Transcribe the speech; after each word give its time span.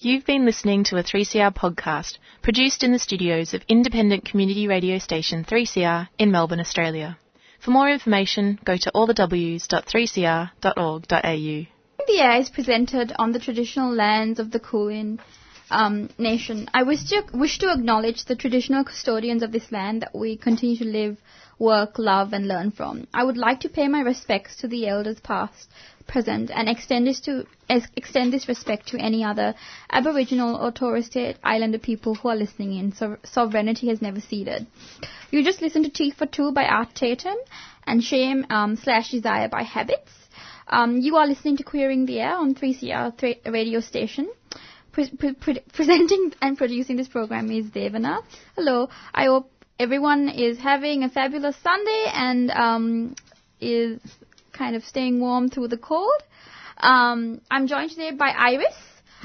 You've 0.00 0.24
been 0.24 0.44
listening 0.44 0.84
to 0.84 0.96
a 0.96 1.02
3CR 1.02 1.52
podcast 1.52 2.18
produced 2.40 2.84
in 2.84 2.92
the 2.92 3.00
studios 3.00 3.52
of 3.52 3.64
independent 3.66 4.24
community 4.24 4.68
radio 4.68 4.98
station 4.98 5.44
3CR 5.44 6.06
in 6.18 6.30
Melbourne, 6.30 6.60
Australia. 6.60 7.18
For 7.58 7.72
more 7.72 7.90
information, 7.90 8.60
go 8.64 8.76
to 8.76 8.92
allthews.3cr.org.au. 8.94 11.66
The 12.06 12.20
air 12.20 12.40
is 12.40 12.48
presented 12.48 13.12
on 13.18 13.32
the 13.32 13.40
traditional 13.40 13.92
lands 13.92 14.38
of 14.38 14.52
the 14.52 14.60
Kulin 14.60 15.18
um, 15.68 16.10
nation. 16.16 16.70
I 16.72 16.84
wish 16.84 17.02
to, 17.06 17.24
wish 17.34 17.58
to 17.58 17.72
acknowledge 17.72 18.24
the 18.24 18.36
traditional 18.36 18.84
custodians 18.84 19.42
of 19.42 19.50
this 19.50 19.72
land 19.72 20.02
that 20.02 20.14
we 20.14 20.36
continue 20.36 20.76
to 20.76 20.84
live, 20.84 21.16
work, 21.58 21.98
love, 21.98 22.32
and 22.32 22.46
learn 22.46 22.70
from. 22.70 23.06
I 23.12 23.24
would 23.24 23.36
like 23.36 23.60
to 23.60 23.68
pay 23.68 23.88
my 23.88 24.00
respects 24.00 24.56
to 24.56 24.68
the 24.68 24.86
elders 24.88 25.20
past, 25.20 25.68
present, 26.06 26.50
and 26.50 26.68
extend 26.68 27.06
this 27.06 27.20
to 27.20 27.46
extend 27.68 28.32
this 28.32 28.48
respect 28.48 28.88
to 28.88 28.98
any 28.98 29.24
other 29.24 29.54
Aboriginal 29.90 30.56
or 30.56 30.70
Torres 30.70 31.06
Strait 31.06 31.36
Islander 31.42 31.78
people 31.78 32.14
who 32.14 32.28
are 32.28 32.36
listening 32.36 32.74
in. 32.74 32.92
So 32.92 33.16
sovereignty 33.24 33.88
has 33.88 34.00
never 34.00 34.20
ceded. 34.20 34.66
You 35.30 35.44
just 35.44 35.60
listened 35.60 35.84
to 35.84 35.90
Tea 35.90 36.10
for 36.10 36.26
Two 36.26 36.52
by 36.52 36.64
Art 36.64 36.94
Tatum 36.94 37.36
and 37.86 38.02
Shame 38.02 38.46
um, 38.50 38.76
slash 38.76 39.10
Desire 39.10 39.48
by 39.48 39.62
Habits. 39.62 40.12
Um, 40.68 40.98
you 40.98 41.16
are 41.16 41.26
listening 41.26 41.56
to 41.58 41.62
Queering 41.64 42.06
the 42.06 42.20
Air 42.20 42.36
on 42.36 42.54
3CR 42.54 43.16
th- 43.16 43.40
radio 43.46 43.80
station. 43.80 44.30
Pre- 44.92 45.10
pre- 45.34 45.60
presenting 45.72 46.32
and 46.42 46.58
producing 46.58 46.96
this 46.96 47.08
program 47.08 47.50
is 47.50 47.66
Devana. 47.66 48.22
Hello. 48.56 48.88
I 49.14 49.26
hope 49.26 49.50
everyone 49.78 50.28
is 50.28 50.58
having 50.58 51.04
a 51.04 51.08
fabulous 51.08 51.56
Sunday 51.62 52.04
and 52.12 52.50
um, 52.50 53.16
is 53.60 54.00
kind 54.52 54.74
of 54.74 54.84
staying 54.84 55.20
warm 55.20 55.48
through 55.48 55.68
the 55.68 55.78
cold. 55.78 56.22
Um, 56.78 57.40
I'm 57.50 57.66
joined 57.66 57.90
today 57.90 58.10
by 58.12 58.30
Iris. 58.30 58.74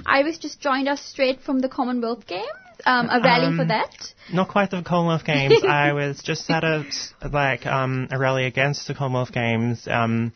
Iris 0.05 0.37
just 0.37 0.59
joined 0.59 0.87
us 0.87 1.01
straight 1.01 1.41
from 1.41 1.59
the 1.59 1.69
Commonwealth 1.69 2.25
Games. 2.27 2.47
Um, 2.85 3.07
a 3.09 3.21
rally 3.21 3.47
Um, 3.47 3.57
for 3.57 3.65
that. 3.65 4.13
Not 4.31 4.49
quite 4.49 4.71
the 4.71 4.81
Commonwealth 4.81 5.23
Games. 5.25 5.63
I 5.67 5.93
was 5.93 6.21
just 6.21 6.49
at 6.49 6.63
a 6.63 6.85
like 7.31 7.65
um, 7.65 8.09
a 8.11 8.17
rally 8.17 8.45
against 8.45 8.87
the 8.87 8.93
Commonwealth 8.93 9.31
Games, 9.31 9.87
um, 9.87 10.33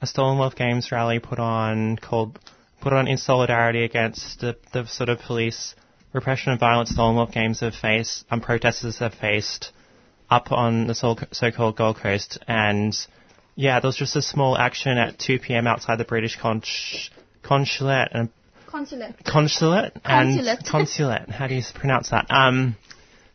a 0.00 0.06
Stolenwealth 0.06 0.54
Games 0.54 0.92
rally 0.92 1.18
put 1.18 1.38
on 1.38 1.96
called 1.96 2.38
put 2.80 2.92
on 2.92 3.08
in 3.08 3.16
solidarity 3.16 3.84
against 3.84 4.40
the, 4.40 4.56
the 4.72 4.86
sort 4.86 5.08
of 5.08 5.18
police 5.18 5.74
repression 6.18 6.52
and 6.52 6.60
violence 6.60 6.90
the 6.90 6.96
Stolenwealth 6.96 7.32
Games 7.32 7.60
have 7.60 7.74
faced, 7.74 8.24
um, 8.30 8.40
protesters 8.40 8.98
have 8.98 9.14
faced 9.14 9.72
up 10.30 10.52
on 10.52 10.86
the 10.86 10.94
so- 10.94 11.16
so-called 11.32 11.76
Gold 11.76 11.96
Coast. 11.98 12.38
And 12.46 12.94
yeah, 13.54 13.80
there 13.80 13.88
was 13.88 13.96
just 13.96 14.16
a 14.16 14.22
small 14.22 14.56
action 14.56 14.98
at 14.98 15.18
2 15.18 15.38
p.m. 15.38 15.66
outside 15.66 15.96
the 15.98 16.04
British 16.04 16.36
cons- 16.36 17.10
consulate 17.42 18.08
and 18.12 18.28
Consulate. 18.66 19.24
consulate 19.24 19.92
and 20.04 20.34
Consulate. 20.36 20.64
consulate. 20.70 21.28
How 21.30 21.46
do 21.46 21.54
you 21.54 21.62
pronounce 21.74 22.10
that? 22.10 22.26
Um, 22.30 22.76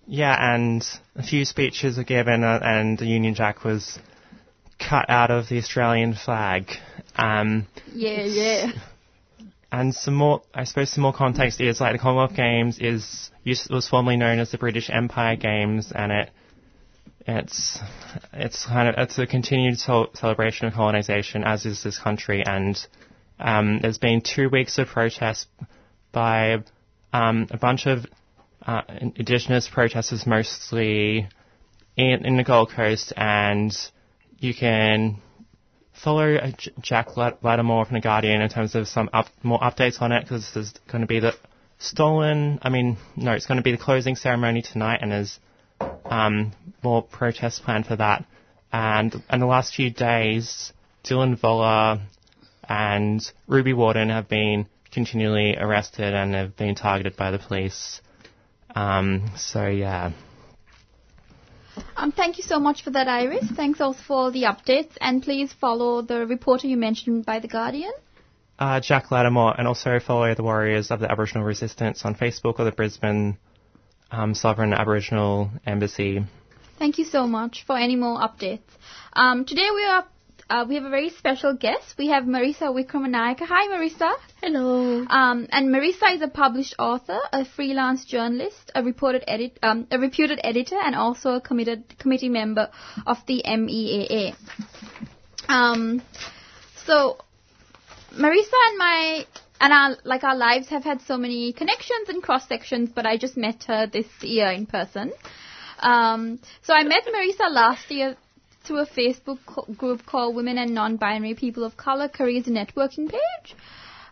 yeah, 0.06 0.36
and 0.54 0.86
a 1.16 1.24
few 1.24 1.44
speeches 1.46 1.98
were 1.98 2.04
given, 2.04 2.44
uh, 2.44 2.60
and 2.62 2.98
the 3.00 3.06
Union 3.08 3.34
Jack 3.34 3.64
was 3.64 3.98
cut 4.80 5.10
out 5.10 5.32
of 5.32 5.50
the 5.50 5.58
Australian 5.58 6.14
flag. 6.14 6.70
Um, 7.16 7.66
Yeah, 7.94 8.22
yeah. 8.26 8.72
And 9.74 9.94
some 9.96 10.14
more, 10.14 10.44
I 10.54 10.66
suppose, 10.66 10.92
some 10.92 11.02
more 11.02 11.14
context 11.14 11.60
is 11.60 11.82
like 11.82 11.94
the 11.94 11.98
Commonwealth 12.00 12.36
Games 12.36 12.78
is 12.80 13.32
was 13.72 13.90
formerly 13.90 14.18
known 14.18 14.38
as 14.38 14.52
the 14.52 14.60
British 14.60 14.88
Empire 14.90 15.36
Games, 15.36 15.92
and 15.94 16.12
it 16.12 16.30
it's 17.26 17.80
it's 18.34 18.66
kind 18.68 18.88
of 18.88 18.96
it's 19.00 19.18
a 19.18 19.26
continued 19.26 19.80
cel- 19.80 20.14
celebration 20.14 20.68
of 20.68 20.74
colonization, 20.74 21.44
as 21.44 21.66
is 21.66 21.82
this 21.82 21.98
country, 21.98 22.44
and 22.46 22.80
um, 23.40 23.80
there's 23.80 23.98
been 23.98 24.22
two 24.22 24.48
weeks 24.48 24.78
of 24.78 24.88
protests 24.88 25.48
by 26.12 26.64
um, 27.12 27.48
a 27.50 27.58
bunch 27.58 27.88
of 27.88 28.06
uh, 28.68 28.84
indigenous 29.02 29.68
protesters, 29.68 30.28
mostly 30.28 31.28
in, 31.98 32.26
in 32.28 32.38
the 32.38 32.44
Gold 32.44 32.70
Coast, 32.70 33.12
and 33.18 33.76
you 34.38 34.54
can 34.54 35.18
follow 35.94 36.36
uh, 36.36 36.52
Jack 36.82 37.16
Lat- 37.18 37.42
Latimore 37.42 37.86
from 37.88 37.96
the 37.96 38.02
Guardian 38.02 38.42
in 38.42 38.50
terms 38.50 38.76
of 38.76 38.88
some 38.88 39.10
up, 39.14 39.28
more 39.44 39.60
updates 39.60 40.02
on 40.02 40.12
it 40.12 40.22
because 40.22 40.50
there's 40.54 40.74
going 40.92 41.02
to 41.02 41.08
be 41.08 41.20
the 41.20 41.34
stolen. 41.80 42.60
I 42.62 42.70
mean, 42.70 42.98
no, 43.16 43.32
it's 43.34 43.46
going 43.46 43.58
to 43.58 43.64
be 43.64 43.72
the 43.72 43.78
closing 43.78 44.16
ceremony 44.16 44.62
tonight, 44.62 45.00
and 45.02 45.12
there's 45.12 45.40
um, 46.06 46.54
more 46.84 47.04
protests 47.04 47.60
planned 47.60 47.86
for 47.86 47.96
that. 47.96 48.26
And 48.72 49.22
in 49.32 49.40
the 49.40 49.46
last 49.46 49.76
few 49.76 49.92
days, 49.92 50.74
Dylan 51.04 51.40
Voller 51.40 52.02
and 52.68 53.22
Ruby 53.48 53.74
Wharton 53.74 54.10
have 54.10 54.28
been 54.28 54.68
continually 54.92 55.56
arrested 55.58 56.14
and 56.14 56.34
have 56.34 56.56
been 56.56 56.76
targeted 56.76 57.16
by 57.16 57.32
the 57.32 57.40
police. 57.40 58.02
Um, 58.76 59.32
so 59.38 59.68
yeah. 59.68 60.12
Um, 61.96 62.12
thank 62.12 62.38
you 62.38 62.44
so 62.44 62.60
much 62.60 62.84
for 62.84 62.92
that, 62.92 63.08
Iris. 63.08 63.46
Thanks 63.56 63.82
also 63.82 64.00
for 64.08 64.32
the 64.32 64.44
updates, 64.44 64.92
and 65.02 65.24
please 65.24 65.54
follow 65.54 66.02
the 66.02 66.26
reporter 66.26 66.68
you 66.68 66.78
mentioned 66.78 67.26
by 67.26 67.40
the 67.40 67.48
Guardian. 67.48 67.94
uh, 68.60 68.80
Jack 68.80 69.08
Latimore, 69.10 69.56
and 69.58 69.68
also 69.68 70.00
follow 70.00 70.34
the 70.36 70.44
Warriors 70.44 70.92
of 70.92 71.00
the 71.00 71.12
Aboriginal 71.12 71.44
Resistance 71.44 72.06
on 72.06 72.16
Facebook 72.16 72.60
or 72.60 72.66
the 72.66 72.72
Brisbane 72.72 73.38
um, 74.12 74.34
Sovereign 74.36 74.74
Aboriginal 74.74 75.50
Embassy. 75.66 76.24
Thank 76.80 76.98
you 76.98 77.06
so 77.06 77.28
much 77.28 77.64
for 77.66 77.78
any 77.78 77.96
more 77.96 78.20
updates. 78.20 78.62
Um, 79.14 79.46
today 79.46 79.70
we 79.74 79.86
are 79.86 80.06
uh, 80.54 80.64
we 80.70 80.76
have 80.76 80.84
a 80.86 80.90
very 80.90 81.10
special 81.10 81.56
guest. 81.56 81.96
We 81.98 82.10
have 82.10 82.26
Marisa 82.26 82.68
Wikramanayake. 82.78 83.40
Hi, 83.40 83.68
Marisa. 83.70 84.14
Hello. 84.40 85.04
Um, 85.10 85.48
and 85.52 85.70
Marisa 85.74 86.14
is 86.14 86.22
a 86.22 86.28
published 86.28 86.76
author, 86.78 87.18
a 87.32 87.44
freelance 87.44 88.06
journalist, 88.06 88.70
a 88.76 88.84
reported 88.84 89.24
edit, 89.28 89.58
um, 89.64 89.88
a 89.90 89.98
reputed 89.98 90.40
editor, 90.44 90.76
and 90.80 90.94
also 90.96 91.32
a 91.38 91.42
committed 91.42 91.98
committee 91.98 92.30
member 92.30 92.70
of 93.08 93.18
the 93.26 93.42
MEAA. 93.48 94.36
Um, 95.50 96.04
so 96.86 97.18
Marisa 98.16 98.60
and 98.70 98.78
my 98.78 99.26
and 99.60 99.74
our 99.74 99.98
like 100.04 100.24
our 100.24 100.36
lives 100.36 100.68
have 100.70 100.84
had 100.84 101.02
so 101.02 101.18
many 101.18 101.52
connections 101.54 102.10
and 102.10 102.22
cross 102.22 102.48
sections, 102.48 102.92
but 102.94 103.08
I 103.08 103.18
just 103.18 103.38
met 103.38 103.64
her 103.64 103.88
this 103.88 104.06
year 104.22 104.52
in 104.52 104.68
person. 104.68 105.14
Um, 105.80 106.40
so 106.62 106.76
I 106.76 106.84
met 106.84 107.06
Marisa 107.08 107.50
last 107.52 107.90
year 107.90 108.16
through 108.64 108.80
a 108.80 108.86
Facebook 108.86 109.40
co- 109.46 109.66
group 109.74 110.06
called 110.06 110.36
Women 110.36 110.58
and 110.58 110.74
Non-Binary 110.74 111.36
People 111.36 111.64
of 111.64 111.78
Color 111.78 112.08
Careers 112.08 112.46
Networking 112.46 113.10
page. 113.10 113.56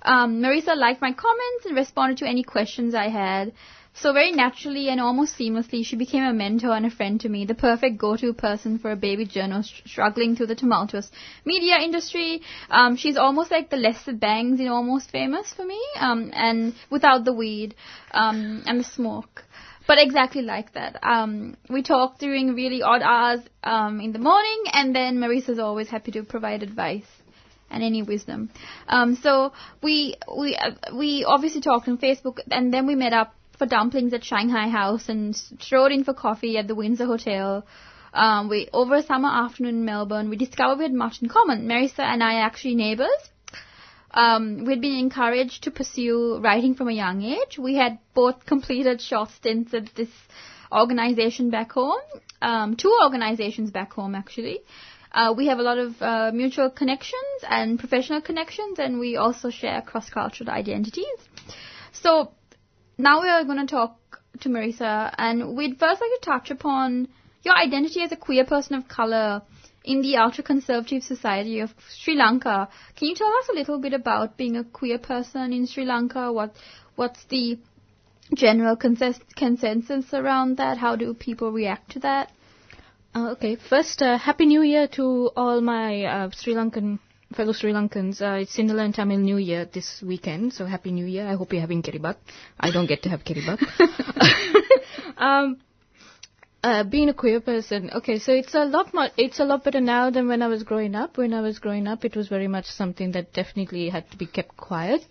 Um, 0.01 0.41
Marisa 0.41 0.75
liked 0.75 1.01
my 1.01 1.13
comments 1.13 1.65
and 1.65 1.75
responded 1.75 2.17
to 2.17 2.27
any 2.27 2.43
questions 2.43 2.95
I 2.95 3.09
had. 3.09 3.53
So 3.93 4.13
very 4.13 4.31
naturally 4.31 4.87
and 4.87 5.01
almost 5.01 5.37
seamlessly, 5.37 5.85
she 5.85 5.97
became 5.97 6.23
a 6.23 6.33
mentor 6.33 6.71
and 6.71 6.85
a 6.85 6.89
friend 6.89 7.19
to 7.21 7.29
me, 7.29 7.45
the 7.45 7.53
perfect 7.53 7.97
go-to 7.97 8.33
person 8.33 8.79
for 8.79 8.91
a 8.91 8.95
baby 8.95 9.25
journalist 9.25 9.81
struggling 9.85 10.35
through 10.35 10.47
the 10.47 10.55
tumultuous 10.55 11.11
media 11.45 11.75
industry. 11.77 12.41
Um, 12.69 12.95
she's 12.95 13.17
almost 13.17 13.51
like 13.51 13.69
the 13.69 13.75
Lester 13.75 14.13
Bangs 14.13 14.61
in 14.61 14.69
Almost 14.69 15.11
Famous 15.11 15.53
for 15.53 15.65
me, 15.65 15.79
um, 15.99 16.31
and 16.33 16.73
without 16.89 17.25
the 17.25 17.33
weed 17.33 17.75
um, 18.11 18.63
and 18.65 18.79
the 18.79 18.85
smoke. 18.85 19.43
But 19.91 19.99
exactly 19.99 20.41
like 20.41 20.71
that. 20.75 20.99
Um, 21.03 21.57
we 21.69 21.83
talk 21.83 22.17
during 22.17 22.55
really 22.55 22.81
odd 22.81 23.01
hours 23.01 23.41
um, 23.61 23.99
in 23.99 24.13
the 24.13 24.19
morning, 24.19 24.63
and 24.71 24.95
then 24.95 25.17
Marisa's 25.17 25.59
always 25.59 25.89
happy 25.89 26.11
to 26.13 26.23
provide 26.23 26.63
advice 26.63 27.09
and 27.69 27.83
any 27.83 28.01
wisdom. 28.01 28.51
Um, 28.87 29.17
so 29.17 29.51
we 29.83 30.15
we 30.33 30.55
uh, 30.55 30.95
we 30.95 31.25
obviously 31.25 31.59
talked 31.59 31.89
on 31.89 31.97
Facebook, 31.97 32.39
and 32.49 32.73
then 32.73 32.87
we 32.87 32.95
met 32.95 33.11
up 33.11 33.35
for 33.57 33.65
dumplings 33.65 34.13
at 34.13 34.23
Shanghai 34.23 34.69
House 34.69 35.09
and 35.09 35.35
strode 35.35 35.91
in 35.91 36.05
for 36.05 36.13
coffee 36.13 36.57
at 36.57 36.69
the 36.69 36.75
Windsor 36.75 37.05
Hotel. 37.05 37.65
Um, 38.13 38.47
we 38.47 38.69
over 38.71 38.95
a 38.95 39.03
summer 39.03 39.27
afternoon 39.27 39.75
in 39.79 39.83
Melbourne, 39.83 40.29
we 40.29 40.37
discovered 40.37 40.77
we 40.77 40.85
had 40.85 40.93
much 40.93 41.21
in 41.21 41.27
common. 41.27 41.67
Marisa 41.67 41.99
and 41.99 42.23
I 42.23 42.35
are 42.35 42.45
actually 42.45 42.75
neighbours. 42.75 43.31
Um, 44.13 44.65
we'd 44.65 44.81
been 44.81 44.97
encouraged 44.97 45.63
to 45.63 45.71
pursue 45.71 46.39
writing 46.39 46.75
from 46.75 46.89
a 46.89 46.93
young 46.93 47.21
age. 47.21 47.57
We 47.57 47.75
had 47.75 47.99
both 48.13 48.45
completed 48.45 49.01
short 49.01 49.29
stints 49.31 49.73
at 49.73 49.95
this 49.95 50.09
organization 50.71 51.49
back 51.49 51.71
home, 51.71 51.99
um, 52.41 52.75
two 52.75 52.93
organizations 53.03 53.71
back 53.71 53.93
home 53.93 54.15
actually. 54.15 54.59
Uh, 55.13 55.33
we 55.35 55.47
have 55.47 55.59
a 55.59 55.61
lot 55.61 55.77
of 55.77 56.01
uh, 56.01 56.31
mutual 56.33 56.69
connections 56.69 57.43
and 57.49 57.77
professional 57.77 58.21
connections, 58.21 58.79
and 58.79 58.97
we 58.97 59.17
also 59.17 59.49
share 59.49 59.81
cross-cultural 59.81 60.49
identities. 60.49 61.05
So 61.91 62.31
now 62.97 63.21
we 63.21 63.27
are 63.29 63.43
going 63.43 63.59
to 63.59 63.69
talk 63.69 63.97
to 64.39 64.49
Marisa, 64.49 65.13
and 65.17 65.57
we'd 65.57 65.77
first 65.77 65.99
like 65.99 66.09
to 66.09 66.19
touch 66.21 66.49
upon 66.49 67.09
your 67.43 67.55
identity 67.55 68.01
as 68.01 68.11
a 68.13 68.15
queer 68.15 68.45
person 68.45 68.75
of 68.75 68.87
color 68.87 69.41
in 69.83 70.01
the 70.01 70.17
ultra-conservative 70.17 71.03
society 71.03 71.59
of 71.59 71.73
Sri 71.89 72.15
Lanka. 72.15 72.69
Can 72.95 73.07
you 73.09 73.15
tell 73.15 73.27
us 73.27 73.49
a 73.49 73.53
little 73.53 73.79
bit 73.79 73.93
about 73.93 74.37
being 74.37 74.57
a 74.57 74.63
queer 74.63 74.99
person 74.99 75.53
in 75.53 75.65
Sri 75.67 75.85
Lanka? 75.85 76.31
What 76.31 76.55
what's 76.95 77.23
the 77.25 77.57
general 78.35 78.75
consensus 78.75 79.23
consensus 79.35 80.13
around 80.13 80.57
that? 80.57 80.77
How 80.77 80.95
do 80.95 81.13
people 81.13 81.51
react 81.51 81.91
to 81.91 81.99
that? 81.99 82.31
Uh, 83.13 83.31
okay, 83.31 83.57
first, 83.57 84.01
uh, 84.01 84.17
Happy 84.17 84.45
New 84.45 84.61
Year 84.61 84.87
to 84.95 85.31
all 85.35 85.59
my 85.59 86.03
uh, 86.05 86.29
Sri 86.33 86.53
Lankan 86.53 86.99
fellow 87.35 87.53
Sri 87.53 87.71
Lankans, 87.73 88.21
uh, 88.21 88.41
it's 88.41 88.55
Sinhala 88.55 88.85
and 88.85 88.93
Tamil 88.93 89.17
New 89.17 89.37
Year 89.37 89.65
this 89.65 90.01
weekend, 90.01 90.53
so 90.53 90.65
Happy 90.65 90.91
New 90.91 91.05
Year. 91.05 91.27
I 91.27 91.35
hope 91.35 91.53
you're 91.53 91.61
having 91.61 91.81
kiribat. 91.81 92.17
I 92.59 92.71
don't 92.71 92.87
get 92.87 93.03
to 93.03 93.09
have 93.09 93.23
kiribat. 93.23 93.59
um, 95.17 95.57
uh, 96.63 96.83
being 96.83 97.09
a 97.09 97.13
queer 97.13 97.41
person, 97.41 97.89
okay, 97.91 98.19
so 98.19 98.31
it's 98.31 98.53
a 98.53 98.65
lot 98.65 98.93
more, 98.93 99.09
it's 99.17 99.39
a 99.39 99.45
lot 99.45 99.63
better 99.63 99.81
now 99.81 100.09
than 100.11 100.27
when 100.27 100.41
I 100.41 100.47
was 100.47 100.63
growing 100.63 100.93
up. 100.93 101.17
When 101.17 101.33
I 101.33 101.41
was 101.41 101.57
growing 101.59 101.87
up, 101.87 102.05
it 102.05 102.15
was 102.15 102.27
very 102.27 102.47
much 102.47 102.65
something 102.65 103.13
that 103.13 103.33
definitely 103.33 103.89
had 103.89 104.09
to 104.11 104.17
be 104.17 104.27
kept 104.27 104.57
quiet. 104.57 105.01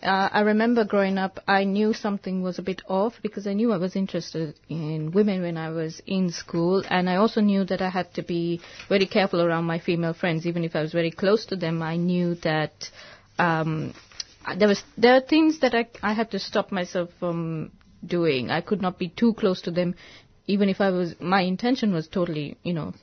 Uh, 0.00 0.28
I 0.32 0.40
remember 0.40 0.84
growing 0.84 1.18
up, 1.18 1.40
I 1.46 1.64
knew 1.64 1.92
something 1.92 2.42
was 2.42 2.58
a 2.58 2.62
bit 2.62 2.82
off 2.88 3.14
because 3.22 3.46
I 3.46 3.52
knew 3.52 3.72
I 3.72 3.76
was 3.78 3.94
interested 3.96 4.54
in 4.68 5.12
women 5.12 5.42
when 5.42 5.56
I 5.56 5.70
was 5.70 6.00
in 6.06 6.30
school, 6.30 6.84
and 6.88 7.10
I 7.10 7.16
also 7.16 7.40
knew 7.40 7.64
that 7.64 7.82
I 7.82 7.88
had 7.88 8.12
to 8.14 8.22
be 8.22 8.60
very 8.88 9.06
careful 9.06 9.40
around 9.40 9.64
my 9.64 9.78
female 9.80 10.14
friends, 10.14 10.46
even 10.46 10.64
if 10.64 10.74
I 10.76 10.82
was 10.82 10.92
very 10.92 11.10
close 11.10 11.46
to 11.46 11.56
them. 11.56 11.82
I 11.82 11.96
knew 11.96 12.34
that 12.36 12.90
um, 13.38 13.94
there 14.56 14.68
was 14.68 14.82
there 14.96 15.14
are 15.14 15.20
things 15.20 15.60
that 15.60 15.74
I 15.74 15.86
I 16.02 16.12
had 16.14 16.30
to 16.32 16.38
stop 16.38 16.72
myself 16.72 17.10
from 17.20 17.70
doing. 18.04 18.50
I 18.50 18.60
could 18.60 18.82
not 18.82 18.98
be 18.98 19.08
too 19.08 19.34
close 19.34 19.60
to 19.62 19.70
them, 19.70 19.94
even 20.46 20.68
if 20.68 20.80
I 20.80 20.90
was 20.90 21.14
my 21.20 21.42
intention 21.42 21.92
was 21.92 22.08
totally 22.08 22.56
you 22.62 22.72
know 22.72 22.94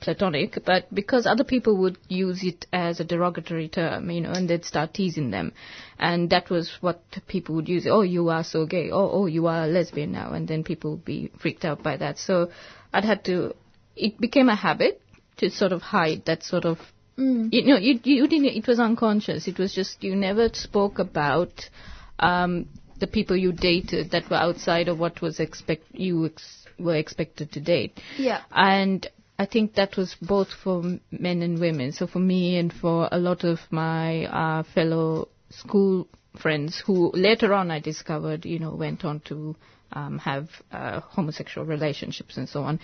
platonic, 0.00 0.58
but 0.64 0.92
because 0.94 1.26
other 1.26 1.44
people 1.44 1.76
would 1.76 1.98
use 2.08 2.42
it 2.42 2.66
as 2.72 3.00
a 3.00 3.04
derogatory 3.04 3.68
term, 3.68 4.10
you 4.10 4.20
know, 4.20 4.30
and 4.30 4.48
they'd 4.48 4.64
start 4.64 4.94
teasing 4.94 5.30
them. 5.30 5.52
And 5.98 6.30
that 6.30 6.50
was 6.50 6.70
what 6.80 7.02
people 7.26 7.54
would 7.56 7.68
use. 7.68 7.86
Oh, 7.86 8.02
you 8.02 8.28
are 8.30 8.44
so 8.44 8.66
gay. 8.66 8.90
Oh, 8.90 9.10
oh, 9.10 9.26
you 9.26 9.46
are 9.46 9.64
a 9.64 9.66
lesbian 9.66 10.12
now. 10.12 10.32
And 10.32 10.48
then 10.48 10.64
people 10.64 10.92
would 10.92 11.04
be 11.04 11.30
freaked 11.38 11.64
out 11.64 11.82
by 11.82 11.96
that. 11.98 12.18
So 12.18 12.50
I'd 12.92 13.04
had 13.04 13.24
to, 13.26 13.54
it 13.94 14.18
became 14.20 14.48
a 14.48 14.56
habit 14.56 15.00
to 15.38 15.50
sort 15.50 15.72
of 15.72 15.82
hide 15.82 16.24
that 16.26 16.42
sort 16.42 16.64
of, 16.64 16.78
Mm. 17.18 17.48
you 17.50 17.64
know, 17.64 17.78
you, 17.78 17.98
you 18.04 18.28
didn't, 18.28 18.44
it 18.58 18.66
was 18.66 18.78
unconscious. 18.78 19.48
It 19.48 19.58
was 19.58 19.74
just, 19.74 20.04
you 20.04 20.14
never 20.14 20.50
spoke 20.52 20.98
about, 20.98 21.70
um, 22.18 22.68
the 23.00 23.06
people 23.06 23.34
you 23.34 23.52
dated 23.52 24.10
that 24.10 24.28
were 24.28 24.36
outside 24.36 24.88
of 24.88 24.98
what 24.98 25.22
was 25.22 25.40
expect, 25.40 25.84
you 25.92 26.26
ex- 26.26 26.65
were 26.78 26.96
expected 26.96 27.52
to 27.52 27.60
date. 27.60 28.00
Yeah. 28.16 28.42
And 28.50 29.06
I 29.38 29.46
think 29.46 29.74
that 29.74 29.96
was 29.96 30.16
both 30.20 30.48
for 30.48 30.82
men 31.10 31.42
and 31.42 31.58
women. 31.58 31.92
So 31.92 32.06
for 32.06 32.18
me 32.18 32.56
and 32.58 32.72
for 32.72 33.08
a 33.12 33.18
lot 33.18 33.44
of 33.44 33.60
my 33.70 34.26
uh, 34.26 34.62
fellow 34.74 35.28
school 35.50 36.08
friends 36.40 36.82
who 36.86 37.10
later 37.12 37.52
on 37.54 37.70
I 37.70 37.80
discovered, 37.80 38.44
you 38.44 38.58
know, 38.58 38.74
went 38.74 39.04
on 39.04 39.20
to 39.26 39.56
um, 39.92 40.18
have 40.18 40.48
uh, 40.72 41.00
homosexual 41.00 41.66
relationships 41.66 42.36
and 42.36 42.48
so 42.48 42.62
on. 42.62 42.80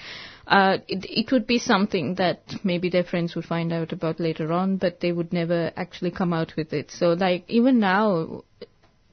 Uh, 0.46 0.78
it, 0.88 1.04
it 1.08 1.32
would 1.32 1.46
be 1.46 1.58
something 1.58 2.14
that 2.16 2.42
maybe 2.62 2.90
their 2.90 3.04
friends 3.04 3.34
would 3.34 3.44
find 3.44 3.72
out 3.72 3.92
about 3.92 4.20
later 4.20 4.52
on, 4.52 4.76
but 4.76 5.00
they 5.00 5.12
would 5.12 5.32
never 5.32 5.72
actually 5.76 6.10
come 6.10 6.32
out 6.32 6.54
with 6.56 6.72
it. 6.72 6.90
So 6.90 7.12
like 7.12 7.44
even 7.48 7.80
now, 7.80 8.44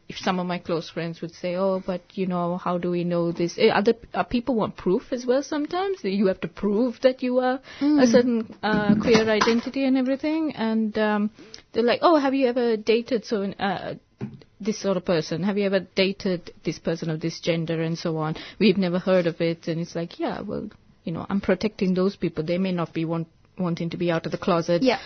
if 0.10 0.18
some 0.18 0.40
of 0.40 0.48
my 0.48 0.58
close 0.58 0.90
friends 0.90 1.22
would 1.22 1.34
say, 1.34 1.56
"Oh, 1.56 1.82
but 1.86 2.02
you 2.16 2.26
know, 2.26 2.58
how 2.58 2.80
do 2.80 2.90
we 2.90 3.04
know 3.04 3.32
this?" 3.32 3.58
Eh, 3.58 3.70
Other 3.70 3.94
uh, 4.14 4.24
people 4.24 4.56
want 4.56 4.76
proof 4.76 5.14
as 5.14 5.26
well. 5.26 5.44
Sometimes 5.44 6.04
you 6.04 6.26
have 6.28 6.42
to 6.42 6.48
prove 6.48 7.00
that 7.02 7.22
you 7.22 7.38
are 7.40 7.60
a 7.80 8.08
certain 8.08 8.56
uh, 8.64 8.96
queer 8.96 9.30
identity 9.30 9.86
and 9.86 9.96
everything. 9.98 10.52
And 10.56 10.98
um, 10.98 11.30
they're 11.72 11.84
like, 11.84 12.00
"Oh, 12.02 12.16
have 12.18 12.34
you 12.34 12.48
ever 12.48 12.76
dated 12.76 13.24
so 13.26 13.44
uh, 13.44 13.94
this 14.60 14.80
sort 14.82 14.98
of 14.98 15.06
person? 15.06 15.44
Have 15.44 15.60
you 15.60 15.66
ever 15.68 15.80
dated 15.80 16.54
this 16.64 16.80
person 16.80 17.12
of 17.12 17.22
this 17.22 17.40
gender 17.40 17.80
and 17.82 17.98
so 17.98 18.18
on?" 18.18 18.36
We've 18.58 18.78
never 18.78 18.98
heard 18.98 19.28
of 19.28 19.40
it, 19.42 19.68
and 19.68 19.80
it's 19.80 19.96
like, 19.96 20.20
yeah, 20.20 20.42
well, 20.42 20.70
you 21.04 21.12
know, 21.12 21.26
I'm 21.30 21.40
protecting 21.40 21.94
those 21.94 22.16
people. 22.16 22.44
They 22.44 22.58
may 22.58 22.72
not 22.72 22.94
be 22.94 23.06
want, 23.06 23.28
wanting 23.60 23.92
to 23.92 23.98
be 23.98 24.10
out 24.10 24.26
of 24.26 24.32
the 24.32 24.40
closet. 24.40 24.82
Yeah. 24.82 25.00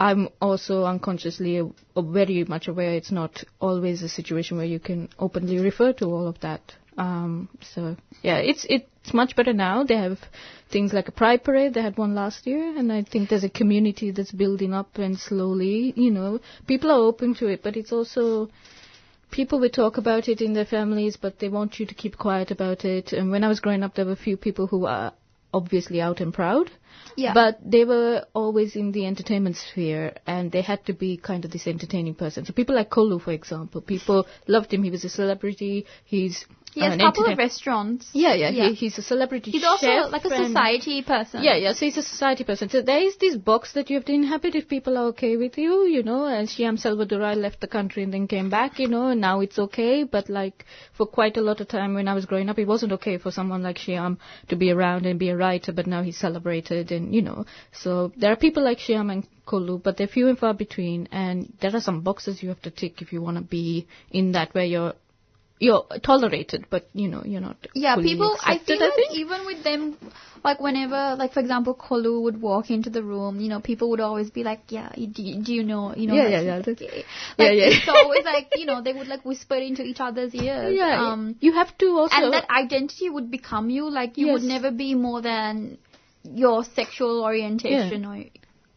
I'm 0.00 0.30
also 0.40 0.84
unconsciously 0.86 1.60
very 1.94 2.44
much 2.44 2.68
aware 2.68 2.94
it's 2.94 3.12
not 3.12 3.44
always 3.60 4.02
a 4.02 4.08
situation 4.08 4.56
where 4.56 4.64
you 4.66 4.80
can 4.80 5.10
openly 5.18 5.58
refer 5.58 5.92
to 5.94 6.06
all 6.06 6.26
of 6.26 6.40
that. 6.40 6.62
Um, 6.96 7.50
so 7.60 7.96
yeah, 8.22 8.38
it's 8.38 8.64
it's 8.68 9.12
much 9.12 9.36
better 9.36 9.52
now. 9.52 9.84
They 9.84 9.96
have 9.96 10.18
things 10.70 10.94
like 10.94 11.08
a 11.08 11.12
pride 11.12 11.44
parade. 11.44 11.74
They 11.74 11.82
had 11.82 11.98
one 11.98 12.14
last 12.14 12.46
year, 12.46 12.78
and 12.78 12.90
I 12.90 13.02
think 13.02 13.28
there's 13.28 13.44
a 13.44 13.50
community 13.50 14.10
that's 14.10 14.32
building 14.32 14.72
up 14.72 14.96
and 14.96 15.18
slowly, 15.18 15.92
you 15.96 16.10
know, 16.10 16.40
people 16.66 16.90
are 16.90 17.06
open 17.10 17.34
to 17.34 17.48
it. 17.48 17.62
But 17.62 17.76
it's 17.76 17.92
also 17.92 18.48
people 19.30 19.60
would 19.60 19.74
talk 19.74 19.98
about 19.98 20.28
it 20.28 20.40
in 20.40 20.54
their 20.54 20.64
families, 20.64 21.16
but 21.18 21.38
they 21.38 21.48
want 21.50 21.78
you 21.78 21.84
to 21.86 21.94
keep 21.94 22.16
quiet 22.16 22.50
about 22.50 22.86
it. 22.86 23.12
And 23.12 23.30
when 23.30 23.44
I 23.44 23.48
was 23.48 23.60
growing 23.60 23.82
up, 23.82 23.94
there 23.94 24.06
were 24.06 24.12
a 24.12 24.26
few 24.28 24.38
people 24.38 24.66
who 24.66 24.86
are 24.86 25.12
obviously 25.52 26.00
out 26.00 26.20
and 26.20 26.32
proud. 26.32 26.70
Yeah. 27.16 27.34
But 27.34 27.58
they 27.64 27.84
were 27.84 28.24
always 28.34 28.76
in 28.76 28.92
the 28.92 29.06
entertainment 29.06 29.56
sphere 29.56 30.14
and 30.26 30.50
they 30.52 30.62
had 30.62 30.84
to 30.86 30.92
be 30.92 31.16
kind 31.16 31.44
of 31.44 31.50
this 31.50 31.66
entertaining 31.66 32.14
person. 32.14 32.44
So 32.44 32.52
people 32.52 32.74
like 32.74 32.90
Kolu, 32.90 33.20
for 33.20 33.32
example, 33.32 33.80
people 33.80 34.26
loved 34.46 34.72
him. 34.72 34.82
He 34.82 34.90
was 34.90 35.04
a 35.04 35.08
celebrity. 35.08 35.86
He's 36.04 36.44
He 36.72 36.80
has 36.80 36.94
a 36.94 36.98
couple 36.98 37.26
of 37.26 37.36
restaurants. 37.36 38.08
yeah, 38.12 38.34
yeah, 38.34 38.50
Yeah. 38.50 38.68
He, 38.68 38.74
he's 38.74 38.98
a 38.98 39.02
celebrity 39.02 39.50
He's 39.50 39.64
also 39.64 40.08
like 40.08 40.24
a 40.24 40.30
society 40.30 41.02
person. 41.02 41.42
yeah, 41.42 41.56
yeah. 41.56 41.72
So 41.72 41.86
he's 41.86 41.96
a 41.96 42.02
society 42.02 42.44
person. 42.44 42.68
So 42.68 42.80
there 42.80 43.02
is 43.02 43.16
this 43.16 43.36
box 43.36 43.72
that 43.72 43.90
you 43.90 43.96
have 43.96 44.04
to 44.04 44.12
inhabit 44.12 44.54
if 44.54 44.68
people 44.68 44.96
are 44.96 45.06
okay 45.06 45.36
with 45.36 45.58
you, 45.58 45.86
you 45.86 46.02
know. 46.04 46.26
And 46.26 46.48
Shyam 46.48 46.78
Selvadurai 46.80 47.36
left 47.36 47.60
the 47.60 47.66
country 47.66 48.04
and 48.04 48.14
then 48.14 48.28
came 48.28 48.50
back, 48.50 48.78
you 48.78 48.86
know. 48.86 49.08
And 49.08 49.20
now 49.20 49.40
it's 49.40 49.58
okay. 49.58 50.04
But 50.04 50.28
like 50.28 50.64
for 50.92 51.06
quite 51.06 51.36
a 51.36 51.42
lot 51.42 51.60
of 51.60 51.68
time 51.68 51.94
when 51.94 52.06
I 52.06 52.14
was 52.14 52.26
growing 52.26 52.48
up, 52.48 52.58
it 52.58 52.68
wasn't 52.68 52.92
okay 52.92 53.18
for 53.18 53.32
someone 53.32 53.62
like 53.64 53.76
Shyam 53.76 54.18
to 54.48 54.56
be 54.56 54.70
around 54.70 55.06
and 55.06 55.18
be 55.18 55.30
a 55.30 55.36
writer. 55.36 55.72
But 55.72 55.88
now 55.88 56.02
he's 56.02 56.18
celebrated, 56.18 56.92
and 56.92 57.12
you 57.14 57.22
know. 57.22 57.46
So 57.72 58.12
there 58.16 58.30
are 58.32 58.36
people 58.36 58.62
like 58.62 58.78
Shyam 58.78 59.10
and 59.10 59.26
Kolu, 59.46 59.82
but 59.82 59.96
they're 59.96 60.06
few 60.06 60.28
and 60.28 60.38
far 60.38 60.54
between. 60.54 61.08
And 61.10 61.52
there 61.60 61.74
are 61.74 61.80
some 61.80 62.02
boxes 62.02 62.42
you 62.42 62.48
have 62.50 62.62
to 62.62 62.70
tick 62.70 63.02
if 63.02 63.12
you 63.12 63.20
want 63.20 63.38
to 63.38 63.42
be 63.42 63.88
in 64.12 64.32
that 64.32 64.54
where 64.54 64.64
you're. 64.64 64.94
You're 65.62 65.84
tolerated, 66.02 66.64
but 66.70 66.88
you 66.94 67.08
know 67.08 67.22
you're 67.24 67.42
not. 67.42 67.56
Yeah, 67.74 67.96
people. 67.96 68.34
I 68.42 68.54
accepted, 68.54 68.78
feel 68.78 68.86
like 68.86 68.94
think. 68.96 69.18
even 69.18 69.44
with 69.44 69.62
them, 69.62 69.96
like 70.42 70.58
whenever, 70.58 71.16
like 71.18 71.34
for 71.34 71.40
example, 71.40 71.74
Kolu 71.74 72.22
would 72.22 72.40
walk 72.40 72.70
into 72.70 72.88
the 72.88 73.02
room, 73.02 73.40
you 73.40 73.50
know, 73.50 73.60
people 73.60 73.90
would 73.90 74.00
always 74.00 74.30
be 74.30 74.42
like, 74.42 74.62
"Yeah, 74.70 74.88
do 74.96 75.22
you, 75.22 75.42
do 75.42 75.52
you 75.52 75.62
know, 75.62 75.94
you 75.94 76.06
know, 76.06 76.14
Yeah, 76.14 76.24
that 76.24 76.30
yeah, 76.30 76.40
yeah, 76.40 76.56
like 76.56 76.64
that's- 76.64 76.78
gay?" 76.78 77.04
yeah, 77.04 77.44
Like, 77.44 77.58
yeah. 77.58 77.76
It's 77.76 77.88
always 77.88 78.24
like 78.24 78.48
you 78.56 78.64
know 78.64 78.80
they 78.80 78.94
would 78.94 79.06
like 79.06 79.22
whisper 79.26 79.56
into 79.56 79.82
each 79.82 80.00
other's 80.00 80.34
ears. 80.34 80.74
Yeah, 80.74 81.10
Um, 81.12 81.36
you 81.40 81.52
have 81.52 81.76
to 81.76 81.86
also. 81.98 82.16
and 82.16 82.32
that 82.32 82.48
identity 82.50 83.10
would 83.10 83.30
become 83.30 83.68
you. 83.68 83.90
Like 83.90 84.16
you 84.16 84.32
would 84.32 84.42
never 84.42 84.70
be 84.70 84.94
more 84.94 85.20
than 85.20 85.76
your 86.24 86.64
sexual 86.64 87.22
orientation 87.22 88.06
or 88.06 88.24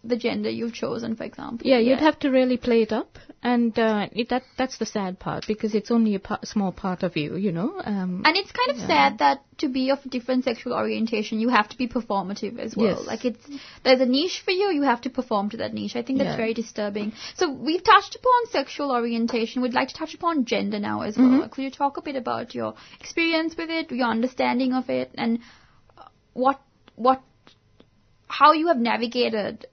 the 0.04 0.18
gender 0.18 0.50
you've 0.50 0.74
chosen, 0.74 1.16
for 1.16 1.24
example. 1.24 1.66
Yeah, 1.66 1.80
you'd 1.80 2.00
have 2.00 2.20
to 2.20 2.30
really 2.30 2.58
play 2.58 2.82
it 2.82 2.92
up, 2.92 3.18
and 3.42 3.78
uh, 3.80 4.10
it, 4.12 4.30
that 4.30 4.44
that's 4.58 4.78
the 4.78 4.86
sad 4.86 5.18
part 5.18 5.46
because 5.48 5.74
it's 5.74 5.92
only 5.92 6.16
a 6.16 6.46
small 6.46 6.72
part 6.74 7.04
of 7.04 7.16
you, 7.16 7.38
you 7.38 7.52
know. 7.54 7.82
Um, 7.84 8.22
And 8.26 8.36
it's 8.36 8.52
kind 8.52 8.72
of 8.78 8.86
sad 8.86 9.20
that 9.20 9.44
to 9.60 9.70
be 9.70 9.92
of 9.92 10.00
different 10.10 10.44
sexual 10.44 10.74
orientation, 10.74 11.40
you 11.40 11.50
have 11.50 11.70
to 11.70 11.78
be 11.78 11.88
performative 11.88 12.60
as 12.60 12.76
well. 12.76 12.98
Yes. 12.98 13.08
Like 13.08 13.24
it's 13.24 13.48
there's 13.84 14.02
a 14.02 14.06
niche 14.06 14.42
for 14.44 14.52
you, 14.52 14.72
you 14.72 14.82
have 14.82 15.02
to 15.02 15.10
perform 15.10 15.50
to 15.52 15.58
that 15.58 15.74
niche. 15.74 15.96
I 15.96 16.02
think 16.04 16.18
that's 16.20 16.32
Yeah. 16.32 16.38
very 16.38 16.54
disturbing. 16.54 17.14
So 17.36 17.50
we've 17.50 17.84
touched 17.84 18.16
upon 18.16 18.48
sexual 18.52 18.92
orientation. 18.92 19.62
We'd 19.62 19.74
like 19.74 19.88
to 19.90 19.96
touch 19.96 20.14
upon 20.14 20.46
gender 20.46 20.80
now 20.80 21.02
as 21.02 21.18
well. 21.18 21.28
Mm-hmm. 21.28 21.48
Could 21.50 21.64
you 21.64 21.72
talk 21.72 21.98
a 21.98 22.02
bit 22.02 22.16
about 22.18 22.54
your 22.54 22.74
experience 23.00 23.56
with 23.58 23.70
it, 23.70 23.92
your 23.92 24.08
understanding 24.08 24.74
of 24.74 24.90
it, 24.90 25.12
and 25.16 25.40
what 26.34 26.60
what 26.96 27.22
how 28.28 28.52
you 28.54 28.68
have 28.68 28.78
navigated 28.78 29.66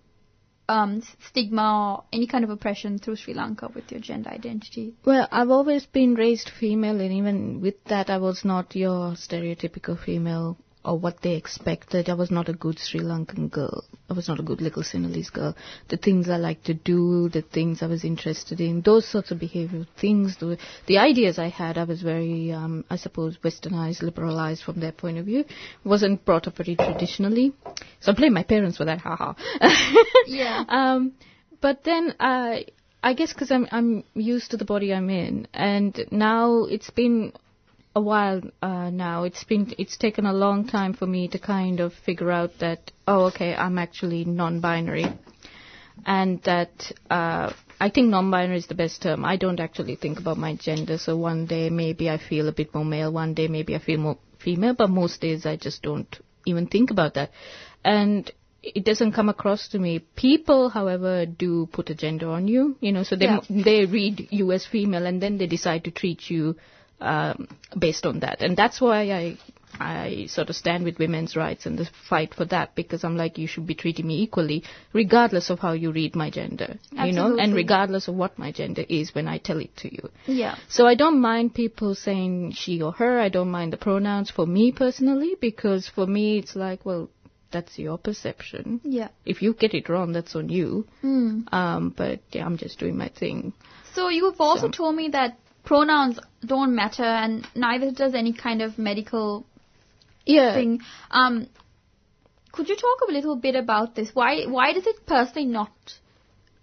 um, 0.70 1.02
stigma 1.28 1.96
or 1.96 2.04
any 2.12 2.26
kind 2.26 2.44
of 2.44 2.50
oppression 2.50 2.98
through 2.98 3.16
Sri 3.16 3.34
Lanka 3.34 3.68
with 3.74 3.90
your 3.90 4.00
gender 4.00 4.30
identity? 4.30 4.94
well, 5.04 5.28
I've 5.30 5.50
always 5.50 5.86
been 5.86 6.14
raised 6.14 6.50
female, 6.60 7.00
and 7.00 7.12
even 7.12 7.60
with 7.60 7.82
that, 7.84 8.08
I 8.08 8.18
was 8.18 8.44
not 8.44 8.76
your 8.76 9.12
stereotypical 9.12 9.98
female 9.98 10.56
or 10.84 10.98
what 10.98 11.20
they 11.22 11.34
expected. 11.34 12.08
I 12.08 12.14
was 12.14 12.30
not 12.30 12.48
a 12.48 12.52
good 12.52 12.78
Sri 12.78 13.00
Lankan 13.00 13.50
girl. 13.50 13.84
I 14.08 14.14
was 14.14 14.28
not 14.28 14.40
a 14.40 14.42
good 14.42 14.60
little 14.60 14.82
Sinhalese 14.82 15.32
girl. 15.32 15.54
The 15.88 15.96
things 15.96 16.28
I 16.28 16.36
liked 16.36 16.66
to 16.66 16.74
do, 16.74 17.28
the 17.28 17.42
things 17.42 17.82
I 17.82 17.86
was 17.86 18.04
interested 18.04 18.60
in, 18.60 18.80
those 18.80 19.06
sorts 19.06 19.30
of 19.30 19.38
behavioral 19.38 19.86
things, 20.00 20.36
the, 20.38 20.58
the 20.86 20.98
ideas 20.98 21.38
I 21.38 21.48
had, 21.48 21.76
I 21.76 21.84
was 21.84 22.02
very, 22.02 22.52
um, 22.52 22.84
I 22.88 22.96
suppose, 22.96 23.36
westernized, 23.38 24.02
liberalized 24.02 24.62
from 24.62 24.80
their 24.80 24.92
point 24.92 25.18
of 25.18 25.26
view. 25.26 25.44
Wasn't 25.84 26.24
brought 26.24 26.46
up 26.48 26.56
very 26.56 26.76
traditionally. 26.76 27.52
So 28.00 28.12
I 28.12 28.14
blame 28.14 28.32
my 28.32 28.44
parents 28.44 28.78
for 28.78 28.86
that, 28.86 29.00
haha. 29.00 29.34
Yeah. 30.26 30.64
Um, 30.68 31.12
but 31.60 31.84
then 31.84 32.14
I, 32.18 32.66
I 33.02 33.14
guess 33.14 33.32
because 33.32 33.50
I'm 33.50 33.66
I'm 33.70 34.04
used 34.14 34.50
to 34.52 34.56
the 34.56 34.64
body 34.64 34.92
I'm 34.92 35.10
in, 35.10 35.48
and 35.52 35.98
now 36.10 36.64
it's 36.64 36.90
been 36.90 37.32
a 38.00 38.02
while 38.10 38.40
uh, 38.62 38.90
now. 38.90 39.24
It's 39.24 39.44
been 39.44 39.74
it's 39.78 39.96
taken 39.96 40.26
a 40.26 40.32
long 40.32 40.66
time 40.66 40.94
for 41.00 41.06
me 41.06 41.28
to 41.28 41.38
kind 41.38 41.80
of 41.80 41.92
figure 42.06 42.30
out 42.30 42.58
that 42.60 42.92
oh 43.06 43.26
okay 43.30 43.54
I'm 43.54 43.78
actually 43.78 44.24
non-binary, 44.24 45.06
and 46.06 46.42
that 46.44 46.92
uh, 47.10 47.52
I 47.80 47.90
think 47.90 48.08
non-binary 48.08 48.58
is 48.58 48.66
the 48.66 48.80
best 48.82 49.02
term. 49.02 49.24
I 49.24 49.36
don't 49.36 49.60
actually 49.60 49.96
think 49.96 50.18
about 50.18 50.38
my 50.46 50.56
gender. 50.56 50.98
So 50.98 51.16
one 51.16 51.46
day 51.46 51.70
maybe 51.70 52.10
I 52.10 52.18
feel 52.18 52.48
a 52.48 52.52
bit 52.52 52.74
more 52.74 52.84
male, 52.84 53.12
one 53.12 53.34
day 53.34 53.48
maybe 53.48 53.74
I 53.74 53.78
feel 53.78 53.98
more 54.08 54.18
female, 54.38 54.74
but 54.74 54.90
most 54.90 55.20
days 55.20 55.46
I 55.46 55.56
just 55.56 55.82
don't 55.82 56.20
even 56.46 56.66
think 56.66 56.90
about 56.90 57.14
that. 57.14 57.30
And 57.84 58.30
it 58.62 58.84
doesn't 58.84 59.12
come 59.12 59.28
across 59.30 59.68
to 59.68 59.78
me. 59.78 60.00
People, 60.16 60.68
however, 60.68 61.24
do 61.26 61.66
put 61.72 61.88
a 61.90 61.94
gender 61.94 62.28
on 62.28 62.46
you, 62.48 62.76
you 62.80 62.92
know, 62.92 63.02
so 63.02 63.16
they 63.16 63.24
Yeah. 63.26 63.40
they 63.68 63.78
read 63.86 64.28
you 64.30 64.52
as 64.52 64.66
female 64.66 65.06
and 65.06 65.22
then 65.26 65.38
they 65.38 65.46
decide 65.46 65.84
to 65.84 65.90
treat 66.02 66.28
you 66.30 66.56
um, 67.00 67.48
based 67.78 68.06
on 68.06 68.20
that, 68.20 68.42
and 68.42 68.56
that's 68.56 68.80
why 68.80 69.10
I 69.10 69.38
I 69.78 70.26
sort 70.28 70.50
of 70.50 70.56
stand 70.56 70.84
with 70.84 70.98
women's 70.98 71.36
rights 71.36 71.64
and 71.64 71.78
the 71.78 71.88
fight 72.08 72.34
for 72.34 72.44
that 72.46 72.74
because 72.74 73.04
I'm 73.04 73.16
like 73.16 73.38
you 73.38 73.46
should 73.46 73.66
be 73.68 73.74
treating 73.74 74.06
me 74.06 74.20
equally 74.20 74.64
regardless 74.92 75.48
of 75.48 75.60
how 75.60 75.72
you 75.72 75.92
read 75.92 76.16
my 76.16 76.28
gender, 76.28 76.76
you 76.92 77.12
know, 77.12 77.36
and 77.38 77.54
regardless 77.54 78.08
of 78.08 78.16
what 78.16 78.36
my 78.38 78.50
gender 78.50 78.84
is 78.88 79.14
when 79.14 79.28
I 79.28 79.38
tell 79.38 79.58
it 79.60 79.76
to 79.78 79.94
you. 79.94 80.10
Yeah. 80.26 80.56
So 80.68 80.86
I 80.86 80.96
don't 80.96 81.20
mind 81.20 81.54
people 81.54 81.94
saying 81.94 82.52
she 82.52 82.82
or 82.82 82.92
her. 82.92 83.20
I 83.20 83.28
don't 83.28 83.50
mind 83.50 83.72
the 83.72 83.76
pronouns 83.76 84.30
for 84.30 84.44
me 84.46 84.72
personally 84.72 85.36
because 85.40 85.88
for 85.88 86.06
me 86.06 86.38
it's 86.38 86.56
like, 86.56 86.84
well, 86.84 87.08
that's 87.52 87.78
your 87.78 87.96
perception. 87.96 88.80
Yeah. 88.82 89.08
If 89.24 89.40
you 89.40 89.54
get 89.54 89.72
it 89.74 89.88
wrong, 89.88 90.12
that's 90.12 90.34
on 90.34 90.48
you. 90.48 90.86
Mm. 91.02 91.52
Um, 91.52 91.94
but 91.96 92.20
yeah, 92.32 92.44
I'm 92.44 92.56
just 92.58 92.78
doing 92.80 92.96
my 92.96 93.08
thing. 93.08 93.52
So 93.94 94.08
you've 94.08 94.40
also 94.40 94.66
So- 94.66 94.70
told 94.72 94.96
me 94.96 95.08
that 95.10 95.38
pronouns 95.64 96.18
don't 96.44 96.74
matter 96.74 97.04
and 97.04 97.46
neither 97.54 97.90
does 97.90 98.14
any 98.14 98.32
kind 98.32 98.62
of 98.62 98.78
medical 98.78 99.46
Yeah. 100.26 100.54
thing. 100.54 100.80
Um, 101.10 101.48
could 102.52 102.68
you 102.68 102.76
talk 102.76 103.08
a 103.08 103.12
little 103.12 103.36
bit 103.36 103.54
about 103.54 103.94
this? 103.94 104.10
Why 104.14 104.44
why 104.46 104.72
does 104.72 104.86
it 104.86 105.06
personally 105.06 105.46
not 105.46 105.70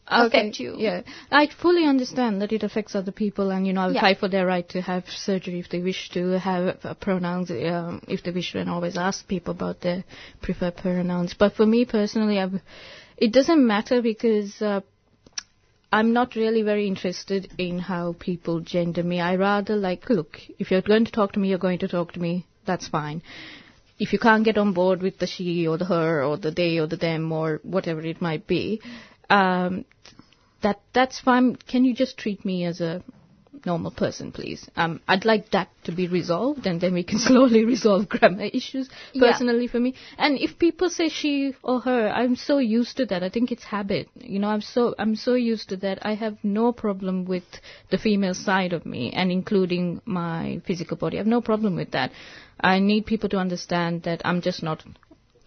affect 0.08 0.60
you? 0.60 0.75
Yeah, 0.77 1.01
I 1.32 1.48
fully 1.48 1.86
understand 1.86 2.42
that 2.42 2.51
it 2.51 2.63
affects 2.63 2.96
other 2.96 3.12
people, 3.12 3.51
and 3.51 3.66
you 3.66 3.74
know, 3.74 3.82
I'll 3.82 3.94
Yeah. 3.94 4.01
fight 4.01 4.20
for 4.20 4.27
their 4.27 4.46
right 4.46 4.68
to 4.70 4.82
have 4.82 5.10
surgery 5.10 5.60
if 5.60 5.70
they 5.70 5.82
wish 5.82 6.10
to 6.12 6.27
have 6.39 6.77
uh, 6.84 6.94
pronouns, 6.96 7.51
um, 7.51 8.01
if 8.08 8.24
they 8.24 8.32
wish 8.32 8.51
to, 8.51 8.60
and 8.60 8.70
always 8.70 8.98
ask 8.98 9.27
people 9.27 9.51
about 9.51 9.82
their 9.82 10.04
preferred 10.42 10.77
pronouns. 10.77 11.34
But 11.34 11.54
for 11.56 11.66
me 11.66 11.86
personally, 11.86 12.39
I've, 12.39 12.62
it 13.18 13.32
doesn't 13.32 13.66
matter 13.66 14.01
because. 14.01 14.62
Uh, 14.62 14.82
I'm 15.91 16.12
not 16.12 16.36
really 16.36 16.63
very 16.63 16.86
interested 16.88 17.50
in 17.58 17.79
how 17.79 18.15
people 18.20 18.60
gender 18.60 19.03
me. 19.03 19.22
I 19.22 19.36
rather 19.36 19.75
like, 19.75 20.10
look, 20.10 20.39
if 20.60 20.70
you're 20.70 20.82
going 20.82 21.06
to 21.06 21.12
talk 21.12 21.32
to 21.34 21.39
me, 21.39 21.50
you're 21.50 21.58
going 21.58 21.79
to 21.79 21.88
talk 21.88 22.12
to 22.13 22.20
me. 22.20 22.46
That's 22.65 22.88
fine. 22.88 23.22
If 23.98 24.12
you 24.12 24.20
can't 24.20 24.44
get 24.44 24.58
on 24.58 24.74
board 24.74 25.01
with 25.01 25.17
the 25.17 25.27
she 25.27 25.65
or 25.67 25.77
the 25.77 25.86
her 25.86 26.24
or 26.24 26.38
the 26.38 26.51
they 26.51 26.77
or 26.77 26.88
the 26.88 26.98
them 26.98 27.32
or 27.32 27.62
whatever 27.63 28.01
it 28.01 28.22
might 28.22 28.46
be, 28.46 28.82
um, 29.29 29.86
that 30.62 30.82
that's 30.94 31.20
fine. 31.20 31.56
Can 31.56 31.86
you 31.86 31.94
just 31.96 32.17
treat 32.17 32.44
me 32.44 32.65
as 32.65 32.82
a 32.82 33.01
normal 33.68 33.92
person, 33.92 34.32
please? 34.32 34.62
Um, 34.76 35.00
I'd 35.08 35.26
like 35.26 35.52
that 35.52 35.70
to 35.84 35.92
be 36.00 36.08
resolved, 36.08 36.66
and 36.66 36.82
then 36.82 36.94
we 36.94 37.04
can 37.04 37.20
slowly 37.30 37.64
resolve 37.66 38.10
grammar 38.10 38.50
issues. 38.62 38.90
Yeah. 39.14 39.32
Personally, 39.32 39.68
for 39.68 39.80
me, 39.80 39.94
and 40.18 40.40
if 40.48 40.58
people 40.58 40.90
say 40.90 41.10
she 41.10 41.54
or 41.64 41.80
her, 41.82 42.10
I'm 42.10 42.36
so 42.36 42.58
used 42.58 42.98
to 42.98 43.06
that. 43.08 43.24
I 43.24 43.30
think 43.30 43.52
it's 43.52 43.64
habit. 43.64 44.10
You 44.36 44.40
know, 44.40 44.50
I'm 44.56 44.62
so 44.62 44.96
I'm 44.98 45.16
so 45.16 45.36
used 45.36 45.70
to 45.70 45.78
that. 45.86 46.06
I 46.12 46.16
have 46.16 46.38
no 46.44 46.72
problem 46.72 47.26
with 47.26 47.62
the 47.92 47.98
female 47.98 48.34
side 48.34 48.74
of 48.74 48.86
me, 48.86 49.12
and 49.12 49.32
including 49.40 50.02
my 50.06 50.62
physical 50.66 50.98
body. 50.98 51.18
I 51.18 51.20
have 51.26 51.36
no 51.38 51.42
problem 51.42 51.76
with 51.76 51.92
that. 51.92 52.12
I 52.60 52.80
need 52.80 53.06
people 53.06 53.30
to 53.30 53.38
understand 53.38 54.04
that 54.04 54.22
I'm 54.26 54.42
just 54.42 54.64
not 54.64 54.84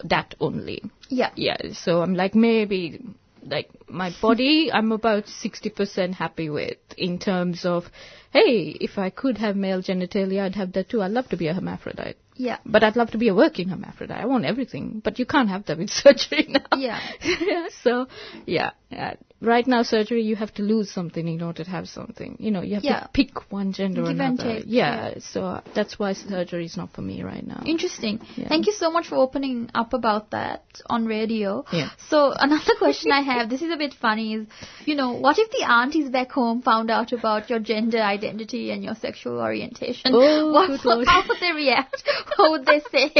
that 0.05 0.35
only 0.41 0.83
Yeah. 1.09 1.31
yeah 1.37 1.57
so 1.73 2.03
i'm 2.03 2.15
like 2.15 2.35
maybe 2.35 3.00
like 3.44 3.70
my 3.88 4.11
body 4.20 4.70
i'm 4.73 4.92
about 4.92 5.25
60% 5.25 6.14
happy 6.14 6.49
with 6.50 6.78
in 6.97 7.18
terms 7.18 7.64
of 7.64 7.85
hey 8.32 8.76
if 8.80 8.99
i 8.99 9.11
could 9.11 9.38
have 9.38 9.56
male 9.56 9.82
genitalia 9.82 10.42
i'd 10.42 10.54
have 10.54 10.73
that 10.73 10.88
too. 10.88 11.02
I'd 11.02 11.11
love 11.11 11.28
to 11.28 11.37
be 11.37 11.49
a 11.49 11.54
hermaphrodite. 11.54 12.16
Yeah. 12.35 12.59
but 12.64 12.82
i'd 12.82 12.97
love 12.97 13.11
to 13.11 13.18
be 13.18 13.28
a 13.28 13.35
working 13.35 13.68
hermaphrodite. 13.68 14.20
I 14.20 14.26
want 14.26 14.44
everything. 14.44 15.00
But 15.04 15.18
you 15.18 15.26
can't 15.26 15.49
have 15.49 15.66
that 15.66 15.78
with 15.78 15.90
surgery 16.02 16.47
now. 16.49 16.76
Yeah. 16.76 17.00
so 17.82 18.06
yeah. 18.47 18.70
Uh, 18.90 19.14
right 19.40 19.66
now 19.66 19.82
surgery 19.82 20.23
you 20.23 20.37
have 20.37 20.52
to 20.54 20.62
lose 20.62 20.90
something 20.90 21.26
in 21.26 21.42
order 21.42 21.64
to 21.64 21.70
have 21.70 21.88
something 21.88 22.37
you 22.38 22.50
know 22.50 22.61
you 22.62 22.75
have 22.75 22.85
Yeah. 22.85 23.00
to 23.00 23.09
pick 23.12 23.50
one 23.50 23.73
gender 23.73 24.02
or 24.02 24.09
Give 24.12 24.20
and 24.20 24.38
another 24.38 24.59
take, 24.61 24.64
yeah, 24.66 25.14
so 25.20 25.44
uh, 25.44 25.61
that's 25.75 25.99
why 25.99 26.12
surgery 26.12 26.66
is 26.66 26.76
not 26.76 26.92
for 26.92 27.02
me 27.02 27.23
right 27.23 27.47
now 27.47 27.62
Interesting. 27.66 28.20
Yeah. 28.37 28.49
Thank 28.49 28.66
you 28.66 28.73
so 28.73 28.90
much 28.90 29.06
for 29.09 29.16
opening 29.16 29.70
up 29.75 29.92
about 29.92 30.30
that 30.32 30.62
on 30.87 31.06
radio. 31.06 31.64
Yeah. 31.73 31.90
So 32.09 32.32
another 32.37 32.75
question 32.78 33.12
I 33.12 33.20
have, 33.23 33.49
this 33.49 33.62
is 33.62 33.73
a 33.73 33.76
bit 33.76 33.94
funny, 33.94 34.35
is 34.35 34.47
you 34.85 34.94
know, 34.94 35.12
what 35.12 35.38
if 35.38 35.50
the 35.50 35.64
aunties 35.68 36.11
back 36.11 36.30
home 36.32 36.62
found 36.62 36.90
out 36.90 37.12
about 37.12 37.49
your 37.50 37.59
gender 37.61 37.99
identity 38.00 38.70
and 38.73 38.82
your 38.85 38.94
sexual 38.94 39.38
orientation? 39.40 40.12
Oh, 40.14 40.52
what, 40.56 40.66
good 40.68 40.85
lord. 40.85 41.06
how 41.06 41.23
would 41.28 41.38
they 41.40 41.52
react? 41.52 42.02
What 42.37 42.50
would 42.52 42.66
they 42.66 42.80
say? 42.90 43.12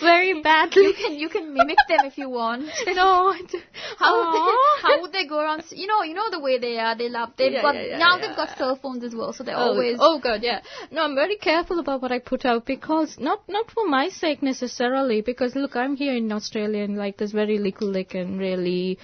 very 0.00 0.42
badly 0.42 0.82
you 0.86 0.94
can 0.94 1.14
you 1.14 1.28
can 1.28 1.54
mimic 1.54 1.78
them 1.88 2.00
if 2.04 2.18
you 2.18 2.28
want. 2.28 2.64
no 2.86 3.32
How 3.98 4.12
would, 4.16 4.34
they, 4.34 4.56
how 4.82 5.00
would 5.02 5.12
they 5.12 5.26
go 5.26 5.39
You 5.70 5.86
know, 5.86 6.02
you 6.02 6.14
know 6.14 6.30
the 6.30 6.40
way 6.40 6.58
they 6.58 6.78
are. 6.78 6.94
They 6.96 7.08
love. 7.08 7.30
They've 7.36 7.52
Yeah, 7.52 7.62
got 7.62 7.74
yeah, 7.74 7.82
yeah, 7.82 7.98
now. 7.98 8.18
They've 8.18 8.36
got 8.36 8.56
cell 8.58 8.76
phones 8.76 9.04
as 9.04 9.14
well, 9.14 9.32
so 9.32 9.44
they're 9.44 9.56
Oh, 9.56 9.70
always. 9.72 9.98
oh 10.00 10.18
god, 10.18 10.42
yeah. 10.42 10.60
No, 10.90 11.02
I'm 11.04 11.14
very 11.14 11.36
careful 11.36 11.78
about 11.78 12.02
what 12.02 12.12
I 12.12 12.18
put 12.18 12.44
out 12.44 12.66
because 12.66 13.18
not 13.18 13.48
not 13.48 13.70
for 13.70 13.86
my 13.86 14.08
sake 14.08 14.42
necessarily. 14.42 15.20
Because 15.22 15.54
look, 15.54 15.76
I'm 15.76 15.96
here 15.96 16.14
in 16.14 16.30
Australia 16.32 16.82
and 16.84 16.96
like 16.96 17.16
there's 17.18 17.32
very 17.32 17.58
little 17.58 17.92
they 17.92 18.04
can 18.04 18.38
really 18.38 18.98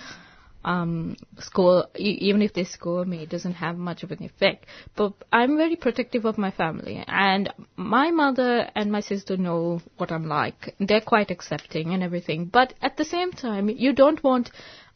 um 0.65 1.17
score. 1.39 1.87
E- 1.97 2.19
even 2.29 2.43
if 2.43 2.53
they 2.53 2.65
score 2.65 3.05
me, 3.05 3.23
it 3.23 3.29
doesn't 3.31 3.55
have 3.55 3.77
much 3.77 4.03
of 4.03 4.11
an 4.11 4.23
effect. 4.25 4.67
But 4.97 5.13
I'm 5.33 5.57
very 5.57 5.77
protective 5.77 6.25
of 6.25 6.39
my 6.39 6.51
family, 6.51 7.05
and 7.07 7.53
my 7.77 8.11
mother 8.11 8.69
and 8.75 8.91
my 8.91 9.01
sister 9.01 9.37
know 9.37 9.81
what 9.97 10.11
I'm 10.13 10.27
like. 10.29 10.75
They're 10.81 11.01
quite 11.01 11.31
accepting 11.31 11.95
and 11.95 12.03
everything. 12.03 12.47
But 12.47 12.75
at 12.83 12.97
the 12.97 13.05
same 13.05 13.33
time, 13.33 13.69
you 13.69 13.93
don't 13.93 14.23
want 14.25 14.51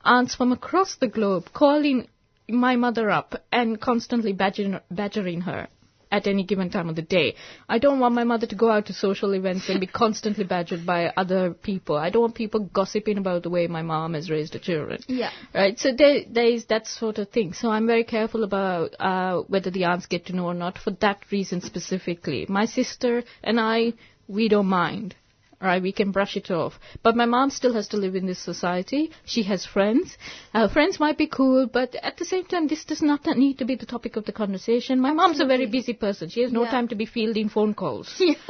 aunts 0.04 0.34
from 0.34 0.52
across 0.52 0.96
the 0.96 1.08
globe 1.08 1.50
calling 1.52 2.08
my 2.48 2.76
mother 2.76 3.10
up 3.10 3.42
and 3.52 3.80
constantly 3.80 4.32
badgering, 4.32 4.80
badgering 4.90 5.42
her 5.42 5.68
at 6.12 6.26
any 6.26 6.42
given 6.42 6.70
time 6.70 6.88
of 6.88 6.96
the 6.96 7.02
day. 7.02 7.36
I 7.68 7.78
don't 7.78 8.00
want 8.00 8.14
my 8.14 8.24
mother 8.24 8.46
to 8.46 8.54
go 8.54 8.70
out 8.70 8.86
to 8.86 8.92
social 8.92 9.32
events 9.32 9.68
and 9.68 9.80
be 9.80 9.86
constantly 9.86 10.44
badgered 10.44 10.84
by 10.84 11.12
other 11.16 11.52
people. 11.52 11.96
I 11.96 12.10
don't 12.10 12.22
want 12.22 12.34
people 12.34 12.60
gossiping 12.60 13.18
about 13.18 13.44
the 13.44 13.50
way 13.50 13.66
my 13.68 13.82
mom 13.82 14.14
has 14.14 14.30
raised 14.30 14.54
her 14.54 14.58
children. 14.58 15.00
Yeah. 15.06 15.30
Right, 15.54 15.78
so 15.78 15.92
there, 15.96 16.22
there 16.28 16.46
is 16.46 16.64
that 16.66 16.86
sort 16.86 17.18
of 17.18 17.30
thing. 17.30 17.52
So 17.52 17.70
I'm 17.70 17.86
very 17.86 18.04
careful 18.04 18.42
about 18.42 18.96
uh, 18.98 19.42
whether 19.46 19.70
the 19.70 19.84
aunts 19.84 20.06
get 20.06 20.26
to 20.26 20.32
know 20.34 20.46
or 20.46 20.54
not 20.54 20.78
for 20.78 20.90
that 21.00 21.20
reason 21.30 21.60
specifically. 21.60 22.46
My 22.48 22.64
sister 22.64 23.22
and 23.42 23.60
I, 23.60 23.92
we 24.26 24.48
don't 24.48 24.66
mind. 24.66 25.14
Right, 25.62 25.82
we 25.82 25.92
can 25.92 26.10
brush 26.10 26.36
it 26.38 26.50
off. 26.50 26.78
But 27.02 27.16
my 27.16 27.26
mom 27.26 27.50
still 27.50 27.74
has 27.74 27.88
to 27.88 27.98
live 27.98 28.14
in 28.16 28.24
this 28.24 28.38
society. 28.38 29.10
She 29.26 29.42
has 29.42 29.66
friends. 29.66 30.16
Her 30.54 30.68
friends 30.70 30.98
might 30.98 31.18
be 31.18 31.26
cool, 31.26 31.66
but 31.70 31.94
at 32.02 32.16
the 32.16 32.24
same 32.24 32.46
time, 32.46 32.66
this 32.66 32.86
does 32.86 33.02
not 33.02 33.26
need 33.26 33.58
to 33.58 33.66
be 33.66 33.74
the 33.74 33.84
topic 33.84 34.16
of 34.16 34.24
the 34.24 34.32
conversation. 34.32 34.98
My 35.00 35.12
mom's 35.12 35.38
a 35.38 35.44
very 35.44 35.66
busy 35.66 35.92
person. 35.92 36.30
She 36.30 36.40
has 36.42 36.50
no 36.50 36.64
Yeah. 36.64 36.70
time 36.70 36.88
to 36.88 36.94
be 36.94 37.04
fielding 37.04 37.50
phone 37.50 37.74
calls. 37.74 38.14
Yeah. 38.18 38.34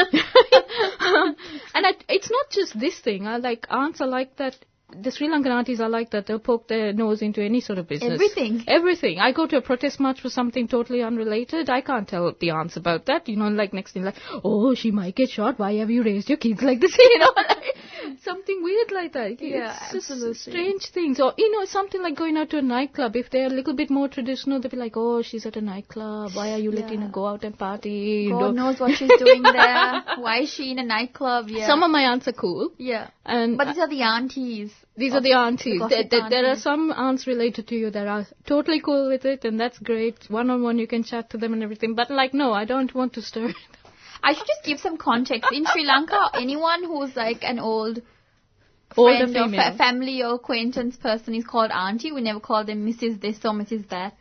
and 1.75 1.87
I, 1.87 1.95
it's 2.09 2.31
not 2.31 2.51
just 2.51 2.79
this 2.79 3.01
thing. 3.01 3.27
I 3.27 3.39
like 3.39 3.67
aunts 3.71 4.01
are 4.01 4.07
like 4.07 4.37
that. 4.37 4.57
The 4.97 5.11
Sri 5.11 5.29
Lankan 5.29 5.51
aunties 5.51 5.81
are 5.81 5.89
like 5.89 6.11
that. 6.11 6.27
They'll 6.27 6.39
poke 6.39 6.69
their 6.69 6.93
nose 6.93 7.23
into 7.23 7.43
any 7.43 7.61
sort 7.61 7.79
of 7.79 7.89
business. 7.89 8.13
Everything. 8.13 8.65
Everything. 8.67 9.19
I 9.19 9.33
go 9.33 9.47
to 9.47 9.57
a 9.59 9.63
protest 9.63 10.01
march 10.01 10.21
for 10.21 10.31
something 10.31 10.69
totally 10.69 11.03
unrelated. 11.03 11.69
I 11.71 11.81
can't 11.81 12.09
tell 12.09 12.33
the 12.39 12.51
aunts 12.51 12.77
about 12.77 13.07
that. 13.07 13.29
You 13.29 13.37
know, 13.37 13.49
like 13.49 13.73
next 13.73 13.93
thing, 13.93 14.05
like, 14.05 14.17
oh, 14.45 14.75
she 14.75 14.91
might 14.91 15.15
get 15.17 15.31
shot. 15.31 15.59
Why 15.59 15.75
have 15.75 15.91
you 15.91 16.03
raised 16.03 16.29
your 16.29 16.39
kids 16.39 16.63
like 16.71 16.81
this? 16.81 16.97
You 17.11 17.19
know, 17.19 17.33
like, 17.37 18.19
something 18.23 18.63
weird 18.63 18.93
like 18.93 19.13
that. 19.15 19.41
Yeah, 19.41 19.77
it's 19.93 20.09
just 20.09 20.41
strange 20.43 20.87
things. 20.91 21.21
Or 21.21 21.33
you 21.37 21.51
know, 21.53 21.65
something 21.65 22.03
like 22.03 22.17
going 22.17 22.37
out 22.37 22.51
to 22.51 22.59
a 22.59 22.63
nightclub. 22.63 23.17
If 23.17 23.31
they're 23.31 23.47
a 23.47 23.51
little 23.51 23.75
bit 23.75 23.91
more 23.91 24.09
traditional, 24.09 24.61
they'll 24.61 24.71
be 24.71 24.77
like, 24.77 24.97
oh, 24.97 25.23
she's 25.23 25.47
at 25.47 25.57
a 25.57 25.61
nightclub. 25.61 26.33
Why 26.35 26.53
are 26.53 26.59
you 26.59 26.71
letting 26.73 27.01
Yeah. 27.01 27.07
her 27.07 27.13
go 27.13 27.27
out 27.27 27.45
and 27.45 27.59
party? 27.59 27.91
You 28.29 28.31
God 28.31 28.55
know? 28.55 28.65
knows 28.65 28.81
what 28.81 28.97
she's 28.97 29.11
doing 29.19 29.43
there. 29.61 30.03
Why 30.19 30.41
is 30.43 30.51
she 30.51 30.71
in 30.71 30.79
a 30.79 30.85
nightclub? 30.85 31.49
Yeah. 31.49 31.67
Some 31.67 31.83
of 31.83 31.91
my 31.91 32.03
aunts 32.13 32.29
are 32.29 32.33
cool. 32.33 32.71
yeah. 32.79 33.09
And 33.25 33.57
But 33.59 33.69
these 33.69 33.79
are 33.79 33.89
the 33.89 34.03
aunties. 34.03 34.73
These 34.97 35.15
are 35.15 35.21
the 35.21 35.33
aunties. 35.33 35.79
gossip 35.79 36.11
There, 36.11 36.21
there, 36.21 36.31
there 36.31 36.51
are 36.51 36.57
some 36.57 36.93
aunts 36.93 37.27
related 37.27 37.69
to 37.69 37.75
you 37.75 37.91
that 37.91 38.07
are 38.07 38.27
totally 38.47 38.81
cool 38.81 39.09
with 39.09 39.25
it, 39.25 39.45
and 39.45 39.59
that's 39.59 39.79
great. 39.79 40.29
One 40.29 40.51
on 40.51 40.63
one, 40.63 40.79
you 40.79 40.87
can 40.87 41.05
chat 41.05 41.31
to 41.31 41.39
them 41.39 41.53
and 41.53 41.63
everything. 41.63 41.95
But 41.95 42.11
like, 42.11 42.35
no, 42.35 42.53
I 42.53 42.65
don't 42.65 42.95
want 42.95 43.15
to 43.15 43.23
stir. 43.23 43.53
I 44.23 44.35
should 44.35 44.47
just 44.47 44.65
give 44.65 44.79
some 44.81 44.99
context. 44.99 45.51
In 45.53 45.65
Sri 45.65 45.85
Lanka, 45.87 46.31
anyone 46.35 46.85
who's 46.85 47.17
like 47.17 47.43
an 47.43 47.59
old 47.59 48.03
Older 48.97 49.29
friend 49.29 49.55
or 49.55 49.57
fa- 49.57 49.79
family 49.79 50.23
or 50.23 50.35
acquaintance 50.35 50.97
person 50.97 51.35
is 51.35 51.45
called 51.45 51.71
auntie. 51.71 52.11
We 52.13 52.23
never 52.23 52.41
call 52.41 52.65
them 52.65 52.87
Mrs. 52.87 53.21
this 53.21 53.37
or 53.45 53.53
Mrs. 53.53 53.89
that. 53.91 54.15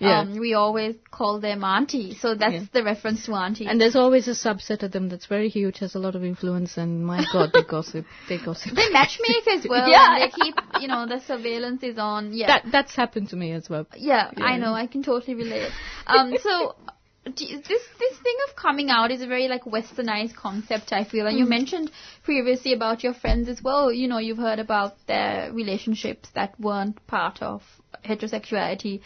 Yeah. 0.00 0.20
Um, 0.20 0.38
we 0.38 0.54
always 0.54 0.96
call 1.10 1.40
them 1.40 1.62
auntie. 1.62 2.14
So 2.14 2.34
that's 2.34 2.54
Yeah. 2.54 2.64
the 2.72 2.82
reference 2.82 3.26
to 3.26 3.32
auntie. 3.34 3.66
And 3.66 3.78
there's 3.80 3.96
always 3.96 4.26
a 4.28 4.32
subset 4.32 4.82
of 4.82 4.92
them 4.92 5.08
that's 5.10 5.26
very 5.26 5.48
huge, 5.50 5.78
has 5.80 5.94
a 5.94 5.98
lot 5.98 6.14
of 6.16 6.24
influence, 6.24 6.78
and 6.78 7.04
my 7.06 7.22
God, 7.32 7.50
they 7.52 7.62
gossip. 7.62 8.06
They 8.28 8.38
gossip. 8.38 8.74
they 8.74 8.88
matchmake 8.90 9.46
as 9.56 9.66
well. 9.68 9.86
Yeah. 9.88 10.14
And 10.16 10.22
they 10.22 10.30
keep, 10.30 10.54
you 10.80 10.88
know, 10.88 11.06
the 11.06 11.20
surveillance 11.20 11.82
is 11.82 11.98
on. 11.98 12.32
Yeah. 12.32 12.46
That 12.46 12.72
that's 12.72 12.94
happened 12.96 13.28
to 13.30 13.36
me 13.36 13.52
as 13.52 13.68
well. 13.68 13.86
Yeah, 13.96 14.30
Yeah. 14.36 14.44
I 14.44 14.56
know. 14.56 14.72
I 14.72 14.86
can 14.86 15.02
totally 15.02 15.34
relate. 15.34 15.70
Um, 16.06 16.34
so 16.42 16.74
this 17.24 17.36
this 17.36 18.18
thing 18.22 18.36
of 18.48 18.56
coming 18.56 18.90
out 18.90 19.10
is 19.10 19.20
a 19.20 19.26
very 19.26 19.48
like 19.48 19.64
westernized 19.64 20.34
concept. 20.34 20.92
I 20.92 21.04
feel, 21.04 21.26
and 21.26 21.38
you 21.38 21.44
mm. 21.44 21.50
mentioned 21.50 21.90
previously 22.22 22.72
about 22.72 23.02
your 23.02 23.14
friends 23.14 23.48
as 23.48 23.62
well. 23.62 23.92
You 23.92 24.08
know, 24.08 24.18
you've 24.18 24.38
heard 24.38 24.58
about 24.58 24.94
their 25.06 25.52
relationships 25.52 26.30
that 26.34 26.58
weren't 26.58 27.06
part 27.06 27.42
of 27.42 27.62
heterosexuality. 28.04 29.00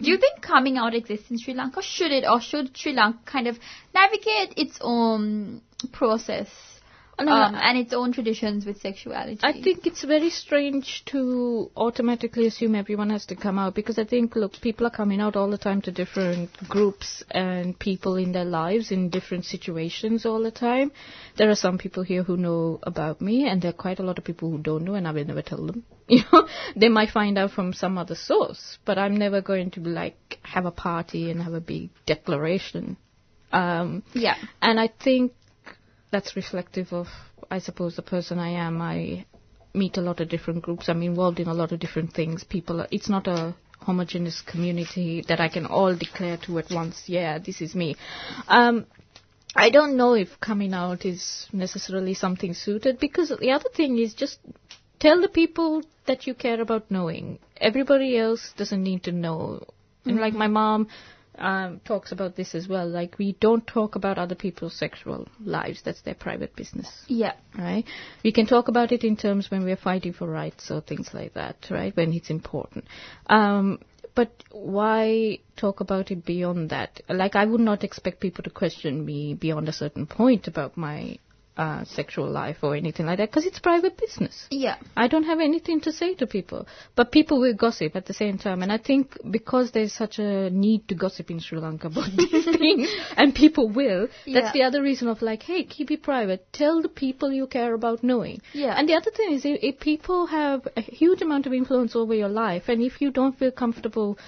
Do 0.00 0.10
you 0.10 0.18
mm. 0.18 0.20
think 0.20 0.42
coming 0.42 0.78
out 0.78 0.94
exists 0.94 1.30
in 1.30 1.38
Sri 1.38 1.54
Lanka? 1.54 1.82
Should 1.82 2.10
it, 2.10 2.24
or 2.28 2.40
should 2.40 2.76
Sri 2.76 2.92
Lanka 2.92 3.20
kind 3.24 3.46
of 3.46 3.58
navigate 3.94 4.54
its 4.56 4.78
own 4.80 5.62
process 5.92 6.48
No, 7.22 7.32
um, 7.32 7.54
and 7.54 7.78
its 7.78 7.92
own 7.92 8.12
traditions 8.12 8.64
with 8.64 8.80
sexuality? 8.80 9.40
I 9.42 9.52
think 9.52 9.86
it's 9.86 10.04
very 10.04 10.30
strange 10.30 11.04
to 11.06 11.70
automatically 11.76 12.46
assume 12.46 12.74
everyone 12.74 13.10
has 13.10 13.26
to 13.26 13.36
come 13.36 13.58
out 13.58 13.74
because 13.74 13.98
I 13.98 14.04
think, 14.04 14.36
look, 14.36 14.52
people 14.60 14.86
are 14.86 14.90
coming 14.90 15.20
out 15.20 15.36
all 15.36 15.50
the 15.50 15.58
time 15.58 15.82
to 15.82 15.92
different 15.92 16.50
groups 16.68 17.22
and 17.30 17.78
people 17.78 18.16
in 18.16 18.32
their 18.32 18.44
lives 18.44 18.90
in 18.90 19.10
different 19.10 19.44
situations 19.44 20.24
all 20.24 20.42
the 20.42 20.50
time. 20.50 20.92
There 21.36 21.50
are 21.50 21.56
some 21.56 21.78
people 21.78 22.02
here 22.02 22.22
who 22.22 22.36
know 22.36 22.80
about 22.82 23.20
me, 23.20 23.48
and 23.48 23.60
there 23.60 23.70
are 23.70 23.82
quite 23.84 23.98
a 23.98 24.02
lot 24.02 24.18
of 24.18 24.24
people 24.24 24.50
who 24.50 24.58
don't 24.58 24.84
know, 24.84 24.94
and 24.94 25.06
I 25.06 25.12
will 25.12 25.24
never 25.24 25.42
tell 25.42 25.64
them. 25.66 25.84
You 26.10 26.24
know, 26.32 26.48
they 26.74 26.88
might 26.88 27.10
find 27.10 27.38
out 27.38 27.52
from 27.52 27.72
some 27.72 27.96
other 27.96 28.16
source, 28.16 28.78
but 28.84 28.98
I'm 28.98 29.16
never 29.16 29.40
going 29.40 29.70
to 29.72 29.80
like 29.80 30.40
have 30.42 30.66
a 30.66 30.72
party 30.72 31.30
and 31.30 31.40
have 31.40 31.54
a 31.54 31.60
big 31.60 31.90
declaration. 32.04 32.96
Um, 33.52 34.02
yeah. 34.12 34.34
and 34.60 34.80
I 34.80 34.88
think 34.88 35.32
that's 36.10 36.36
reflective 36.36 36.92
of, 36.92 37.06
I 37.50 37.58
suppose, 37.58 37.96
the 37.96 38.02
person 38.02 38.38
I 38.38 38.50
am. 38.50 38.80
I 38.82 39.26
meet 39.74 39.96
a 39.96 40.00
lot 40.00 40.20
of 40.20 40.28
different 40.28 40.62
groups. 40.62 40.88
I'm 40.88 41.02
involved 41.02 41.40
in 41.40 41.48
a 41.48 41.54
lot 41.54 41.72
of 41.72 41.80
different 41.80 42.12
things. 42.12 42.44
People, 42.44 42.80
are, 42.80 42.88
it's 42.90 43.08
not 43.08 43.26
a 43.26 43.54
homogeneous 43.80 44.42
community 44.42 45.24
that 45.28 45.40
I 45.40 45.48
can 45.48 45.66
all 45.66 45.94
declare 45.96 46.36
to 46.46 46.58
at 46.58 46.70
once. 46.70 47.04
Yeah, 47.06 47.38
this 47.38 47.60
is 47.60 47.74
me. 47.74 47.96
Um, 48.48 48.86
I 49.54 49.70
don't 49.70 49.96
know 49.96 50.14
if 50.14 50.38
coming 50.40 50.74
out 50.74 51.04
is 51.04 51.46
necessarily 51.52 52.14
something 52.14 52.54
suited 52.54 53.00
because 53.00 53.30
the 53.40 53.50
other 53.50 53.68
thing 53.74 53.98
is 53.98 54.14
just 54.14 54.38
tell 55.00 55.20
the 55.20 55.28
people 55.28 55.82
that 56.06 56.26
you 56.26 56.34
care 56.34 56.60
about 56.60 56.90
knowing. 56.90 57.38
Everybody 57.56 58.16
else 58.16 58.52
doesn't 58.56 58.82
need 58.82 59.04
to 59.04 59.12
know. 59.12 59.66
And 60.04 60.18
like 60.18 60.34
my 60.34 60.46
mom 60.46 60.88
um, 61.40 61.80
talks 61.84 62.12
about 62.12 62.36
this 62.36 62.54
as 62.54 62.68
well. 62.68 62.86
Like 62.86 63.18
we 63.18 63.32
don't 63.40 63.66
talk 63.66 63.94
about 63.96 64.18
other 64.18 64.34
people's 64.34 64.74
sexual 64.74 65.26
lives. 65.44 65.82
That's 65.84 66.02
their 66.02 66.14
private 66.14 66.54
business, 66.54 66.88
Yeah. 67.08 67.32
right? 67.58 67.84
We 68.22 68.32
can 68.32 68.46
talk 68.46 68.68
about 68.68 68.92
it 68.92 69.02
in 69.04 69.16
terms 69.16 69.50
when 69.50 69.64
we're 69.64 69.76
fighting 69.76 70.12
for 70.12 70.28
rights 70.28 70.70
or 70.70 70.80
things 70.80 71.10
like 71.12 71.34
that, 71.34 71.56
right? 71.70 71.96
When 71.96 72.12
it's 72.12 72.30
important. 72.30 72.84
Um, 73.26 73.80
but 74.14 74.30
why 74.50 75.38
talk 75.56 75.80
about 75.80 76.10
it 76.10 76.24
beyond 76.24 76.70
that? 76.70 77.00
Like 77.08 77.36
I 77.36 77.44
would 77.46 77.60
not 77.60 77.84
expect 77.84 78.20
people 78.20 78.44
to 78.44 78.50
question 78.50 79.04
me 79.04 79.34
beyond 79.34 79.68
a 79.68 79.72
certain 79.72 80.06
point 80.06 80.46
about 80.46 80.76
my 80.76 81.18
uh, 81.60 81.84
sexual 81.84 82.28
life 82.30 82.56
or 82.62 82.74
anything 82.74 83.04
like 83.06 83.18
that 83.18 83.28
because 83.30 83.44
it's 83.44 83.58
private 83.58 83.96
business. 83.98 84.46
Yeah. 84.50 84.76
I 84.96 85.08
don't 85.08 85.24
have 85.24 85.40
anything 85.40 85.80
to 85.82 85.92
say 85.92 86.14
to 86.14 86.26
people. 86.26 86.66
But 86.96 87.12
people 87.12 87.38
will 87.40 87.54
gossip 87.54 87.96
at 87.96 88.06
the 88.06 88.14
same 88.14 88.38
time. 88.38 88.62
And 88.62 88.72
I 88.72 88.78
think 88.78 89.16
because 89.30 89.70
there's 89.72 89.92
such 89.92 90.18
a 90.18 90.48
need 90.48 90.88
to 90.88 90.94
gossip 90.94 91.30
in 91.30 91.38
Sri 91.40 91.58
Lanka 91.58 91.88
about 91.88 92.08
these 92.16 92.44
things, 92.46 92.88
and 93.16 93.34
people 93.34 93.68
will, 93.68 94.08
Yeah. 94.24 94.40
that's 94.40 94.52
the 94.54 94.62
other 94.62 94.80
reason 94.82 95.08
of 95.08 95.20
like, 95.20 95.42
hey, 95.42 95.64
keep 95.64 95.90
it 95.90 96.02
private. 96.02 96.46
Tell 96.52 96.80
the 96.80 96.88
people 96.88 97.30
you 97.30 97.46
care 97.46 97.74
about 97.74 98.02
knowing. 98.02 98.40
Yeah. 98.54 98.74
And 98.78 98.88
the 98.88 98.94
other 98.94 99.10
thing 99.10 99.32
is, 99.32 99.44
if, 99.44 99.58
if 99.62 99.80
people 99.80 100.26
have 100.28 100.66
a 100.76 100.80
huge 100.80 101.20
amount 101.20 101.46
of 101.46 101.52
influence 101.52 101.94
over 101.94 102.14
your 102.14 102.28
life, 102.30 102.64
and 102.68 102.80
if 102.80 103.02
you 103.02 103.10
don't 103.10 103.38
feel 103.38 103.50
comfortable 103.50 104.18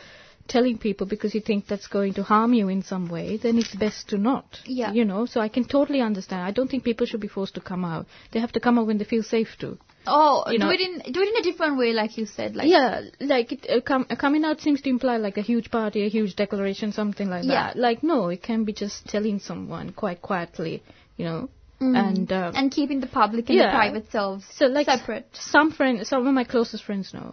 telling 0.54 0.76
people 0.84 1.06
because 1.12 1.34
you 1.36 1.42
think 1.48 1.66
that's 1.72 1.88
going 1.96 2.14
to 2.18 2.22
harm 2.32 2.52
you 2.58 2.66
in 2.74 2.82
some 2.92 3.04
way, 3.14 3.26
then 3.44 3.58
it's 3.62 3.74
best 3.84 4.08
to 4.10 4.18
not. 4.26 4.58
Yeah. 4.80 4.92
You 4.98 5.04
know, 5.10 5.22
so 5.32 5.40
I 5.46 5.48
can 5.56 5.64
totally 5.76 6.00
understand. 6.08 6.42
I 6.50 6.52
don't 6.58 6.70
think 6.74 6.84
people 6.90 7.06
should 7.12 7.24
be 7.28 7.32
forced 7.36 7.54
to 7.60 7.62
come 7.70 7.84
out. 7.94 8.06
They 8.32 8.40
have 8.44 8.52
to 8.58 8.60
come 8.66 8.78
out 8.78 8.86
when 8.90 8.98
they 9.02 9.08
feel 9.14 9.24
safe 9.36 9.52
to. 9.62 9.70
Oh, 10.06 10.36
You 10.52 10.58
do 10.58 10.64
know- 10.64 10.70
it 10.76 10.80
in 10.86 10.92
do 11.16 11.20
it 11.24 11.28
in 11.32 11.36
a 11.40 11.44
different 11.48 11.78
way, 11.82 11.90
like 12.02 12.16
you 12.20 12.26
said. 12.34 12.56
Like 12.60 12.68
yeah, 12.76 13.02
like 13.34 13.52
it, 13.56 13.66
uh, 13.76 13.80
com- 13.90 14.06
uh, 14.10 14.16
coming 14.26 14.44
out 14.48 14.60
seems 14.66 14.80
to 14.86 14.90
imply 14.96 15.16
like 15.26 15.36
a 15.42 15.46
huge 15.52 15.68
party, 15.78 16.04
a 16.06 16.08
huge 16.18 16.32
declaration, 16.44 16.92
something 17.00 17.28
like 17.34 17.42
that. 17.42 17.52
Yeah. 17.56 17.66
that. 17.68 17.82
Like 17.88 18.02
no, 18.12 18.18
it 18.36 18.42
can 18.48 18.64
be 18.70 18.74
just 18.84 19.06
telling 19.14 19.38
someone 19.50 19.92
quite 20.04 20.20
quietly, 20.30 20.74
you 21.16 21.24
know. 21.30 21.40
Mm. 21.80 21.94
And 22.06 22.32
uh, 22.32 22.50
and 22.62 22.70
keeping 22.78 23.00
the 23.04 23.12
public 23.20 23.48
and 23.48 23.58
Yeah. 23.58 23.68
the 23.70 23.76
private 23.76 24.10
selves 24.16 24.44
so 24.58 24.66
like 24.78 24.88
s- 24.88 24.98
separate. 25.00 25.26
Some 25.52 25.70
friends, 25.78 26.08
some 26.14 26.26
of 26.26 26.34
my 26.40 26.44
closest 26.56 26.84
friends 26.88 27.14
know. 27.14 27.28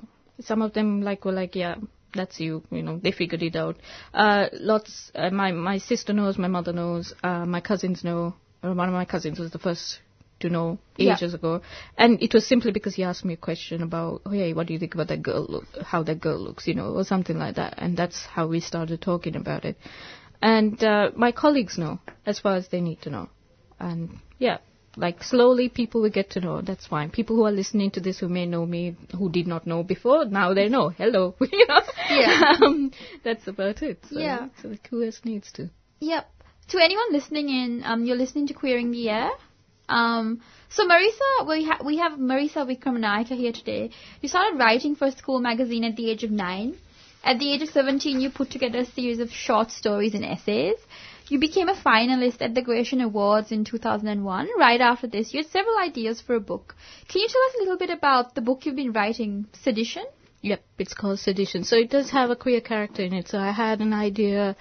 Some 0.52 0.62
of 0.68 0.74
them 0.78 1.02
like 1.10 1.26
were 1.26 1.38
like, 1.42 1.56
yeah, 1.64 1.76
that's 2.14 2.40
you. 2.40 2.64
You 2.72 2.82
know, 2.84 3.00
they 3.02 3.12
figured 3.12 3.44
it 3.44 3.56
out. 3.56 3.78
Uh, 4.14 4.48
lots. 4.54 5.12
Uh, 5.16 5.30
my 5.30 5.52
my 5.52 5.78
sister 5.78 6.14
knows. 6.14 6.38
My 6.38 6.48
mother 6.48 6.74
knows. 6.74 7.14
Uh, 7.24 7.46
my 7.46 7.62
cousins 7.62 8.04
know. 8.04 8.36
Uh, 8.64 8.74
one 8.74 8.88
of 8.90 8.94
my 8.94 9.06
cousins 9.06 9.40
was 9.40 9.52
the 9.52 9.60
first 9.60 10.00
to 10.40 10.50
know 10.50 10.80
Yeah. 10.98 11.14
ages 11.14 11.34
ago, 11.34 11.62
and 11.98 12.22
it 12.24 12.34
was 12.34 12.48
simply 12.48 12.72
because 12.72 12.96
he 12.96 13.04
asked 13.04 13.26
me 13.26 13.34
a 13.34 13.38
question 13.38 13.82
about, 13.84 14.22
oh, 14.26 14.30
hey, 14.32 14.54
what 14.54 14.68
do 14.68 14.74
you 14.74 14.80
think 14.80 14.94
about 14.94 15.10
that 15.10 15.22
girl? 15.22 15.46
Look, 15.50 15.66
how 15.84 16.04
that 16.04 16.22
girl 16.22 16.40
looks, 16.40 16.66
you 16.68 16.74
know, 16.76 16.94
or 16.94 17.04
something 17.04 17.38
like 17.38 17.56
that, 17.56 17.76
and 17.78 17.98
that's 17.98 18.26
how 18.26 18.48
we 18.48 18.60
started 18.62 19.02
talking 19.02 19.36
about 19.36 19.66
it. 19.66 19.78
And 20.42 20.82
uh, 20.84 21.12
my 21.16 21.32
colleagues 21.34 21.78
know 21.78 22.00
as 22.26 22.40
far 22.40 22.56
as 22.56 22.70
they 22.70 22.80
need 22.80 23.02
to 23.02 23.10
know, 23.10 23.30
and 23.80 24.20
yeah, 24.38 24.60
like 24.96 25.24
slowly 25.24 25.68
people 25.70 26.02
will 26.02 26.10
get 26.10 26.30
to 26.32 26.40
know. 26.40 26.62
That's 26.62 26.88
fine. 26.88 27.10
People 27.10 27.36
who 27.36 27.46
are 27.46 27.52
listening 27.52 27.92
to 27.92 28.00
this 28.00 28.20
who 28.20 28.30
may 28.30 28.46
know 28.46 28.66
me, 28.66 28.96
who 29.18 29.30
did 29.30 29.48
not 29.48 29.68
know 29.68 29.84
before, 29.84 30.24
now 30.26 30.54
they 30.54 30.70
know. 30.70 30.90
Hello, 30.90 31.36
you 31.42 31.66
know. 31.68 31.82
Yeah. 32.10 32.56
um, 32.66 32.92
that's 33.24 33.48
about 33.48 33.82
it. 33.82 34.04
So, 34.10 34.20
Yeah. 34.20 34.50
So 34.62 34.76
who 34.90 35.04
else 35.04 35.22
needs 35.24 35.52
to? 35.54 35.70
Yep. 36.00 36.30
To 36.70 36.78
anyone 36.78 37.12
listening 37.12 37.50
in, 37.50 37.84
um, 37.86 38.06
you're 38.06 38.18
listening 38.18 38.48
to 38.48 38.54
Queering 38.54 38.92
the 38.92 39.10
Air. 39.10 39.32
Um, 39.88 40.42
so 40.70 40.88
Marisa, 40.88 41.48
we, 41.48 41.66
ha- 41.66 41.82
we 41.84 41.98
have 41.98 42.14
Marisa 42.14 42.64
Wikramanayake 42.66 43.36
here 43.36 43.52
today. 43.52 43.90
You 44.22 44.30
started 44.30 44.60
writing 44.60 44.96
for 44.96 45.06
a 45.08 45.12
school 45.12 45.40
magazine 45.40 45.84
at 45.84 45.96
the 45.96 46.10
age 46.12 46.24
of 46.24 46.32
nine. 46.32 46.78
At 47.24 47.40
the 47.40 47.52
age 47.52 47.64
of 47.64 47.70
17, 47.70 48.22
you 48.22 48.30
put 48.30 48.50
together 48.52 48.80
a 48.80 48.86
series 48.86 49.20
of 49.20 49.32
short 49.32 49.72
stories 49.72 50.14
and 50.14 50.24
essays. 50.24 50.78
You 51.28 51.38
became 51.40 51.70
a 51.70 51.76
finalist 51.76 52.42
at 52.42 52.56
the 52.56 52.62
Gratiaen 52.62 53.04
Awards 53.04 53.52
in 53.52 53.66
2001. 53.66 54.50
Right 54.58 54.82
after 54.82 55.08
this, 55.08 55.34
you 55.34 55.42
had 55.42 55.52
several 55.52 55.78
ideas 55.78 56.22
for 56.22 56.36
a 56.36 56.40
book. 56.40 56.76
Can 57.08 57.22
you 57.22 57.28
tell 57.28 57.42
us 57.50 57.56
a 57.56 57.60
little 57.60 57.78
bit 57.78 57.90
about 57.90 58.36
the 58.36 58.42
book 58.42 58.66
you've 58.66 58.76
been 58.76 58.94
writing, 58.94 59.46
Sedition? 59.54 60.06
Yep, 60.42 60.62
it's 60.78 60.94
called 60.94 61.20
Sedition. 61.20 61.64
So 61.64 61.76
it 61.76 61.90
does 61.90 62.10
have 62.12 62.30
a 62.30 62.36
queer 62.36 62.62
character 62.62 63.04
in 63.04 63.14
it. 63.14 63.28
So 63.28 63.40
I 63.40 63.52
had 63.52 63.82
an 63.82 63.94
idea. 63.94 64.56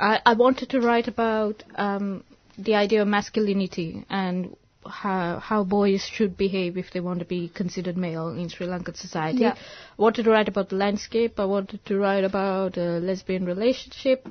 I, 0.00 0.20
I 0.24 0.32
wanted 0.34 0.70
to 0.70 0.80
write 0.80 1.08
about 1.08 1.62
um, 1.74 2.24
the 2.58 2.74
idea 2.74 3.02
of 3.02 3.08
masculinity 3.08 4.04
and 4.08 4.56
how 4.88 5.40
how 5.40 5.64
boys 5.64 6.02
should 6.02 6.36
behave 6.36 6.76
if 6.78 6.92
they 6.92 7.00
want 7.00 7.18
to 7.18 7.24
be 7.24 7.48
considered 7.48 7.96
male 7.96 8.28
in 8.28 8.48
Sri 8.48 8.66
Lankan 8.66 8.96
society. 8.96 9.40
Yeah. 9.40 9.54
I 9.54 10.02
wanted 10.02 10.24
to 10.24 10.30
write 10.30 10.48
about 10.48 10.68
the 10.68 10.76
landscape. 10.76 11.38
I 11.38 11.44
wanted 11.44 11.84
to 11.86 11.98
write 11.98 12.24
about 12.24 12.76
a 12.76 12.98
lesbian 13.00 13.44
relationship, 13.44 14.26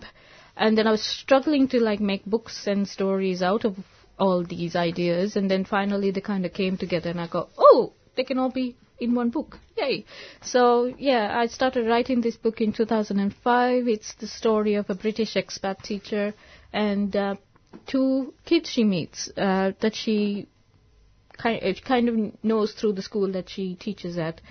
and 0.56 0.78
then 0.78 0.88
I 0.88 0.92
was 0.92 1.04
struggling 1.04 1.68
to 1.70 1.80
like 1.80 2.00
make 2.00 2.26
books 2.26 2.68
and 2.68 2.88
stories 2.88 3.44
out 3.44 3.66
of 3.66 3.76
all 4.18 4.44
these 4.44 4.76
ideas, 4.76 5.36
and 5.36 5.52
then 5.52 5.66
finally 5.66 6.12
they 6.12 6.22
kind 6.22 6.46
of 6.46 6.54
came 6.54 6.78
together, 6.78 7.10
and 7.10 7.20
I 7.20 7.28
go, 7.28 7.50
oh, 7.58 7.94
they 8.16 8.24
can 8.24 8.38
all 8.38 8.50
be 8.52 8.76
in 9.00 9.16
one 9.16 9.30
book. 9.30 9.60
Yay. 9.78 10.06
So, 10.42 10.94
yeah, 10.98 11.38
I 11.38 11.48
started 11.48 11.88
writing 11.88 12.22
this 12.22 12.38
book 12.38 12.62
in 12.62 12.74
2005. 12.74 13.88
It's 13.88 14.14
the 14.16 14.28
story 14.28 14.76
of 14.76 14.90
a 14.90 14.96
British 14.96 15.36
expat 15.36 15.82
teacher 15.82 16.34
and 16.72 17.16
uh, 17.16 17.36
two 17.88 18.34
kids 18.46 18.70
she 18.70 18.84
meets 18.84 19.30
uh, 19.38 19.72
that 19.82 19.96
she 19.96 20.48
kind, 21.38 21.62
uh, 21.64 21.74
kind 21.86 22.10
of 22.10 22.44
knows 22.44 22.74
through 22.74 22.94
the 22.94 23.02
school 23.02 23.32
that 23.34 23.50
she 23.50 23.76
teaches 23.76 24.18
at. 24.18 24.42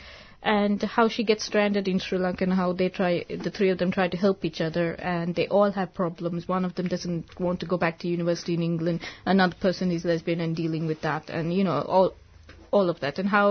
And 0.47 0.83
how 0.83 1.09
she 1.09 1.25
gets 1.25 1.47
stranded 1.47 1.89
in 1.89 1.99
Sri 1.99 2.19
Lanka 2.19 2.45
and 2.45 2.53
how 2.53 2.75
they 2.75 2.91
try, 2.91 3.25
the 3.31 3.51
three 3.51 3.71
of 3.71 3.79
them 3.79 3.91
try 3.91 4.09
to 4.09 4.17
help 4.19 4.45
each 4.45 4.61
other 4.61 4.93
and 4.93 5.35
they 5.35 5.49
all 5.49 5.71
have 5.71 5.95
problems. 5.95 6.47
One 6.47 6.67
of 6.67 6.75
them 6.75 6.87
doesn't 6.87 7.41
want 7.41 7.61
to 7.61 7.67
go 7.67 7.79
back 7.79 8.01
to 8.01 8.09
university 8.09 8.53
in 8.53 8.63
England. 8.63 9.01
Another 9.25 9.57
person 9.59 9.91
is 9.91 10.05
lesbian 10.05 10.41
and 10.41 10.55
dealing 10.55 10.87
with 10.87 11.01
that. 11.01 11.31
And, 11.31 11.51
you 11.51 11.65
know, 11.65 11.81
all, 11.81 12.15
all 12.79 12.91
of 12.95 13.01
that 13.07 13.23
and 13.23 13.29
how 13.37 13.49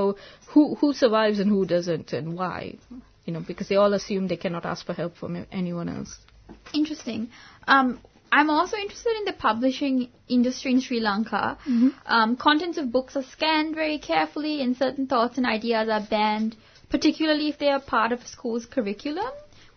who 0.54 0.68
who 0.84 0.92
survives 1.02 1.40
and 1.46 1.58
who 1.58 1.66
doesn't 1.74 2.14
and 2.20 2.38
why 2.42 2.58
you 3.26 3.34
know 3.34 3.44
because 3.50 3.70
they 3.74 3.82
all 3.86 4.00
assume 4.00 4.28
they 4.28 4.42
cannot 4.46 4.70
ask 4.74 4.86
for 4.92 4.96
help 5.02 5.18
from 5.24 5.46
anyone 5.64 5.90
else 5.98 6.20
Interesting. 6.74 7.30
Um, 7.68 8.00
I'm 8.32 8.50
also 8.50 8.78
interested 8.78 9.16
in 9.18 9.26
the 9.26 9.34
publishing 9.34 10.10
industry 10.28 10.72
in 10.72 10.82
Sri 10.82 11.00
Lanka. 11.00 11.58
Um, 12.06 12.36
contents 12.36 12.78
of 12.78 12.92
books 12.92 13.16
are 13.16 13.24
scanned 13.24 13.76
very 13.76 14.00
carefully, 14.00 14.62
and 14.62 14.76
certain 14.76 15.06
thoughts 15.08 15.38
and 15.38 15.46
ideas 15.46 15.88
are 15.90 16.02
banned, 16.02 16.56
particularly 16.90 17.50
if 17.50 17.60
they 17.60 17.70
are 17.70 17.80
part 17.80 18.12
of 18.12 18.22
a 18.22 18.28
school's 18.28 18.66
curriculum. 18.66 19.32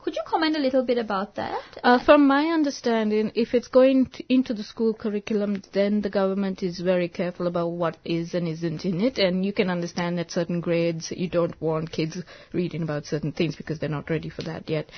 Could 0.06 0.14
you 0.14 0.22
comment 0.24 0.54
a 0.54 0.60
little 0.60 0.84
bit 0.84 0.98
about 0.98 1.34
that? 1.34 1.60
Uh, 1.82 1.98
from 1.98 2.28
my 2.28 2.44
understanding, 2.44 3.32
if 3.34 3.54
it's 3.54 3.66
going 3.66 4.06
to, 4.06 4.22
into 4.32 4.54
the 4.54 4.62
school 4.62 4.94
curriculum, 4.94 5.62
then 5.72 6.00
the 6.00 6.08
government 6.10 6.62
is 6.62 6.78
very 6.78 7.08
careful 7.08 7.48
about 7.48 7.72
what 7.72 7.96
is 8.04 8.32
and 8.32 8.46
isn't 8.46 8.84
in 8.84 9.00
it. 9.00 9.18
And 9.18 9.44
you 9.44 9.52
can 9.52 9.68
understand 9.68 10.20
at 10.20 10.30
certain 10.30 10.60
grades, 10.60 11.10
you 11.10 11.28
don't 11.28 11.60
want 11.60 11.90
kids 11.90 12.22
reading 12.52 12.82
about 12.82 13.06
certain 13.06 13.32
things 13.32 13.56
because 13.56 13.80
they're 13.80 13.88
not 13.88 14.08
ready 14.08 14.28
for 14.28 14.42
that 14.42 14.70
yet. 14.70 14.88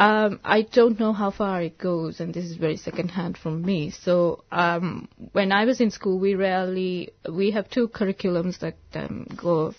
Um, 0.00 0.40
I 0.42 0.62
don't 0.62 0.98
know 0.98 1.12
how 1.12 1.30
far 1.30 1.60
it 1.60 1.76
goes, 1.76 2.20
and 2.20 2.32
this 2.32 2.46
is 2.46 2.56
very 2.56 2.78
secondhand 2.78 3.36
from 3.36 3.60
me. 3.60 3.90
So 3.90 4.44
um, 4.50 5.08
when 5.32 5.52
I 5.52 5.66
was 5.66 5.82
in 5.82 5.90
school, 5.90 6.18
we 6.18 6.36
rarely 6.36 7.10
we 7.30 7.50
have 7.50 7.68
two 7.68 7.88
curriculums 7.88 8.60
that 8.60 8.76
um, 8.94 9.26
go 9.36 9.74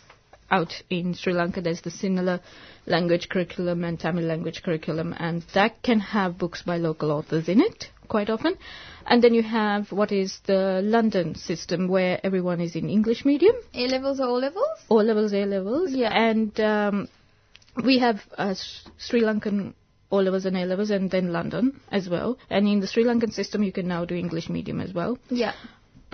out 0.52 0.74
in 0.90 1.14
Sri 1.14 1.34
Lanka. 1.34 1.62
There's 1.62 1.82
the 1.82 1.90
Sinhala 1.90 2.40
language 2.86 3.30
curriculum 3.30 3.84
and 3.84 4.00
Tamil 4.00 4.26
language 4.26 4.62
curriculum, 4.64 5.14
and 5.18 5.44
that 5.54 5.82
can 5.84 6.00
have 6.00 6.38
books 6.38 6.62
by 6.62 6.78
local 6.78 7.12
authors 7.12 7.48
in 7.50 7.62
it 7.62 7.90
quite 8.08 8.30
often. 8.30 8.58
And 9.08 9.24
then 9.24 9.34
you 9.34 9.44
have 9.44 9.92
what 9.92 10.12
is 10.12 10.40
the 10.46 10.82
London 10.84 11.36
system, 11.36 11.88
where 11.88 12.20
everyone 12.24 12.62
is 12.62 12.76
in 12.76 12.90
English 12.90 13.26
medium, 13.26 13.56
A 13.74 13.88
levels 13.88 14.20
or 14.20 14.28
O 14.28 14.34
levels? 14.36 14.80
O 14.90 14.96
levels, 14.96 15.34
A 15.34 15.46
levels, 15.46 15.92
Yeah. 15.92 16.12
and 16.14 16.60
um, 16.60 17.08
we 17.84 18.00
have 18.00 18.22
uh, 18.38 18.56
Sri 18.98 19.22
Lankan 19.22 19.74
O 20.12 20.18
levels 20.18 20.46
and 20.46 20.56
A 20.58 20.66
levels, 20.66 20.92
and 20.92 21.10
then 21.12 21.32
London 21.34 21.80
as 21.92 22.08
well. 22.08 22.38
And 22.50 22.68
in 22.68 22.80
the 22.80 22.88
Sri 22.88 23.04
Lankan 23.04 23.34
system, 23.34 23.64
you 23.64 23.72
can 23.72 23.88
now 23.88 24.06
do 24.06 24.16
English 24.16 24.50
medium 24.50 24.80
as 24.82 24.94
well. 24.94 25.18
Yeah. 25.30 25.54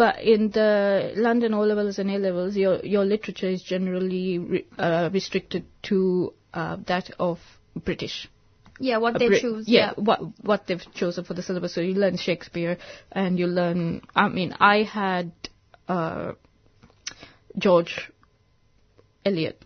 But 0.02 0.24
in 0.24 0.50
the 0.50 1.14
London 1.16 1.54
O 1.54 1.62
levels 1.62 2.00
and 2.00 2.10
A 2.10 2.18
levels, 2.18 2.56
your 2.58 2.80
your 2.84 3.06
literature 3.06 3.50
is 3.56 3.62
generally 3.62 4.40
re- 4.40 4.66
uh, 4.76 5.12
restricted 5.14 5.66
to 5.90 6.34
uh, 6.56 6.78
that 6.88 7.12
of 7.20 7.38
British. 7.76 8.28
Yeah, 8.80 8.98
what 8.98 9.20
they 9.20 9.28
Brit- 9.28 9.42
choose. 9.42 9.68
Yeah, 9.68 9.92
what 9.96 10.22
what 10.44 10.66
they've 10.66 10.82
chosen 10.96 11.24
for 11.24 11.36
the 11.36 11.44
syllabus. 11.44 11.76
So 11.76 11.82
you 11.82 11.94
learn 11.94 12.18
Shakespeare, 12.18 12.80
and 13.12 13.38
you 13.38 13.46
learn. 13.46 14.02
I 14.16 14.28
mean, 14.30 14.56
I 14.60 14.82
had 14.82 15.34
uh, 15.88 16.32
George 17.56 18.10
Eliot. 19.24 19.64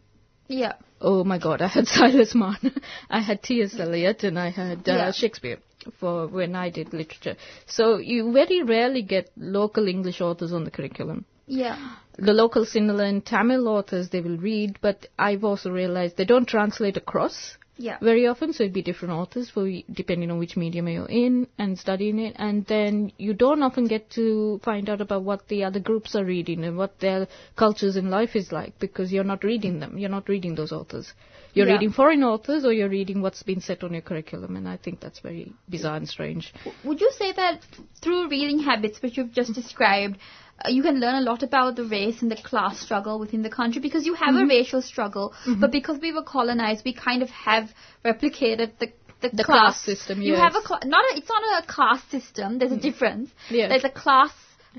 Yeah. 0.49 0.73
Oh 0.99 1.23
my 1.23 1.39
God, 1.39 1.61
I 1.61 1.67
had 1.67 1.87
Silas 1.93 2.35
Marner, 2.35 2.73
I 3.09 3.21
had 3.21 3.41
T.S. 3.41 3.79
Eliot, 3.79 4.25
and 4.25 4.37
I 4.37 4.49
had 4.49 4.79
uh, 4.89 4.99
Yeah. 4.99 5.11
Shakespeare 5.13 5.59
for 5.99 6.27
when 6.27 6.55
I 6.55 6.69
did 6.69 6.93
literature. 6.93 7.35
So 7.65 7.97
you 7.97 8.31
very 8.31 8.63
rarely 8.63 9.01
get 9.01 9.31
local 9.37 9.87
English 9.87 10.21
authors 10.21 10.53
on 10.53 10.63
the 10.63 10.71
curriculum. 10.71 11.25
Yeah. 11.47 11.95
The 12.17 12.33
local 12.33 12.65
Sinhala 12.65 13.07
and 13.07 13.25
Tamil 13.25 13.67
authors 13.67 14.09
they 14.09 14.21
will 14.21 14.37
read, 14.37 14.79
but 14.81 15.07
I've 15.19 15.43
also 15.43 15.69
realized 15.71 16.17
they 16.17 16.25
don't 16.25 16.47
translate 16.47 16.97
across 16.97 17.57
Yeah. 17.77 17.97
very 18.01 18.25
often, 18.27 18.53
so 18.53 18.63
it'd 18.63 18.73
be 18.73 18.81
different 18.81 19.13
authors 19.13 19.49
for 19.49 19.69
depending 19.91 20.31
on 20.31 20.39
which 20.39 20.55
medium 20.55 20.88
you're 20.88 21.05
in 21.07 21.47
and 21.57 21.77
studying 21.77 22.19
it, 22.19 22.35
and 22.38 22.65
then 22.67 23.11
you 23.17 23.33
don't 23.33 23.61
often 23.63 23.88
get 23.88 24.09
to 24.11 24.59
find 24.63 24.89
out 24.89 25.01
about 25.01 25.23
what 25.23 25.47
the 25.49 25.63
other 25.65 25.79
groups 25.79 26.15
are 26.15 26.23
reading 26.23 26.63
and 26.63 26.77
what 26.77 26.99
their 26.99 27.27
cultures 27.57 27.97
in 27.97 28.09
life 28.09 28.35
is 28.35 28.51
like 28.51 28.79
because 28.79 29.11
you're 29.11 29.25
not 29.25 29.43
reading 29.43 29.79
them. 29.79 29.97
You're 29.97 30.09
not 30.09 30.29
reading 30.29 30.55
those 30.55 30.71
authors. 30.71 31.11
You're 31.53 31.67
Yeah. 31.67 31.73
reading 31.73 31.91
foreign 31.91 32.23
authors 32.23 32.65
or 32.65 32.71
you're 32.73 32.89
reading 32.89 33.21
what's 33.21 33.43
been 33.43 33.61
set 33.61 33.83
on 33.83 33.91
your 33.93 34.01
curriculum, 34.01 34.55
and 34.55 34.67
I 34.69 34.77
think 34.77 34.99
that's 35.01 35.19
very 35.19 35.51
bizarre 35.69 35.97
and 35.97 36.07
strange. 36.07 36.53
Would 36.83 37.01
you 37.01 37.11
say 37.11 37.31
that 37.33 37.61
through 38.01 38.29
reading 38.29 38.59
habits, 38.59 39.01
which 39.01 39.17
you've 39.17 39.31
just 39.33 39.53
described, 39.53 40.17
uh, 40.63 40.69
you 40.69 40.81
can 40.83 40.99
learn 40.99 41.15
a 41.15 41.21
lot 41.21 41.43
about 41.43 41.75
the 41.75 41.83
race 41.85 42.21
and 42.21 42.31
the 42.31 42.35
class 42.35 42.79
struggle 42.79 43.19
within 43.19 43.41
the 43.41 43.49
country 43.49 43.81
because 43.81 44.05
you 44.05 44.13
have 44.13 44.35
Mm-hmm. 44.35 44.45
a 44.45 44.47
racial 44.47 44.81
struggle, 44.81 45.33
but 45.59 45.71
because 45.71 45.99
we 45.99 46.11
were 46.13 46.23
colonized, 46.23 46.83
we 46.85 46.93
kind 46.93 47.21
of 47.23 47.29
have 47.29 47.69
replicated 48.03 48.71
the 48.79 48.91
the, 49.21 49.29
The 49.29 49.43
class 49.45 49.81
system, 49.81 50.21
You 50.21 50.35
have 50.35 50.55
a 50.55 50.61
cla- 50.61 50.81
not 50.85 51.03
a, 51.09 51.17
it's 51.17 51.29
not 51.29 51.63
a 51.63 51.65
caste 51.65 52.11
system. 52.11 52.59
There's 52.59 52.73
a 52.73 52.77
difference. 52.77 53.29
Yeah. 53.49 53.69
There's 53.69 53.85
a 53.85 53.89
class. 53.89 54.31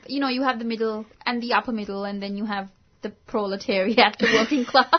You 0.06 0.20
know, 0.20 0.28
you 0.28 0.42
have 0.42 0.58
the 0.58 0.66
middle 0.66 1.06
and 1.24 1.42
the 1.42 1.54
upper 1.54 1.72
middle, 1.72 2.04
and 2.04 2.22
then 2.22 2.36
you 2.36 2.44
have 2.44 2.68
the 3.02 3.10
proletariat, 3.26 4.18
the 4.18 4.28
working 4.38 4.64
class. 4.72 4.92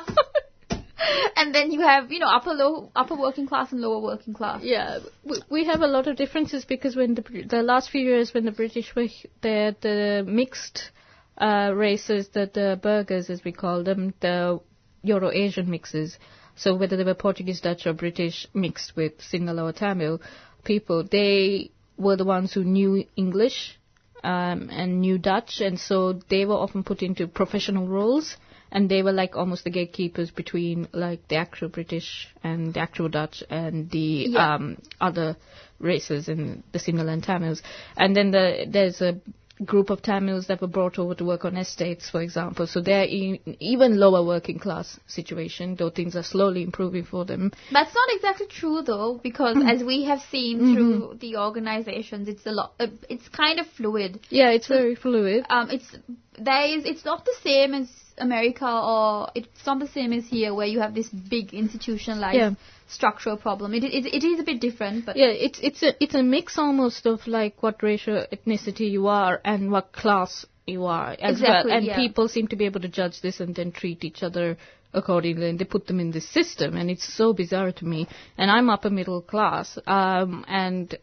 And 1.35 1.53
then 1.53 1.71
you 1.71 1.81
have, 1.81 2.11
you 2.11 2.19
know, 2.19 2.27
upper 2.27 2.51
low, 2.51 2.91
upper 2.95 3.15
working 3.15 3.47
class 3.47 3.71
and 3.71 3.81
lower 3.81 3.99
working 3.99 4.33
class. 4.33 4.61
Yeah, 4.63 4.99
we, 5.23 5.41
we 5.49 5.65
have 5.65 5.81
a 5.81 5.87
lot 5.87 6.07
of 6.07 6.15
differences 6.15 6.65
because 6.65 6.95
when 6.95 7.15
the 7.15 7.23
the 7.47 7.61
last 7.63 7.89
few 7.89 8.01
years 8.01 8.33
when 8.33 8.45
the 8.45 8.51
British 8.51 8.95
were 8.95 9.07
there, 9.41 9.75
the 9.79 10.23
mixed 10.27 10.91
uh, 11.37 11.71
races, 11.75 12.29
the 12.29 12.49
the 12.51 12.79
Burghers 12.81 13.29
as 13.29 13.43
we 13.43 13.51
call 13.51 13.83
them, 13.83 14.13
the 14.19 14.59
Euro 15.03 15.31
Asian 15.31 15.69
mixes. 15.69 16.17
So 16.55 16.75
whether 16.75 16.97
they 16.97 17.03
were 17.03 17.13
Portuguese, 17.13 17.61
Dutch, 17.61 17.85
or 17.85 17.93
British 17.93 18.47
mixed 18.53 18.95
with 18.95 19.19
Sinhala 19.19 19.69
or 19.69 19.73
Tamil 19.73 20.19
people, 20.63 21.03
they 21.03 21.71
were 21.97 22.15
the 22.15 22.25
ones 22.25 22.53
who 22.53 22.63
knew 22.63 23.05
English 23.15 23.77
um, 24.23 24.69
and 24.71 25.01
knew 25.01 25.17
Dutch, 25.19 25.61
and 25.61 25.79
so 25.79 26.13
they 26.29 26.45
were 26.45 26.55
often 26.55 26.83
put 26.83 27.03
into 27.03 27.27
professional 27.27 27.87
roles, 27.87 28.37
and 28.71 28.89
they 28.89 29.01
were 29.03 29.11
like 29.13 29.35
almost 29.35 29.63
the 29.63 29.69
gatekeepers 29.69 30.31
between 30.31 30.87
like 30.93 31.27
the 31.27 31.35
actual 31.35 31.69
British 31.69 32.27
and 32.43 32.73
the 32.73 32.79
actual 32.79 33.09
Dutch 33.09 33.43
and 33.49 33.89
the 33.91 34.27
Yeah. 34.29 34.55
um, 34.55 34.77
other 34.99 35.35
races 35.79 36.27
in 36.27 36.63
the 36.71 36.79
Sinhala 36.79 37.13
and 37.13 37.23
Tamils. 37.23 37.61
And 37.95 38.15
then 38.15 38.31
the, 38.31 38.65
there's 38.67 39.01
a 39.01 39.19
group 39.65 39.89
of 39.89 40.01
Tamils 40.03 40.47
that 40.47 40.61
were 40.61 40.67
brought 40.67 40.99
over 40.99 41.15
to 41.15 41.25
work 41.25 41.43
on 41.43 41.57
estates, 41.57 42.09
for 42.11 42.21
example. 42.21 42.67
So 42.67 42.79
they're 42.79 43.05
in 43.05 43.39
even 43.59 43.97
lower 43.97 44.23
working 44.23 44.59
class 44.59 44.99
situation, 45.07 45.75
though 45.75 45.89
things 45.89 46.15
are 46.15 46.21
slowly 46.23 46.61
improving 46.61 47.05
for 47.05 47.25
them. 47.25 47.51
That's 47.71 47.93
not 47.95 48.09
exactly 48.11 48.45
true 48.47 48.81
though, 48.83 49.19
because 49.23 49.55
Mm. 49.55 49.71
as 49.73 49.83
we 49.83 50.03
have 50.03 50.21
seen 50.29 50.59
Mm-hmm. 50.59 50.73
through 50.73 51.17
the 51.21 51.37
organizations, 51.37 52.27
it's 52.27 52.45
a 52.45 52.51
lot. 52.51 52.73
Uh, 52.79 52.87
it's 53.09 53.27
kind 53.29 53.59
of 53.59 53.65
fluid. 53.67 54.19
Yeah, 54.29 54.51
it's 54.51 54.67
very 54.67 54.93
fluid. 54.95 55.45
Um, 55.49 55.69
it's 55.71 55.95
there 56.37 56.65
is. 56.77 56.85
It's 56.85 57.03
not 57.05 57.25
the 57.25 57.35
same 57.43 57.73
as 57.73 57.89
America, 58.17 58.65
or 58.67 59.29
it's 59.35 59.65
not 59.65 59.79
the 59.79 59.87
same 59.87 60.13
as 60.13 60.25
here, 60.27 60.53
where 60.53 60.67
you 60.67 60.79
have 60.79 60.93
this 60.93 61.09
big 61.09 61.53
institutionalized 61.53 62.37
Yeah. 62.37 62.51
structural 62.87 63.37
problem. 63.37 63.73
It, 63.73 63.83
it 63.83 64.05
it 64.05 64.23
is 64.23 64.39
a 64.39 64.43
bit 64.43 64.59
different, 64.61 65.05
but 65.05 65.15
Yeah, 65.17 65.27
it's 65.47 65.59
it's 65.61 65.83
a 65.83 65.91
it's 66.03 66.15
a 66.15 66.23
mix 66.23 66.57
almost 66.57 67.05
of 67.05 67.27
like 67.27 67.61
what 67.63 67.81
racial 67.83 68.25
ethnicity 68.31 68.89
you 68.91 69.07
are 69.07 69.39
and 69.43 69.71
what 69.71 69.91
class 69.91 70.45
you 70.65 70.85
are 70.85 71.11
as 71.19 71.31
Exactly, 71.39 71.69
well. 71.71 71.77
And 71.77 71.85
yeah. 71.85 71.95
people 71.95 72.27
seem 72.27 72.47
to 72.49 72.55
be 72.55 72.65
able 72.65 72.81
to 72.81 72.87
judge 72.89 73.21
this 73.21 73.39
and 73.39 73.55
then 73.55 73.71
treat 73.71 74.03
each 74.03 74.23
other 74.23 74.57
accordingly, 74.93 75.49
and 75.49 75.59
they 75.59 75.65
put 75.65 75.87
them 75.87 75.99
in 75.99 76.11
this 76.11 76.27
system, 76.27 76.75
and 76.75 76.89
it's 76.89 77.07
so 77.13 77.33
bizarre 77.33 77.71
to 77.71 77.85
me. 77.85 78.07
And 78.37 78.49
I'm 78.49 78.69
upper 78.69 78.89
middle 78.89 79.21
class, 79.21 79.77
um, 79.85 80.45
and 80.47 80.95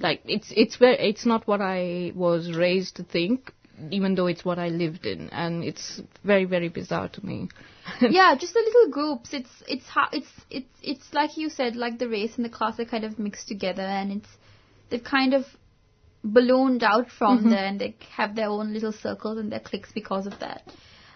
like 0.00 0.20
it's 0.24 0.52
it's 0.54 0.76
very 0.76 0.98
it's 0.98 1.26
not 1.26 1.46
what 1.46 1.60
I 1.60 2.12
was 2.14 2.52
raised 2.52 2.96
to 2.96 3.02
think. 3.04 3.52
Even 3.90 4.14
though 4.14 4.26
it's 4.26 4.44
what 4.44 4.58
I 4.58 4.68
lived 4.68 5.06
in, 5.06 5.30
and 5.30 5.62
it's 5.64 6.00
very, 6.24 6.44
very 6.44 6.68
bizarre 6.68 7.08
to 7.08 7.24
me. 7.26 7.48
yeah, 8.00 8.34
just 8.38 8.54
the 8.54 8.60
little 8.60 8.90
groups. 8.90 9.32
It's 9.32 9.50
it's 9.66 9.86
how 9.86 10.08
it's 10.12 10.28
it's 10.50 10.68
it's 10.82 11.12
like 11.14 11.36
you 11.36 11.48
said, 11.48 11.76
like 11.76 11.98
the 11.98 12.08
race 12.08 12.36
and 12.36 12.44
the 12.44 12.50
class 12.50 12.78
are 12.80 12.84
kind 12.84 13.04
of 13.04 13.18
mixed 13.18 13.48
together, 13.48 13.82
and 13.82 14.12
it's 14.12 14.28
they've 14.90 15.04
kind 15.04 15.34
of 15.34 15.44
ballooned 16.24 16.82
out 16.82 17.10
from 17.10 17.38
Mm-hmm. 17.38 17.50
there, 17.50 17.64
and 17.64 17.80
they 17.80 17.94
have 18.16 18.34
their 18.34 18.48
own 18.48 18.72
little 18.74 18.92
circles 18.92 19.38
and 19.38 19.52
their 19.52 19.60
cliques 19.60 19.92
because 19.92 20.26
of 20.26 20.38
that. 20.40 20.62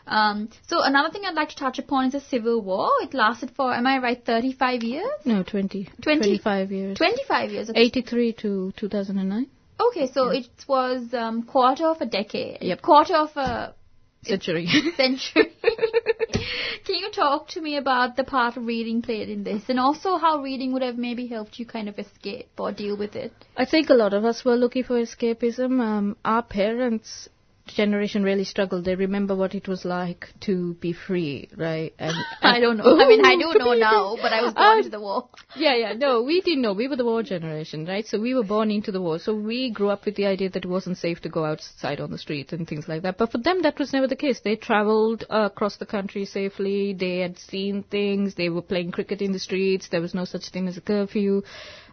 Um, 0.07 0.49
so 0.67 0.83
another 0.83 1.11
thing 1.11 1.23
I'd 1.25 1.35
like 1.35 1.51
to 1.51 1.57
touch 1.57 1.79
upon 1.79 2.07
is 2.07 2.13
the 2.13 2.21
Civil 2.21 2.61
War. 2.61 2.91
It 3.03 3.15
lasted 3.15 3.53
for, 3.57 3.73
am 3.73 3.87
I 3.87 3.99
right, 3.99 4.25
35 4.25 4.83
years? 4.83 5.13
No, 5.25 5.43
20, 5.45 5.85
20 6.03 6.19
25 6.21 6.73
years. 6.73 6.99
25 6.99 7.51
years. 7.51 7.71
Okay, 7.71 7.81
83 7.81 8.33
to 8.33 8.73
2009 8.77 9.47
okay 9.93 10.13
so 10.13 10.31
it 10.31 10.47
was 10.67 11.15
um, 11.15 11.43
quarter 11.43 11.87
of 11.87 12.01
a 12.01 12.07
decade. 12.07 12.59
Yep. 12.61 12.83
Quarter 12.83 13.17
of 13.17 13.37
a 13.37 13.75
century. 14.23 14.67
century. 14.97 15.53
Can 16.85 16.97
you 16.97 17.11
talk 17.13 17.49
to 17.49 17.61
me 17.61 17.77
about 17.77 18.17
the 18.17 18.25
part 18.25 18.57
of 18.57 18.67
reading 18.67 19.03
played 19.03 19.29
in 19.29 19.45
this, 19.45 19.65
and 19.69 19.79
also 19.79 20.17
how 20.17 20.43
reading 20.43 20.73
would 20.73 20.83
have 20.83 20.97
maybe 20.97 21.27
helped 21.27 21.59
you 21.59 21.67
kind 21.67 21.89
of 21.89 21.99
escape 21.99 22.49
or 22.59 22.73
deal 22.73 22.97
with 22.97 23.15
it? 23.15 23.33
I 23.57 23.65
think 23.65 23.91
a 23.91 23.95
lot 23.95 24.13
of 24.13 24.25
us 24.25 24.45
were 24.45 24.57
looking 24.57 24.85
for 24.85 25.01
escapism. 25.01 25.81
Um, 25.81 26.17
our 26.25 26.43
parents' 26.43 27.29
generation 27.67 28.23
really 28.23 28.45
struggled. 28.45 28.85
They 28.85 28.95
remember 28.95 29.35
what 29.35 29.55
it 29.55 29.69
was 29.69 29.85
like 29.85 30.29
to 30.41 30.75
be 30.75 30.93
free, 30.93 31.49
right? 31.57 31.95
And, 31.99 32.15
I 32.43 32.61
don't 32.61 32.77
know. 32.77 32.85
I 32.99 33.07
mean, 33.09 33.25
I 33.25 33.37
do 33.37 33.53
know 33.59 33.73
now, 33.91 34.17
but 34.21 34.33
I 34.33 34.43
was 34.43 34.55
born 34.55 34.67
Um, 34.67 34.79
into 34.79 34.91
the 34.91 35.01
war. 35.01 35.29
Yeah, 35.55 35.75
yeah. 35.77 35.93
No, 35.93 36.23
we 36.23 36.41
didn't 36.41 36.63
know. 36.63 36.73
We 36.73 36.89
were 36.89 36.97
the 36.97 37.05
war 37.05 37.23
generation, 37.23 37.85
right? 37.85 38.07
So 38.07 38.19
we 38.19 38.35
were 38.35 38.43
born 38.43 38.71
into 38.71 38.91
the 38.91 39.01
war. 39.03 39.19
So 39.19 39.35
we 39.35 39.71
grew 39.71 39.91
up 39.91 40.07
with 40.07 40.17
the 40.17 40.27
idea 40.27 40.49
that 40.51 40.65
it 40.65 40.69
wasn't 40.69 40.97
safe 40.97 41.21
to 41.23 41.29
go 41.29 41.45
outside 41.45 42.01
on 42.01 42.11
the 42.11 42.19
street 42.19 42.53
and 42.53 42.67
things 42.67 42.89
like 42.89 43.03
that. 43.03 43.19
But 43.19 43.33
for 43.33 43.39
them, 43.39 43.63
that 43.63 43.79
was 43.79 43.93
never 43.93 44.07
the 44.07 44.17
case. 44.17 44.41
They 44.41 44.57
traveled 44.57 45.25
uh, 45.29 45.49
across 45.53 45.77
the 45.77 45.87
country 45.87 46.25
safely. 46.25 46.95
They 46.95 47.19
had 47.19 47.39
seen 47.39 47.83
things. 47.83 48.35
They 48.35 48.49
were 48.49 48.63
playing 48.63 48.93
cricket 48.93 49.21
in 49.21 49.33
the 49.33 49.39
streets. 49.39 49.89
There 49.91 50.01
was 50.01 50.15
no 50.15 50.25
such 50.25 50.49
thing 50.49 50.69
as 50.69 50.79
a 50.79 50.81
curfew. 50.81 51.43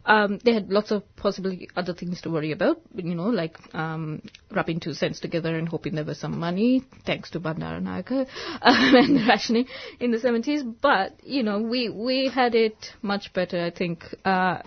Um, 0.05 0.39
they 0.43 0.53
had 0.53 0.69
lots 0.69 0.91
of 0.91 1.03
possibly 1.15 1.69
other 1.75 1.93
things 1.93 2.21
to 2.21 2.29
worry 2.29 2.51
about, 2.51 2.81
you 2.95 3.15
know, 3.15 3.27
like 3.27 3.57
um, 3.73 4.21
rubbing 4.51 4.79
two 4.79 4.93
cents 4.93 5.19
together 5.19 5.55
and 5.55 5.67
hoping 5.67 5.95
there 5.95 6.05
was 6.05 6.19
some 6.19 6.39
money, 6.39 6.83
thanks 7.05 7.29
to 7.31 7.39
Bandaranaike 7.39 8.11
um, 8.61 8.95
and 8.95 9.17
the 9.17 9.25
rationing 9.27 9.67
in 9.99 10.11
the 10.11 10.17
70s. 10.17 10.75
But, 10.81 11.13
you 11.23 11.43
know, 11.43 11.61
we, 11.61 11.89
we 11.89 12.29
had 12.33 12.55
it 12.55 12.93
much 13.01 13.33
better, 13.33 13.63
I 13.63 13.71
think. 13.71 14.03
Uh, 14.25 14.61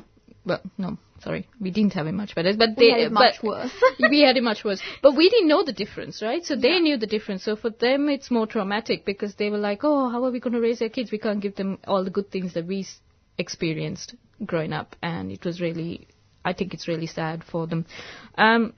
well, 0.45 0.61
no, 0.77 0.99
sorry, 1.23 1.49
we 1.61 1.71
didn't 1.71 1.93
have 1.95 2.07
it 2.07 2.13
much 2.13 2.35
better, 2.35 2.53
but 2.57 2.71
We 2.77 2.87
they 2.87 2.91
had 2.91 3.01
it 3.01 3.13
much 3.13 3.37
but 3.41 3.49
worse. 3.49 3.71
we 4.11 4.23
had 4.23 4.37
it 4.37 4.43
much 4.43 4.65
worse. 4.65 4.81
But 5.03 5.17
we 5.17 5.29
didn't 5.29 5.49
know 5.49 5.63
the 5.65 5.73
difference, 5.73 6.21
right? 6.23 6.45
So 6.45 6.57
they 6.57 6.79
knew 6.81 6.97
the 6.97 7.07
difference. 7.07 7.45
So 7.45 7.57
for 7.57 7.71
them, 7.71 8.09
it's 8.09 8.31
more 8.31 8.47
traumatic 8.47 9.05
because 9.05 9.35
they 9.37 9.51
were 9.51 9.59
like, 9.59 9.81
"Oh, 9.85 10.11
how 10.11 10.25
are 10.25 10.31
we 10.31 10.41
going 10.41 10.55
to 10.55 10.61
raise 10.61 10.83
our 10.83 10.89
kids? 10.89 11.13
We 11.13 11.19
can't 11.19 11.41
give 11.41 11.55
them 11.55 11.79
all 11.87 12.05
the 12.05 12.11
good 12.11 12.31
things 12.31 12.55
that 12.55 12.67
we 12.67 12.87
experienced 13.39 14.15
growing 14.45 14.73
up." 14.73 14.97
And 15.03 15.31
it 15.31 15.45
was 15.45 15.61
really, 15.61 16.07
I 16.45 16.53
think 16.53 16.75
it's 16.75 16.89
really 16.89 17.07
sad 17.07 17.45
for 17.45 17.67
them. 17.67 17.87
Um, 18.37 18.75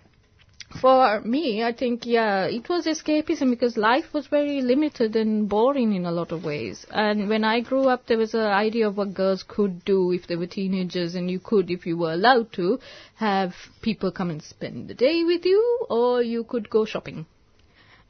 for 0.80 1.20
me, 1.20 1.62
I 1.62 1.72
think, 1.72 2.04
yeah, 2.04 2.46
it 2.46 2.68
was 2.68 2.86
escapism 2.86 3.50
because 3.50 3.76
life 3.76 4.12
was 4.12 4.26
very 4.26 4.60
limited 4.60 5.14
and 5.14 5.48
boring 5.48 5.92
in 5.94 6.04
a 6.04 6.10
lot 6.10 6.32
of 6.32 6.44
ways. 6.44 6.84
And 6.90 7.28
when 7.28 7.44
I 7.44 7.60
grew 7.60 7.88
up, 7.88 8.06
there 8.06 8.18
was 8.18 8.34
an 8.34 8.40
idea 8.40 8.88
of 8.88 8.96
what 8.96 9.14
girls 9.14 9.44
could 9.46 9.84
do 9.84 10.12
if 10.12 10.26
they 10.26 10.36
were 10.36 10.46
teenagers, 10.46 11.14
and 11.14 11.30
you 11.30 11.38
could, 11.38 11.70
if 11.70 11.86
you 11.86 11.96
were 11.96 12.12
allowed 12.12 12.52
to, 12.54 12.80
have 13.16 13.54
people 13.82 14.10
come 14.10 14.30
and 14.30 14.42
spend 14.42 14.88
the 14.88 14.94
day 14.94 15.22
with 15.24 15.44
you, 15.44 15.86
or 15.88 16.22
you 16.22 16.44
could 16.44 16.68
go 16.70 16.84
shopping. 16.84 17.26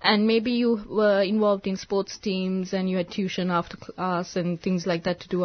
And 0.01 0.27
maybe 0.27 0.53
you 0.53 0.85
were 0.89 1.23
involved 1.23 1.67
in 1.67 1.77
sports 1.77 2.19
teams 2.19 2.75
and 2.75 2.91
you 2.91 2.99
had 2.99 3.11
tuition 3.11 3.51
after 3.51 3.79
class 3.79 4.37
and 4.37 4.61
things 4.61 4.87
like 4.87 5.05
that 5.05 5.21
to 5.21 5.29
do 5.29 5.45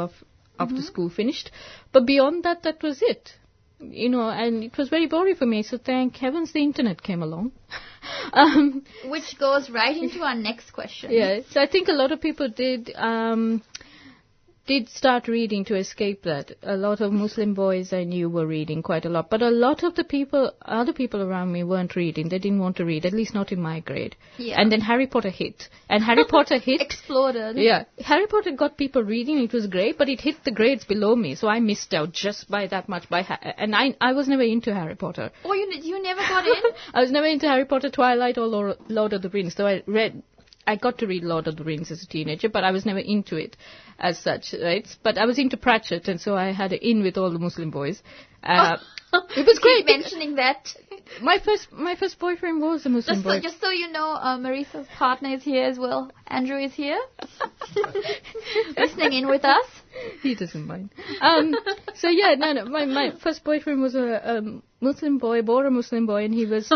af- 0.60 0.70
after 0.70 0.82
school 0.82 1.10
finished. 1.10 1.52
But 1.92 2.06
beyond 2.06 2.44
that, 2.44 2.64
that 2.64 2.84
was 2.84 3.02
it 3.02 3.36
you 3.80 4.10
know, 4.10 4.30
and 4.30 4.64
it 4.64 4.78
was 4.78 4.90
very 4.90 5.08
boring 5.08 5.36
for 5.36 5.46
me. 5.46 5.64
So 5.64 5.78
thank 5.78 6.18
heavens 6.18 6.52
the 6.52 6.62
internet 6.62 7.02
came 7.02 7.24
along. 7.24 7.52
um, 8.34 8.84
Which 9.06 9.38
goes 9.40 9.70
right 9.70 9.96
into 9.96 10.22
our 10.22 10.36
next 10.36 10.72
question. 10.72 11.12
yeah, 11.12 11.40
so 11.50 11.62
I 11.62 11.68
think 11.68 11.88
a 11.88 11.94
lot 11.94 12.12
of 12.12 12.22
people 12.22 12.50
did 12.50 12.92
um, 12.96 13.64
did 14.70 14.88
start 14.88 15.28
reading 15.28 15.66
to 15.66 15.76
escape 15.76 16.22
that. 16.24 16.52
A 16.62 16.78
lot 16.78 17.02
of 17.02 17.12
Muslim 17.12 17.56
boys 17.56 17.92
I 17.92 18.04
knew 18.04 18.30
were 18.30 18.46
reading 18.46 18.84
quite 18.84 19.06
a 19.06 19.10
lot, 19.10 19.30
but 19.32 19.42
a 19.42 19.50
lot 19.50 19.82
of 19.88 19.96
the 19.96 20.04
people, 20.04 20.52
other 20.64 20.94
people 20.94 21.24
around 21.24 21.52
me, 21.52 21.64
weren't 21.64 21.96
reading. 21.96 22.30
They 22.30 22.38
didn't 22.38 22.60
want 22.60 22.78
to 22.78 22.86
read, 22.86 23.08
at 23.08 23.14
least 23.14 23.34
not 23.34 23.52
in 23.52 23.60
my 23.62 23.80
grade. 23.80 24.16
Yeah. 24.38 24.62
And 24.62 24.72
then 24.72 24.82
Harry 24.82 25.08
Potter 25.08 25.32
hit, 25.32 25.68
and 25.90 26.04
Harry 26.04 26.24
Potter 26.36 26.60
hit. 26.60 26.82
Exploded. 26.82 27.58
Yeah, 27.58 27.86
Harry 28.12 28.28
Potter 28.28 28.52
got 28.52 28.78
people 28.78 29.04
reading. 29.04 29.40
It 29.44 29.54
was 29.54 29.66
great, 29.66 29.98
but 29.98 30.08
it 30.08 30.22
hit 30.22 30.44
the 30.44 30.52
grades 30.52 30.86
below 30.86 31.16
me, 31.16 31.34
so 31.34 31.48
I 31.48 31.60
missed 31.72 31.96
out 31.96 32.12
just 32.12 32.48
by 32.58 32.68
that 32.68 32.88
much. 32.88 33.10
By 33.10 33.24
ha- 33.24 33.40
and 33.58 33.76
I 33.76 33.96
I 34.00 34.14
was 34.14 34.28
never 34.28 34.44
into 34.44 34.76
Harry 34.82 34.96
Potter. 34.96 35.32
Oh, 35.44 35.54
you 35.54 35.68
you 35.82 36.04
never 36.04 36.22
got 36.22 36.46
in? 36.46 36.72
I 36.94 37.02
was 37.02 37.12
never 37.12 37.26
into 37.26 37.48
Harry 37.48 37.66
Potter, 37.66 37.90
Twilight, 37.90 38.38
or 38.38 38.46
Lord, 38.46 38.78
Lord 38.88 39.14
of 39.14 39.24
the 39.24 39.30
Rings. 39.30 39.56
Though 39.56 39.68
I 39.74 39.82
read, 39.88 40.22
I 40.70 40.76
got 40.76 41.00
to 41.00 41.08
read 41.08 41.24
Lord 41.24 41.48
of 41.48 41.56
the 41.56 41.64
Rings 41.64 41.90
as 41.90 42.04
a 42.04 42.08
teenager, 42.08 42.48
but 42.48 42.64
I 42.64 42.70
was 42.70 42.86
never 42.86 43.00
into 43.00 43.38
it 43.38 43.58
as 43.98 44.20
such, 44.20 44.54
right? 44.54 44.88
But 45.02 45.18
I 45.18 45.26
was 45.26 45.40
into 45.40 45.58
Pratchett, 45.58 46.08
and 46.08 46.22
so 46.22 46.36
I 46.36 46.52
had 46.52 46.74
it 46.74 46.84
in 46.84 47.02
with 47.02 47.18
all 47.18 47.32
the 47.32 47.40
Muslim 47.40 47.72
boys. 47.72 48.04
Uh, 48.44 48.78
it 49.36 49.48
was 49.48 49.58
great. 49.58 49.88
mentioning 49.88 50.36
that. 50.36 50.70
My 51.24 51.40
first 51.44 51.72
my 51.72 51.96
first 51.96 52.20
boyfriend 52.20 52.62
was 52.62 52.86
a 52.86 52.90
Muslim 52.90 53.16
Just 53.16 53.24
boy. 53.24 53.38
so, 53.38 53.40
just 53.42 53.60
so 53.60 53.72
you 53.72 53.92
know, 53.92 54.12
uh, 54.12 54.38
Marisa's 54.38 54.86
partner 54.96 55.30
is 55.34 55.44
here 55.44 55.64
as 55.64 55.80
well. 55.80 56.12
Andrew 56.28 56.60
is 56.60 56.72
here, 56.72 57.00
listening 58.78 59.14
in 59.14 59.28
with 59.28 59.44
us. 59.44 59.66
he 60.22 60.36
doesn't 60.36 60.68
mind. 60.68 60.92
Um, 61.20 61.56
so 61.96 62.10
yeah, 62.10 62.36
no, 62.38 62.54
no. 62.54 62.66
My 62.66 62.86
my 62.86 63.10
first 63.24 63.44
boyfriend 63.44 63.82
was 63.82 63.96
a 63.96 64.38
um, 64.38 64.62
Muslim 64.82 65.18
boy, 65.18 65.42
Bohra 65.42 65.72
Muslim 65.72 66.06
boy, 66.06 66.26
and 66.26 66.34
he 66.34 66.46
was 66.46 66.72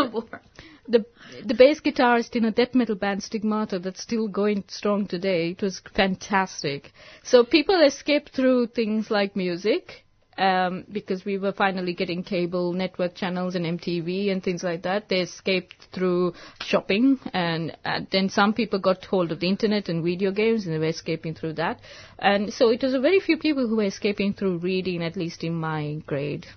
the 0.88 1.04
the 1.44 1.54
bass 1.54 1.80
guitarist 1.80 2.36
in 2.36 2.44
a 2.44 2.50
death 2.50 2.74
metal 2.74 2.94
band 2.94 3.22
Stigmata 3.22 3.78
that's 3.78 4.02
still 4.02 4.28
going 4.28 4.64
strong 4.68 5.06
today. 5.06 5.50
It 5.50 5.62
was 5.62 5.80
fantastic. 5.94 6.92
So 7.22 7.44
people 7.44 7.82
escaped 7.82 8.30
through 8.30 8.68
things 8.68 9.10
like 9.10 9.36
music. 9.36 10.00
Um, 10.36 10.84
because 10.90 11.24
we 11.24 11.38
were 11.38 11.52
finally 11.52 11.94
getting 11.94 12.24
cable 12.24 12.72
network 12.72 13.14
channels 13.14 13.54
and 13.54 13.64
MTV 13.64 14.32
and 14.32 14.42
things 14.42 14.64
like 14.64 14.82
that. 14.82 15.08
They 15.08 15.20
escaped 15.20 15.76
through 15.92 16.34
shopping, 16.60 17.20
and 17.32 17.76
uh, 17.84 18.00
then 18.10 18.28
some 18.28 18.52
people 18.52 18.80
got 18.80 19.04
hold 19.04 19.30
of 19.30 19.38
the 19.38 19.48
internet 19.48 19.88
and 19.88 20.02
video 20.02 20.32
games, 20.32 20.66
and 20.66 20.74
they 20.74 20.80
were 20.80 20.86
escaping 20.86 21.34
through 21.34 21.52
that. 21.52 21.78
And 22.18 22.52
so 22.52 22.70
it 22.70 22.82
was 22.82 22.94
a 22.94 22.98
very 22.98 23.20
few 23.20 23.38
people 23.38 23.68
who 23.68 23.76
were 23.76 23.84
escaping 23.84 24.34
through 24.34 24.58
reading, 24.58 25.04
at 25.04 25.16
least 25.16 25.44
in 25.44 25.54
my 25.54 26.02
grade. 26.04 26.48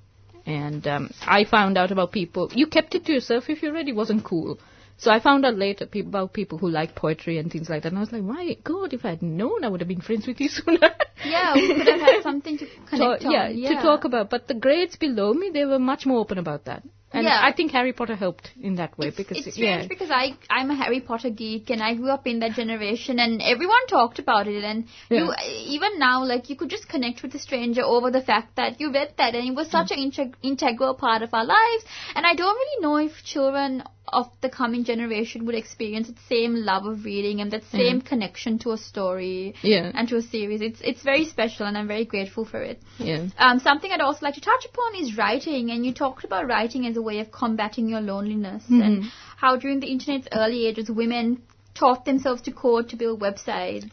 And 0.48 0.88
um, 0.88 1.12
I 1.22 1.44
found 1.44 1.78
out 1.78 1.92
about 1.92 2.14
people. 2.14 2.50
You 2.56 2.68
kept 2.68 2.96
it 2.96 3.06
to 3.06 3.12
yourself 3.14 3.50
if 3.50 3.62
you 3.62 3.74
read 3.74 3.90
it 3.90 3.96
wasn't 3.96 4.24
cool. 4.24 4.58
So 5.00 5.12
I 5.12 5.20
found 5.20 5.46
out 5.46 5.56
later 5.56 5.86
pe- 5.86 6.00
about 6.00 6.34
people 6.34 6.58
who 6.58 6.70
like 6.70 6.96
poetry 6.96 7.38
and 7.38 7.52
things 7.52 7.70
like 7.70 7.84
that. 7.84 7.90
And 7.90 7.98
I 7.98 8.02
was 8.02 8.12
like, 8.14 8.24
my 8.24 8.58
God, 8.64 8.94
if 8.94 9.06
I 9.06 9.10
had 9.10 9.22
known, 9.22 9.64
I 9.64 9.68
would 9.68 9.82
have 9.82 9.88
been 9.90 10.02
friends 10.02 10.26
with 10.26 10.40
you 10.40 10.48
sooner. 10.58 10.90
Yeah, 11.24 11.54
we 11.54 11.68
could 11.76 11.88
have 11.88 12.00
had 12.00 12.24
something 12.24 12.58
to 12.60 12.66
connect 12.90 13.24
So, 13.24 13.30
yeah, 13.30 13.48
on. 13.50 13.76
to 13.76 13.82
talk 13.82 14.06
about. 14.06 14.30
But 14.30 14.48
the 14.48 14.54
grades 14.54 14.96
below 14.96 15.34
me, 15.34 15.52
they 15.54 15.66
were 15.66 15.80
much 15.80 16.06
more 16.06 16.20
open 16.20 16.38
about 16.38 16.66
that. 16.66 16.82
And 17.14 17.24
Yeah. 17.26 17.40
I 17.42 17.54
think 17.54 17.72
Harry 17.72 17.94
Potter 17.94 18.16
helped 18.16 18.52
in 18.62 18.76
that 18.76 18.98
way 18.98 19.08
It's, 19.08 19.18
because 19.18 19.38
it's 19.38 19.56
strange 19.56 19.84
yeah, 19.84 19.88
because 19.88 20.12
I 20.12 20.34
I'm 20.50 20.70
a 20.72 20.76
Harry 20.76 21.00
Potter 21.00 21.30
geek 21.30 21.70
and 21.70 21.82
I 21.82 21.94
grew 21.94 22.10
up 22.10 22.28
in 22.28 22.40
that 22.40 22.52
generation 22.52 23.20
and 23.20 23.42
everyone 23.42 23.88
talked 23.88 24.20
about 24.20 24.48
it 24.48 24.64
and 24.64 24.88
you 25.10 25.34
even 25.76 26.00
now 26.00 26.26
like 26.26 26.50
you 26.50 26.58
could 26.58 26.70
just 26.70 26.90
connect 26.90 27.24
with 27.24 27.34
a 27.36 27.40
stranger 27.40 27.82
over 27.82 28.12
the 28.12 28.22
fact 28.22 28.58
that 28.58 28.82
you 28.82 28.92
read 28.92 29.14
that 29.18 29.36
and 29.36 29.48
it 29.48 29.56
was 29.56 29.72
such 29.72 29.90
mm. 29.90 29.98
an 29.98 30.12
integ- 30.12 30.36
integral 30.44 30.96
part 30.96 31.22
of 31.22 31.34
our 31.34 31.46
lives. 31.46 31.86
And 32.14 32.26
I 32.26 32.34
don't 32.34 32.56
really 32.56 32.82
know 32.82 32.98
if 32.98 33.24
children 33.24 33.84
of 34.08 34.30
the 34.42 34.50
coming 34.50 34.84
generation 34.84 35.46
would 35.46 35.56
experience 35.56 36.08
that 36.08 36.18
same 36.30 36.56
love 36.56 36.86
of 36.86 37.04
reading 37.04 37.42
and 37.42 37.52
that 37.52 37.64
same 37.72 38.02
connection 38.02 38.58
to 38.60 38.72
a 38.72 38.78
story 38.78 39.54
Yeah. 39.62 39.92
and 39.94 40.08
to 40.10 40.18
a 40.18 40.22
series. 40.22 40.62
It's 40.62 40.80
it's 40.82 41.04
very 41.04 41.26
special 41.26 41.66
and 41.66 41.78
I'm 41.78 41.88
very 41.88 42.06
grateful 42.06 42.46
for 42.46 42.62
it. 42.62 42.82
yeah. 42.98 43.28
Um, 43.38 43.60
something 43.60 43.92
I'd 43.92 44.02
also 44.02 44.26
like 44.26 44.36
to 44.36 44.42
touch 44.42 44.66
upon 44.66 44.96
is 44.96 45.18
writing, 45.18 45.72
and 45.72 45.86
you 45.86 45.94
talked 45.94 46.24
about 46.24 46.48
writing 46.48 46.86
as 46.88 46.98
a 46.98 47.02
way 47.02 47.20
of 47.20 47.32
combating 47.32 47.88
your 47.90 48.02
loneliness, 48.02 48.64
and 48.70 49.06
how 49.38 49.56
during 49.58 49.80
the 49.80 49.88
internet's 49.88 50.28
early 50.32 50.66
ages, 50.68 50.90
women 50.90 51.42
taught 51.76 52.06
themselves 52.06 52.42
to 52.44 52.52
code 52.52 52.90
to 52.90 52.96
build 52.96 53.20
websites 53.22 53.90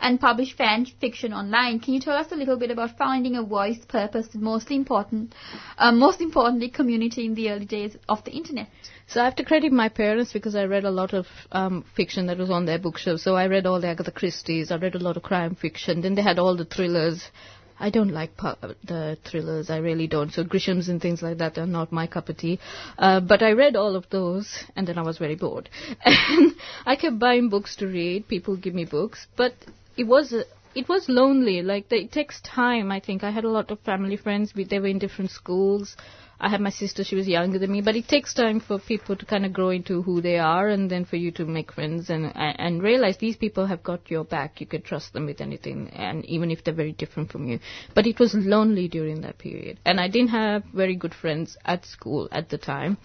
and 0.00 0.20
publish 0.20 0.56
fan 0.56 0.86
fiction 1.00 1.32
online. 1.32 1.80
Can 1.80 1.94
you 1.94 2.00
tell 2.00 2.16
us 2.16 2.32
a 2.32 2.36
little 2.36 2.56
bit 2.56 2.70
about 2.70 2.96
finding 2.96 3.36
a 3.36 3.42
voice, 3.42 3.78
purpose, 3.86 4.28
and 4.32 4.42
mostly 4.42 4.76
important, 4.76 5.34
um, 5.78 5.98
most 5.98 6.20
importantly, 6.20 6.68
community 6.68 7.26
in 7.26 7.34
the 7.34 7.50
early 7.50 7.66
days 7.66 7.96
of 8.08 8.24
the 8.24 8.32
internet? 8.32 8.68
So 9.06 9.20
I 9.20 9.24
have 9.24 9.36
to 9.36 9.44
credit 9.44 9.72
my 9.72 9.88
parents 9.88 10.32
because 10.32 10.56
I 10.56 10.64
read 10.64 10.84
a 10.84 10.90
lot 10.90 11.12
of 11.12 11.26
um, 11.52 11.84
fiction 11.94 12.26
that 12.26 12.38
was 12.38 12.50
on 12.50 12.64
their 12.64 12.78
bookshelf. 12.78 13.20
So 13.20 13.34
I 13.34 13.46
read 13.46 13.66
all 13.66 13.80
the 13.80 13.88
Agatha 13.88 14.10
Christie's. 14.10 14.70
I 14.70 14.76
read 14.76 14.94
a 14.94 14.98
lot 14.98 15.16
of 15.16 15.22
crime 15.22 15.54
fiction. 15.54 16.00
Then 16.00 16.14
they 16.14 16.22
had 16.22 16.38
all 16.38 16.56
the 16.56 16.64
thrillers. 16.64 17.30
I 17.78 17.90
don't 17.90 18.10
like 18.10 18.36
pu- 18.36 18.74
the 18.84 19.18
thrillers. 19.24 19.68
I 19.68 19.78
really 19.78 20.06
don't. 20.06 20.32
So 20.32 20.44
Grisham's 20.44 20.88
and 20.88 21.02
things 21.02 21.22
like 21.22 21.38
that 21.38 21.58
are 21.58 21.66
not 21.66 21.92
my 21.92 22.06
cup 22.06 22.28
of 22.28 22.36
tea. 22.38 22.60
Uh, 22.98 23.20
but 23.20 23.42
I 23.42 23.52
read 23.52 23.76
all 23.76 23.96
of 23.96 24.08
those, 24.10 24.64
and 24.76 24.86
then 24.86 24.96
I 24.96 25.02
was 25.02 25.18
very 25.18 25.34
bored. 25.34 25.68
And 26.06 26.54
I 26.86 26.96
kept 26.96 27.18
buying 27.18 27.48
books 27.48 27.76
to 27.76 27.86
read. 27.86 28.28
People 28.28 28.56
give 28.56 28.74
me 28.74 28.84
books, 28.84 29.26
but 29.36 29.54
it 29.96 30.04
was. 30.04 30.32
Uh, 30.32 30.44
it 30.74 30.88
was 30.88 31.08
lonely. 31.08 31.62
Like 31.62 31.88
the, 31.88 31.96
it 31.96 32.12
takes 32.12 32.40
time. 32.40 32.90
I 32.90 32.98
think 32.98 33.22
I 33.22 33.30
had 33.30 33.44
a 33.44 33.48
lot 33.48 33.70
of 33.70 33.78
family 33.80 34.16
friends. 34.16 34.52
We, 34.54 34.64
they 34.64 34.80
were 34.80 34.88
in 34.88 34.98
different 34.98 35.30
schools. 35.30 35.96
I 36.44 36.50
had 36.50 36.60
my 36.60 36.68
sister, 36.68 37.04
she 37.04 37.16
was 37.16 37.26
younger 37.26 37.58
than 37.58 37.72
me, 37.72 37.80
but 37.80 37.96
it 37.96 38.06
takes 38.06 38.34
time 38.34 38.60
for 38.60 38.78
people 38.78 39.16
to 39.16 39.24
kind 39.24 39.46
of 39.46 39.54
grow 39.54 39.70
into 39.70 40.02
who 40.02 40.20
they 40.20 40.36
are 40.38 40.68
and 40.68 40.90
then 40.90 41.06
for 41.06 41.16
you 41.16 41.30
to 41.32 41.46
make 41.46 41.72
friends 41.72 42.10
and, 42.10 42.30
and 42.36 42.82
realize 42.82 43.16
these 43.16 43.36
people 43.36 43.64
have 43.64 43.82
got 43.82 44.10
your 44.10 44.24
back. 44.24 44.60
You 44.60 44.66
can 44.66 44.82
trust 44.82 45.14
them 45.14 45.24
with 45.24 45.40
anything 45.40 45.88
and 45.88 46.22
even 46.26 46.50
if 46.50 46.62
they're 46.62 46.74
very 46.74 46.92
different 46.92 47.32
from 47.32 47.48
you. 47.48 47.60
But 47.94 48.06
it 48.06 48.18
was 48.18 48.34
lonely 48.34 48.88
during 48.88 49.22
that 49.22 49.38
period. 49.38 49.80
And 49.86 49.98
I 49.98 50.08
didn't 50.08 50.32
have 50.32 50.64
very 50.74 50.96
good 50.96 51.14
friends 51.14 51.56
at 51.64 51.86
school 51.86 52.28
at 52.30 52.50
the 52.50 52.58
time. 52.58 52.98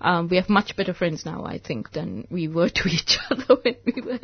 Um, 0.00 0.28
we 0.28 0.36
have 0.36 0.48
much 0.48 0.76
better 0.76 0.94
friends 0.94 1.26
now, 1.26 1.44
I 1.44 1.58
think, 1.58 1.90
than 1.90 2.28
we 2.30 2.46
were 2.46 2.68
to 2.74 2.88
each 2.88 3.18
other 3.28 3.56
when 3.60 3.74
we 3.84 4.02
were 4.02 4.20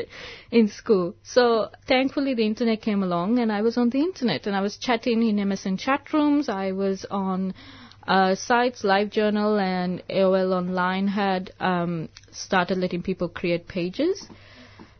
in 0.52 0.68
school. 0.68 1.16
So 1.24 1.70
thankfully 1.88 2.34
the 2.34 2.46
internet 2.46 2.82
came 2.82 3.02
along 3.02 3.40
and 3.40 3.50
I 3.50 3.62
was 3.62 3.76
on 3.76 3.90
the 3.90 3.98
internet 3.98 4.46
and 4.46 4.54
I 4.54 4.60
was 4.60 4.76
chatting 4.76 5.24
in 5.28 5.36
MSN 5.44 5.80
chat 5.80 6.12
rooms. 6.12 6.48
I 6.48 6.70
was 6.70 7.04
on 7.10 7.52
uh, 8.10 8.34
sites, 8.34 8.82
LiveJournal 8.82 9.62
and 9.62 10.02
AOL 10.10 10.52
Online 10.52 11.06
had 11.06 11.52
um, 11.60 12.08
started 12.32 12.76
letting 12.76 13.02
people 13.02 13.28
create 13.28 13.68
pages. 13.68 14.26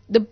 The 0.08 0.28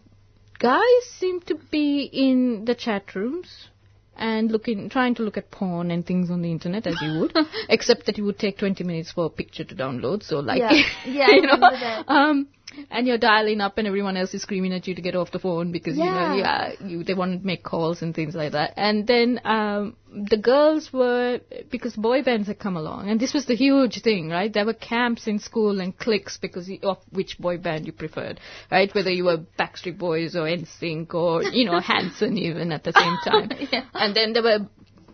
guys 0.61 1.05
seemed 1.19 1.45
to 1.49 1.57
be 1.57 2.03
in 2.05 2.67
the 2.67 2.77
chat 2.77 3.17
rooms 3.17 3.69
and 4.17 4.53
looking, 4.53 4.89
trying 4.91 5.17
to 5.17 5.25
look 5.25 5.37
at 5.37 5.51
porn 5.51 5.91
and 5.91 6.07
things 6.07 6.31
on 6.31 6.41
the 6.41 6.53
internet 6.53 6.87
as 6.87 6.95
you 7.03 7.19
would, 7.19 7.37
except 7.69 8.07
that 8.07 8.17
it 8.17 8.23
would 8.23 8.39
take 8.39 8.59
20 8.59 8.85
minutes 8.85 9.11
for 9.11 9.27
a 9.27 9.31
picture 9.31 9.65
to 9.65 9.75
download. 9.75 10.23
So 10.23 10.39
like, 10.39 10.61
Yeah, 10.61 10.73
yeah, 11.05 11.27
I 11.29 11.35
you 11.35 11.43
know, 11.43 12.05
um, 12.07 12.49
and 12.91 13.07
you're 13.07 13.19
dialing 13.19 13.61
up, 13.61 13.79
and 13.79 13.87
everyone 13.87 14.17
else 14.17 14.35
is 14.35 14.43
screaming 14.43 14.73
at 14.73 14.87
you 14.87 14.95
to 14.95 15.03
get 15.03 15.15
off 15.17 15.31
the 15.31 15.39
phone 15.39 15.73
because 15.73 15.97
you 15.97 16.05
know, 16.05 16.35
Yeah. 16.35 16.73
yeah, 16.81 16.87
you 16.87 17.05
they 17.05 17.15
want 17.15 17.41
to 17.41 17.47
make 17.47 17.63
calls 17.63 18.03
and 18.03 18.15
things 18.15 18.35
like 18.35 18.53
that. 18.53 18.75
And 18.77 19.07
then 19.07 19.41
um, 19.45 19.97
the 20.13 20.37
girls 20.37 20.93
were 20.93 21.41
because 21.71 21.95
boy 21.97 22.23
bands 22.23 22.49
had 22.49 22.59
come 22.59 22.77
along, 22.77 23.09
and 23.09 23.21
this 23.21 23.35
was 23.35 23.47
the 23.47 23.55
huge 23.55 24.03
thing, 24.03 24.29
right? 24.29 24.53
There 24.53 24.67
were 24.67 24.75
camps 24.75 25.27
in 25.27 25.39
school 25.39 25.81
and 25.81 25.97
cliques 25.97 26.37
because 26.39 26.71
of 26.83 26.99
which 27.11 27.39
boy 27.39 27.59
band 27.59 27.87
you 27.87 27.93
preferred, 27.93 28.41
right? 28.71 28.95
Whether 28.95 29.11
you 29.11 29.25
were 29.25 29.39
Backstreet 29.59 29.99
Boys 29.99 30.37
or 30.37 30.45
NSYNC 30.47 31.15
or 31.15 31.43
you 31.43 31.65
know 31.67 31.81
Hanson 31.93 32.39
even 32.39 32.73
at 32.73 32.85
the 32.85 32.93
same 32.93 33.19
time. 33.25 33.51
Yeah. 33.71 33.85
And 33.95 34.15
then 34.15 34.33
there 34.33 34.43
were 34.43 34.67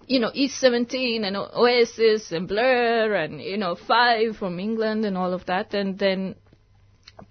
you 0.07 0.21
know, 0.21 0.31
East 0.35 0.59
17 0.61 1.25
and 1.25 1.37
Oasis 1.37 2.33
and 2.33 2.47
Blur 2.49 3.15
and, 3.15 3.41
you 3.41 3.57
know, 3.57 3.75
Five 3.75 4.37
from 4.37 4.59
England 4.61 5.05
and 5.05 5.17
all 5.17 5.33
of 5.33 5.47
that. 5.47 5.75
And 5.75 5.99
then 5.99 6.35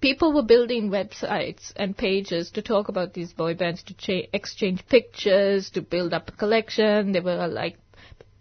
people 0.01 0.33
were 0.33 0.43
building 0.43 0.89
websites 0.89 1.71
and 1.75 1.97
pages 1.97 2.51
to 2.51 2.61
talk 2.61 2.89
about 2.89 3.13
these 3.13 3.33
boy 3.33 3.53
bands, 3.53 3.83
to 3.83 3.93
cha- 3.93 4.27
exchange 4.33 4.85
pictures, 4.87 5.69
to 5.71 5.81
build 5.81 6.13
up 6.13 6.29
a 6.29 6.31
collection. 6.33 7.11
They 7.11 7.19
were 7.19 7.47
like, 7.47 7.77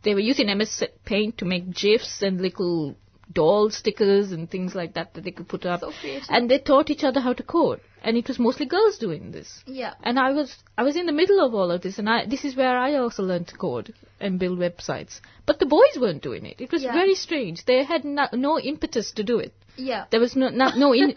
they 0.03 0.15
were 0.15 0.21
using 0.21 0.47
MS 0.57 0.85
Paint 1.05 1.39
to 1.39 1.45
make 1.45 1.71
GIFs 1.71 2.23
and 2.23 2.41
little 2.41 2.97
doll 3.33 3.71
stickers 3.71 4.33
and 4.33 4.51
things 4.51 4.75
like 4.75 4.95
that 4.95 5.15
that 5.15 5.25
they 5.25 5.31
could 5.31 5.49
put 5.49 5.65
up. 5.65 5.81
So 5.81 5.93
and 6.29 6.51
they 6.51 6.59
taught 6.59 6.91
each 6.91 7.05
other 7.05 7.21
how 7.21 7.33
to 7.33 7.43
code. 7.43 7.81
And 8.03 8.17
it 8.17 8.27
was 8.27 8.39
mostly 8.39 8.67
girls 8.67 8.99
doing 8.99 9.31
this. 9.31 9.63
Yeah. 9.65 9.95
And 10.03 10.19
I 10.19 10.33
was 10.33 10.57
I 10.77 10.83
was 10.83 10.97
in 10.97 11.07
the 11.07 11.13
middle 11.13 11.45
of 11.45 11.55
all 11.55 11.71
of 11.71 11.83
this, 11.83 11.99
and 11.99 12.11
I 12.11 12.27
this 12.27 12.45
is 12.45 12.57
where 12.57 12.77
I 12.77 12.95
also 12.97 13.23
learned 13.23 13.49
to 13.49 13.57
code 13.57 13.95
and 14.23 14.39
build 14.39 14.59
websites. 14.59 15.21
But 15.45 15.59
the 15.59 15.67
boys 15.67 15.99
weren't 16.01 16.23
doing 16.23 16.47
it. 16.47 16.61
It 16.61 16.71
was 16.73 16.83
Yeah. 16.83 16.93
very 16.93 17.15
strange. 17.17 17.65
They 17.65 17.83
had 17.85 18.05
no, 18.05 18.29
no 18.33 18.59
impetus 18.61 19.13
to 19.13 19.25
do 19.25 19.39
it. 19.39 19.53
Yeah. 19.77 20.05
There 20.11 20.21
was 20.21 20.37
no 20.37 20.49
no, 20.51 20.67
no 20.77 20.93
in, 20.93 21.15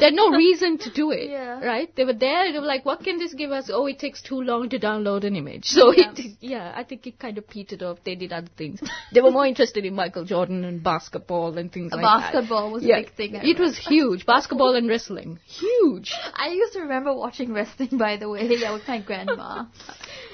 they 0.00 0.06
had 0.06 0.14
no 0.14 0.30
reason 0.42 0.78
to 0.78 0.90
do 0.90 1.10
it. 1.10 1.28
Yeah. 1.30 1.60
Right? 1.60 1.94
They 1.94 2.04
were 2.06 2.14
there. 2.14 2.50
They 2.50 2.58
were 2.58 2.64
like, 2.64 2.86
what 2.86 3.04
can 3.04 3.18
this 3.18 3.34
give 3.34 3.50
us? 3.52 3.68
Oh, 3.72 3.84
it 3.86 3.98
takes 3.98 4.22
too 4.22 4.40
long 4.40 4.70
to 4.70 4.78
download 4.78 5.24
an 5.24 5.36
image. 5.36 5.66
So 5.66 5.92
Yeah. 5.92 6.12
it 6.16 6.36
yeah, 6.40 6.72
I 6.74 6.84
think 6.84 7.06
it 7.06 7.18
kind 7.18 7.36
of 7.36 7.46
petered 7.46 7.82
off. 7.82 7.98
They 8.04 8.14
did 8.14 8.32
other 8.32 8.48
things. 8.56 8.80
they 9.12 9.20
were 9.20 9.30
more 9.30 9.46
interested 9.46 9.84
in 9.84 9.94
Michael 9.94 10.24
Jordan 10.24 10.64
and 10.64 10.82
basketball 10.82 11.58
and 11.58 11.70
things 11.70 11.92
like 11.92 12.00
that. 12.00 12.32
Basketball 12.32 12.72
was 12.72 12.82
a 12.84 12.86
big 12.86 13.12
thing, 13.14 13.36
I 13.36 13.44
It 13.44 13.60
was 13.60 13.76
huge. 13.76 14.24
Basketball 14.24 14.74
and 14.74 14.88
wrestling, 14.88 15.38
huge. 15.46 16.12
I 16.34 16.48
used 16.48 16.72
to 16.72 16.80
remember 16.80 17.14
watching 17.14 17.52
wrestling, 17.52 17.98
by 17.98 18.16
the 18.16 18.28
way. 18.30 18.48
Yeah, 18.48 18.72
with 18.72 18.88
my 18.88 19.00
grandma. 19.00 19.66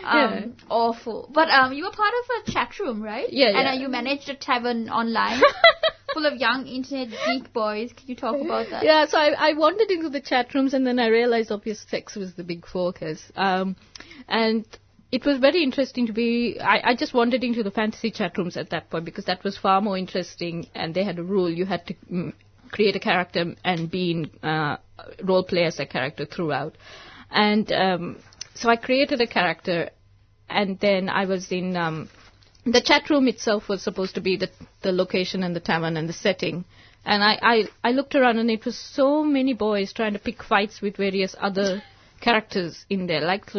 Yeah. 0.05 0.41
Um, 0.45 0.57
awful. 0.69 1.31
But 1.33 1.49
um, 1.49 1.73
you 1.73 1.85
were 1.85 1.91
part 1.91 2.13
of 2.23 2.49
a 2.49 2.53
chat 2.53 2.79
room, 2.79 3.03
right? 3.03 3.27
Yeah, 3.33 3.49
And 3.49 3.57
yeah. 3.57 3.71
uh, 3.73 3.75
you 3.75 3.89
managed 3.89 4.29
a 4.29 4.35
tavern 4.35 4.89
online 4.89 5.41
full 6.15 6.27
of 6.27 6.37
young 6.37 6.67
internet 6.67 7.09
geek 7.27 7.53
boys. 7.53 7.93
Can 7.93 8.09
you 8.09 8.17
talk 8.17 8.41
about 8.41 8.71
that? 8.71 8.85
Yeah, 8.85 9.07
so 9.07 9.19
I, 9.19 9.51
I 9.51 9.53
wandered 9.55 9.91
into 9.91 10.09
the 10.09 10.21
chat 10.21 10.55
rooms 10.55 10.75
and 10.75 10.87
then 10.87 10.99
I 10.99 11.09
realized 11.09 11.51
obvious 11.51 11.85
sex 11.89 12.15
was 12.15 12.35
the 12.35 12.45
big 12.45 12.67
focus. 12.67 13.23
Um, 13.37 13.77
and 14.29 14.67
it 15.11 15.25
was 15.25 15.39
very 15.39 15.63
interesting 15.63 16.07
to 16.07 16.13
be, 16.13 16.59
I, 16.61 16.91
I 16.91 16.95
just 16.97 17.15
wandered 17.15 17.45
into 17.45 17.63
the 17.63 17.71
fantasy 17.71 18.11
chat 18.11 18.39
rooms 18.39 18.57
at 18.57 18.71
that 18.71 18.91
point 18.91 19.05
because 19.05 19.27
that 19.27 19.45
was 19.45 19.57
far 19.59 19.81
more 19.81 19.99
interesting 19.99 20.67
and 20.75 20.95
they 20.95 21.05
had 21.05 21.19
a 21.19 21.23
rule 21.23 21.51
you 21.51 21.67
had 21.67 21.87
to 21.87 21.95
mm, 22.11 22.33
create 22.71 22.97
a 22.97 23.01
character 23.01 23.55
and 23.65 23.91
be 23.91 24.11
in, 24.11 24.31
uh, 24.43 24.77
role 25.23 25.45
play 25.45 25.65
as 25.65 25.79
a 25.79 25.87
character 25.87 26.25
throughout. 26.25 26.77
And, 27.31 27.71
um, 27.73 28.17
so 28.55 28.69
I 28.69 28.77
created 28.77 29.21
a 29.21 29.27
character 29.27 29.91
and 30.49 30.79
then 30.79 31.09
I 31.09 31.25
was 31.27 31.51
in, 31.51 31.77
um, 31.77 32.09
the 32.65 32.81
chat 32.81 33.11
room 33.11 33.29
itself 33.29 33.69
was 33.69 33.83
supposed 33.83 34.15
to 34.15 34.21
be 34.21 34.37
the, 34.37 34.51
the 34.83 34.93
location 34.93 35.43
and 35.43 35.55
the 35.55 35.61
tavern 35.61 35.97
and 35.97 36.09
the 36.09 36.13
setting. 36.13 36.65
And 37.05 37.23
I, 37.23 37.39
I, 37.43 37.65
I 37.83 37.93
looked 37.93 38.15
around 38.15 38.39
and 38.39 38.51
it 38.51 38.65
was 38.65 38.79
so 38.79 39.23
many 39.25 39.53
boys 39.53 39.93
trying 39.93 40.15
to 40.15 40.19
pick 40.19 40.43
fights 40.43 40.81
with 40.81 40.97
various 40.97 41.35
other 41.39 41.83
characters 42.21 42.87
in 42.89 43.07
there. 43.07 43.21
Like 43.21 43.51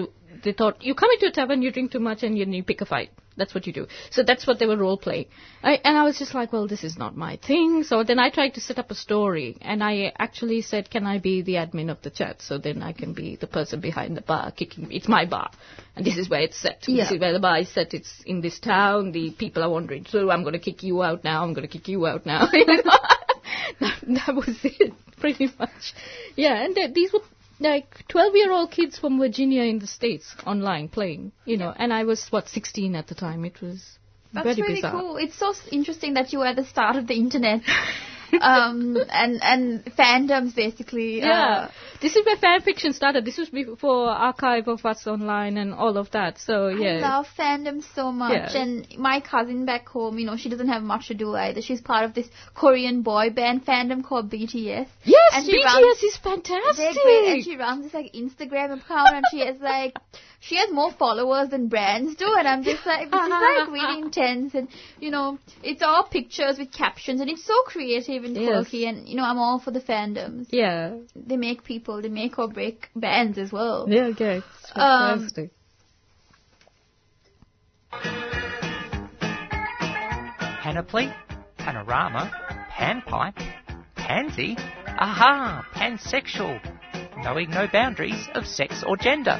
they 0.43 0.53
thought, 0.53 0.83
you 0.83 0.95
come 0.95 1.11
into 1.11 1.27
a 1.27 1.31
tavern, 1.31 1.61
you 1.61 1.71
drink 1.71 1.91
too 1.91 1.99
much, 1.99 2.23
and 2.23 2.37
you, 2.37 2.45
you 2.45 2.63
pick 2.63 2.81
a 2.81 2.85
fight. 2.85 3.11
That's 3.37 3.53
what 3.53 3.67
you 3.67 3.73
do. 3.73 3.87
So 4.11 4.23
that's 4.23 4.47
what 4.47 4.59
they 4.59 4.65
were 4.65 4.77
role 4.77 4.97
playing. 4.97 5.25
I, 5.61 5.79
and 5.83 5.97
I 5.97 6.03
was 6.03 6.17
just 6.17 6.33
like, 6.33 6.53
well, 6.53 6.67
this 6.67 6.83
is 6.83 6.97
not 6.97 7.17
my 7.17 7.37
thing. 7.37 7.83
So 7.83 8.03
then 8.03 8.19
I 8.19 8.29
tried 8.29 8.53
to 8.55 8.61
set 8.61 8.79
up 8.79 8.91
a 8.91 8.95
story, 8.95 9.57
and 9.61 9.83
I 9.83 10.13
actually 10.17 10.61
said, 10.61 10.89
can 10.89 11.05
I 11.05 11.19
be 11.19 11.41
the 11.41 11.53
admin 11.53 11.89
of 11.91 12.01
the 12.01 12.09
chat? 12.09 12.41
So 12.41 12.57
then 12.57 12.81
I 12.81 12.93
can 12.93 13.13
be 13.13 13.35
the 13.35 13.47
person 13.47 13.81
behind 13.81 14.15
the 14.15 14.21
bar 14.21 14.51
kicking. 14.51 14.91
It's 14.91 15.07
my 15.07 15.25
bar, 15.25 15.51
and 15.95 16.05
this 16.05 16.17
is 16.17 16.29
where 16.29 16.41
it's 16.41 16.57
set. 16.57 16.83
Yeah. 16.87 17.03
This 17.03 17.13
is 17.13 17.19
where 17.19 17.33
the 17.33 17.39
bar 17.39 17.59
is 17.59 17.69
set. 17.69 17.93
It's 17.93 18.23
in 18.25 18.41
this 18.41 18.59
town. 18.59 19.11
The 19.11 19.31
people 19.31 19.63
are 19.63 19.69
wandering 19.69 20.05
through. 20.05 20.31
I'm 20.31 20.43
going 20.43 20.53
to 20.53 20.59
kick 20.59 20.83
you 20.83 21.03
out 21.03 21.23
now. 21.23 21.43
I'm 21.43 21.53
going 21.53 21.67
to 21.67 21.71
kick 21.71 21.87
you 21.87 22.05
out 22.05 22.25
now. 22.25 22.47
That, 23.79 23.99
that 24.01 24.35
was 24.35 24.57
it, 24.63 24.93
pretty 25.19 25.49
much. 25.59 25.93
Yeah, 26.35 26.63
and 26.63 26.75
th- 26.75 26.93
these 26.93 27.11
were 27.11 27.21
like 27.59 28.07
12 28.07 28.35
year 28.35 28.51
old 28.51 28.71
kids 28.71 28.97
from 28.97 29.19
Virginia 29.19 29.63
in 29.63 29.79
the 29.79 29.87
States 29.87 30.35
online 30.45 30.87
playing, 30.89 31.31
you 31.45 31.57
know, 31.57 31.73
and 31.75 31.93
I 31.93 32.03
was, 32.03 32.27
what, 32.29 32.49
16 32.49 32.95
at 32.95 33.07
the 33.07 33.15
time. 33.15 33.45
It 33.45 33.61
was 33.61 33.97
That's 34.33 34.45
very 34.45 34.61
really 34.61 34.75
bizarre. 34.75 34.91
cool. 34.91 35.17
It's 35.17 35.37
so 35.37 35.53
interesting 35.71 36.15
that 36.15 36.33
you 36.33 36.39
were 36.39 36.47
at 36.47 36.55
the 36.55 36.65
start 36.65 36.95
of 36.95 37.07
the 37.07 37.15
internet. 37.15 37.61
um, 38.41 38.97
and 39.09 39.39
and 39.43 39.85
fandoms 39.97 40.55
basically. 40.55 41.19
Yeah, 41.19 41.67
Uh, 41.67 41.71
this 42.01 42.15
is 42.15 42.25
where 42.25 42.35
fan 42.37 42.61
fiction 42.61 42.93
started. 42.93 43.25
This 43.25 43.37
was 43.37 43.49
before 43.49 44.09
archive 44.09 44.67
of 44.67 44.85
us 44.85 45.07
online 45.07 45.57
and 45.57 45.73
all 45.73 45.97
of 45.97 46.11
that. 46.11 46.37
So 46.39 46.67
yeah, 46.67 46.97
I 46.97 46.99
love 47.17 47.27
fandom 47.37 47.83
so 47.95 48.11
much. 48.11 48.53
Yeah. 48.53 48.61
And 48.61 48.87
my 48.97 49.19
cousin 49.21 49.65
back 49.65 49.87
home, 49.87 50.19
you 50.19 50.25
know, 50.25 50.37
she 50.37 50.49
doesn't 50.49 50.67
have 50.67 50.83
much 50.83 51.07
to 51.07 51.13
do 51.13 51.35
either. 51.35 51.61
She's 51.61 51.81
part 51.81 52.05
of 52.05 52.13
this 52.13 52.27
Korean 52.53 53.01
boy 53.01 53.29
band 53.29 53.65
fandom 53.65 54.03
called 54.03 54.29
BTS. 54.31 54.87
yes, 55.03 55.31
and 55.33 55.45
BTS 55.47 55.63
runs- 55.63 56.03
is 56.03 56.19
They're 56.23 56.33
fantastic. 56.33 57.01
great, 57.03 57.27
and 57.33 57.43
she 57.43 57.55
runs 57.57 57.83
this 57.85 57.93
like 57.93 58.13
Instagram 58.13 58.79
account, 58.81 59.09
and 59.15 59.23
she 59.31 59.39
has 59.45 59.57
like 59.59 59.95
she 60.47 60.57
has 60.57 60.69
more 60.71 60.91
followers 60.91 61.49
than 61.49 61.67
brands 61.69 62.15
do, 62.15 62.35
and 62.37 62.47
I'm 62.47 62.63
just 62.63 62.85
like 62.85 63.09
this 63.09 63.21
is 63.21 63.29
like 63.29 63.67
really 63.67 63.99
intense, 64.05 64.53
and 64.53 64.67
you 64.99 65.09
know 65.09 65.39
it's 65.63 65.81
all 65.81 66.03
pictures 66.07 66.59
with 66.59 66.71
captions, 66.71 67.19
and 67.19 67.29
it's 67.29 67.43
so 67.45 67.55
creative 67.65 68.23
and 68.23 68.35
Yes. 68.35 68.45
quirky, 68.45 68.85
and 68.85 69.07
you 69.09 69.15
know 69.15 69.23
I'm 69.23 69.39
all 69.39 69.59
for 69.59 69.71
the 69.71 69.79
fandoms. 69.81 70.47
yeah, 70.51 70.97
They 71.15 71.37
make 71.37 71.63
people, 71.63 72.01
they 72.01 72.09
make 72.09 72.37
or 72.37 72.47
break 72.47 72.89
bands 72.95 73.37
as 73.39 73.51
well. 73.51 73.87
yeah, 73.89 74.09
yeah, 74.19 74.39
it's 74.41 74.71
Um, 74.75 74.83
fantastic. 75.19 75.51
panoply, 80.61 81.13
panorama, 81.57 82.31
panpipe, 82.71 83.37
pansy, 83.95 84.55
aha, 84.87 85.65
pansexual, 85.73 86.59
knowing 87.23 87.49
no 87.49 87.67
boundaries 87.71 88.27
of 88.35 88.45
sex 88.45 88.83
or 88.85 88.97
gender. 88.97 89.39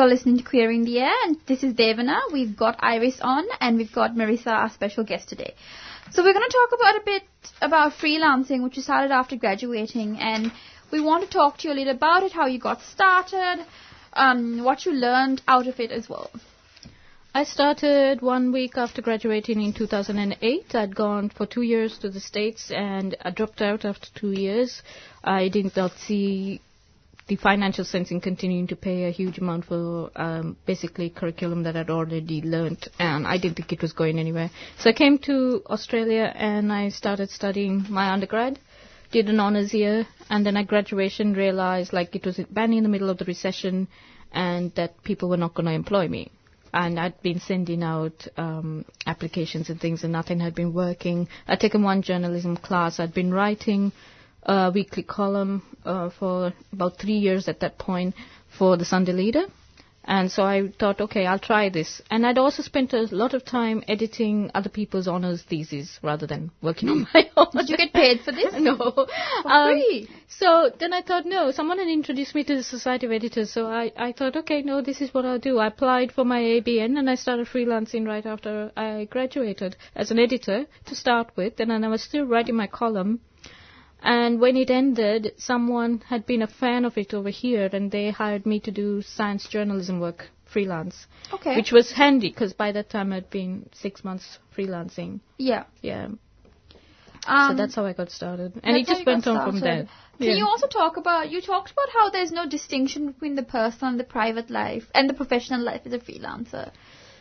You're 0.00 0.08
listening 0.08 0.38
to 0.38 0.44
Queering 0.44 0.86
the 0.86 0.98
Air, 1.00 1.14
and 1.24 1.36
this 1.44 1.62
is 1.62 1.74
Devana. 1.74 2.20
We've 2.32 2.56
got 2.56 2.76
Iris 2.80 3.20
on, 3.20 3.44
and 3.60 3.76
we've 3.76 3.92
got 3.92 4.14
Marisa, 4.14 4.46
our 4.46 4.70
special 4.70 5.04
guest 5.04 5.28
today. 5.28 5.52
So 6.10 6.22
we're 6.22 6.32
going 6.32 6.48
to 6.48 6.56
talk 6.56 6.80
about 6.80 6.96
a 6.96 7.04
bit 7.04 7.22
about 7.60 7.92
freelancing, 7.92 8.62
which 8.62 8.78
you 8.78 8.82
started 8.82 9.10
after 9.10 9.36
graduating, 9.36 10.16
and 10.18 10.52
we 10.90 11.02
want 11.02 11.24
to 11.24 11.30
talk 11.30 11.58
to 11.58 11.68
you 11.68 11.74
a 11.74 11.76
little 11.76 11.94
about 11.94 12.22
it, 12.22 12.32
how 12.32 12.46
you 12.46 12.58
got 12.58 12.80
started, 12.80 13.66
um, 14.14 14.64
what 14.64 14.86
you 14.86 14.92
learned 14.92 15.42
out 15.46 15.66
of 15.66 15.78
it 15.78 15.90
as 15.90 16.08
well. 16.08 16.30
I 17.34 17.44
started 17.44 18.22
one 18.22 18.52
week 18.52 18.78
after 18.78 19.02
graduating 19.02 19.60
in 19.60 19.74
2008. 19.74 20.74
I'd 20.74 20.96
gone 20.96 21.28
for 21.28 21.44
two 21.44 21.60
years 21.60 21.98
to 21.98 22.08
the 22.08 22.20
States 22.20 22.70
and 22.70 23.18
I 23.20 23.32
dropped 23.32 23.60
out 23.60 23.84
after 23.84 24.08
two 24.14 24.32
years. 24.32 24.82
I 25.22 25.48
did 25.48 25.76
not 25.76 25.92
see 25.98 26.62
the 27.30 27.36
financial 27.36 27.84
sense 27.84 28.10
in 28.10 28.20
continuing 28.20 28.66
to 28.66 28.74
pay 28.76 29.04
a 29.04 29.10
huge 29.10 29.38
amount 29.38 29.64
for 29.64 30.10
um, 30.16 30.56
basically 30.66 31.08
curriculum 31.10 31.62
that 31.62 31.76
I'd 31.76 31.88
already 31.88 32.42
learnt 32.42 32.88
and 32.98 33.24
I 33.26 33.38
didn't 33.38 33.56
think 33.56 33.72
it 33.72 33.80
was 33.82 33.92
going 33.92 34.18
anywhere. 34.18 34.50
So 34.78 34.90
I 34.90 34.92
came 34.92 35.16
to 35.20 35.62
Australia 35.70 36.32
and 36.34 36.72
I 36.72 36.88
started 36.88 37.30
studying 37.30 37.86
my 37.88 38.10
undergrad 38.12 38.58
did 39.12 39.28
an 39.28 39.40
honors 39.40 39.74
year, 39.74 40.06
and 40.28 40.46
then 40.46 40.56
at 40.56 40.68
graduation 40.68 41.32
realized 41.34 41.92
like 41.92 42.14
it 42.14 42.24
was 42.24 42.38
bang 42.50 42.72
in 42.74 42.84
the 42.84 42.88
middle 42.88 43.10
of 43.10 43.18
the 43.18 43.24
recession, 43.24 43.88
and 44.32 44.72
that 44.76 45.02
people 45.02 45.28
were 45.28 45.36
not 45.36 45.52
going 45.54 45.66
to 45.66 45.72
employ 45.72 46.06
me. 46.08 46.30
and 46.72 47.00
I'd 47.00 47.20
been 47.20 47.40
sending 47.40 47.82
out 47.82 48.28
um, 48.36 48.84
applications 49.04 49.70
and 49.70 49.80
things, 49.80 50.04
and 50.04 50.12
nothing 50.12 50.38
had 50.38 50.54
been 50.54 50.72
working. 50.72 51.26
I'd 51.48 51.58
taken 51.58 51.82
one 51.82 52.02
journalism 52.02 52.56
class. 52.56 53.00
I'd 53.00 53.12
been 53.12 53.34
writing 53.34 53.90
a 54.42 54.70
weekly 54.72 55.02
column 55.02 55.62
uh, 55.84 56.10
for 56.10 56.52
about 56.72 56.98
three 56.98 57.18
years 57.18 57.48
at 57.48 57.60
that 57.60 57.78
point 57.78 58.14
for 58.58 58.76
the 58.76 58.84
Sunday 58.84 59.12
Leader. 59.12 59.46
And 60.04 60.32
so 60.32 60.42
I 60.42 60.68
thought, 60.78 61.00
okay, 61.02 61.26
I'll 61.26 61.38
try 61.38 61.68
this. 61.68 62.00
And 62.10 62.26
I'd 62.26 62.38
also 62.38 62.62
spent 62.62 62.94
a 62.94 63.02
lot 63.12 63.34
of 63.34 63.44
time 63.44 63.84
editing 63.86 64.50
other 64.54 64.70
people's 64.70 65.06
honors 65.06 65.42
theses 65.42 66.00
rather 66.02 66.26
than 66.26 66.50
working 66.62 66.88
on 66.88 67.06
my 67.12 67.30
own. 67.36 67.48
Did 67.52 67.68
you 67.68 67.76
get 67.76 67.92
paid 67.92 68.20
for 68.22 68.32
this? 68.32 68.54
no. 68.58 69.06
Um, 69.44 69.72
free. 69.72 70.08
so 70.28 70.70
then 70.78 70.94
I 70.94 71.02
thought, 71.02 71.26
no, 71.26 71.50
someone 71.52 71.78
had 71.78 71.88
introduced 71.88 72.34
me 72.34 72.44
to 72.44 72.56
the 72.56 72.62
Society 72.62 73.06
of 73.06 73.12
Editors. 73.12 73.52
So 73.52 73.66
I, 73.66 73.92
I 73.96 74.12
thought, 74.12 74.36
okay, 74.36 74.62
no, 74.62 74.80
this 74.80 75.02
is 75.02 75.12
what 75.12 75.26
I'll 75.26 75.38
do. 75.38 75.58
I 75.58 75.66
applied 75.66 76.12
for 76.12 76.24
my 76.24 76.40
ABN 76.40 76.98
and 76.98 77.08
I 77.10 77.14
started 77.14 77.46
freelancing 77.46 78.06
right 78.06 78.24
after 78.24 78.72
I 78.76 79.04
graduated 79.04 79.76
as 79.94 80.10
an 80.10 80.18
editor 80.18 80.66
to 80.86 80.96
start 80.96 81.30
with. 81.36 81.60
And 81.60 81.70
then 81.70 81.84
I 81.84 81.88
was 81.88 82.02
still 82.02 82.24
writing 82.24 82.56
my 82.56 82.66
column. 82.66 83.20
And 84.02 84.40
when 84.40 84.56
it 84.56 84.70
ended, 84.70 85.34
someone 85.36 86.02
had 86.08 86.26
been 86.26 86.42
a 86.42 86.46
fan 86.46 86.84
of 86.84 86.96
it 86.96 87.12
over 87.12 87.28
here, 87.30 87.68
and 87.72 87.90
they 87.90 88.10
hired 88.10 88.46
me 88.46 88.60
to 88.60 88.70
do 88.70 89.02
science 89.02 89.46
journalism 89.46 90.00
work 90.00 90.28
freelance, 90.46 91.06
Okay. 91.32 91.54
which 91.56 91.70
was 91.72 91.92
handy 91.92 92.28
because 92.30 92.52
by 92.52 92.72
that 92.72 92.90
time 92.90 93.12
I'd 93.12 93.30
been 93.30 93.68
six 93.72 94.02
months 94.04 94.38
freelancing. 94.56 95.20
yeah. 95.38 95.64
Yeah, 95.82 96.08
Um, 97.26 97.50
so 97.50 97.54
that's 97.54 97.74
how 97.74 97.84
I 97.86 97.92
got 97.92 98.10
started, 98.10 98.58
and 98.64 98.76
it 98.76 98.86
just 98.86 99.04
went 99.06 99.26
on 99.26 99.44
from 99.50 99.60
there. 99.60 99.86
Can 100.18 100.36
you 100.36 100.46
also 100.46 100.66
talk 100.66 100.96
about 100.96 101.30
you 101.30 101.40
talked 101.40 101.70
about 101.70 101.90
how 101.92 102.10
there's 102.10 102.32
no 102.32 102.46
distinction 102.48 103.06
between 103.12 103.34
the 103.34 103.42
personal 103.42 103.90
and 103.90 104.00
the 104.00 104.04
private 104.04 104.50
life 104.50 104.90
and 104.94 105.08
the 105.08 105.14
professional 105.14 105.60
life 105.60 105.82
as 105.84 105.92
a 105.92 105.98
freelancer. 105.98 106.70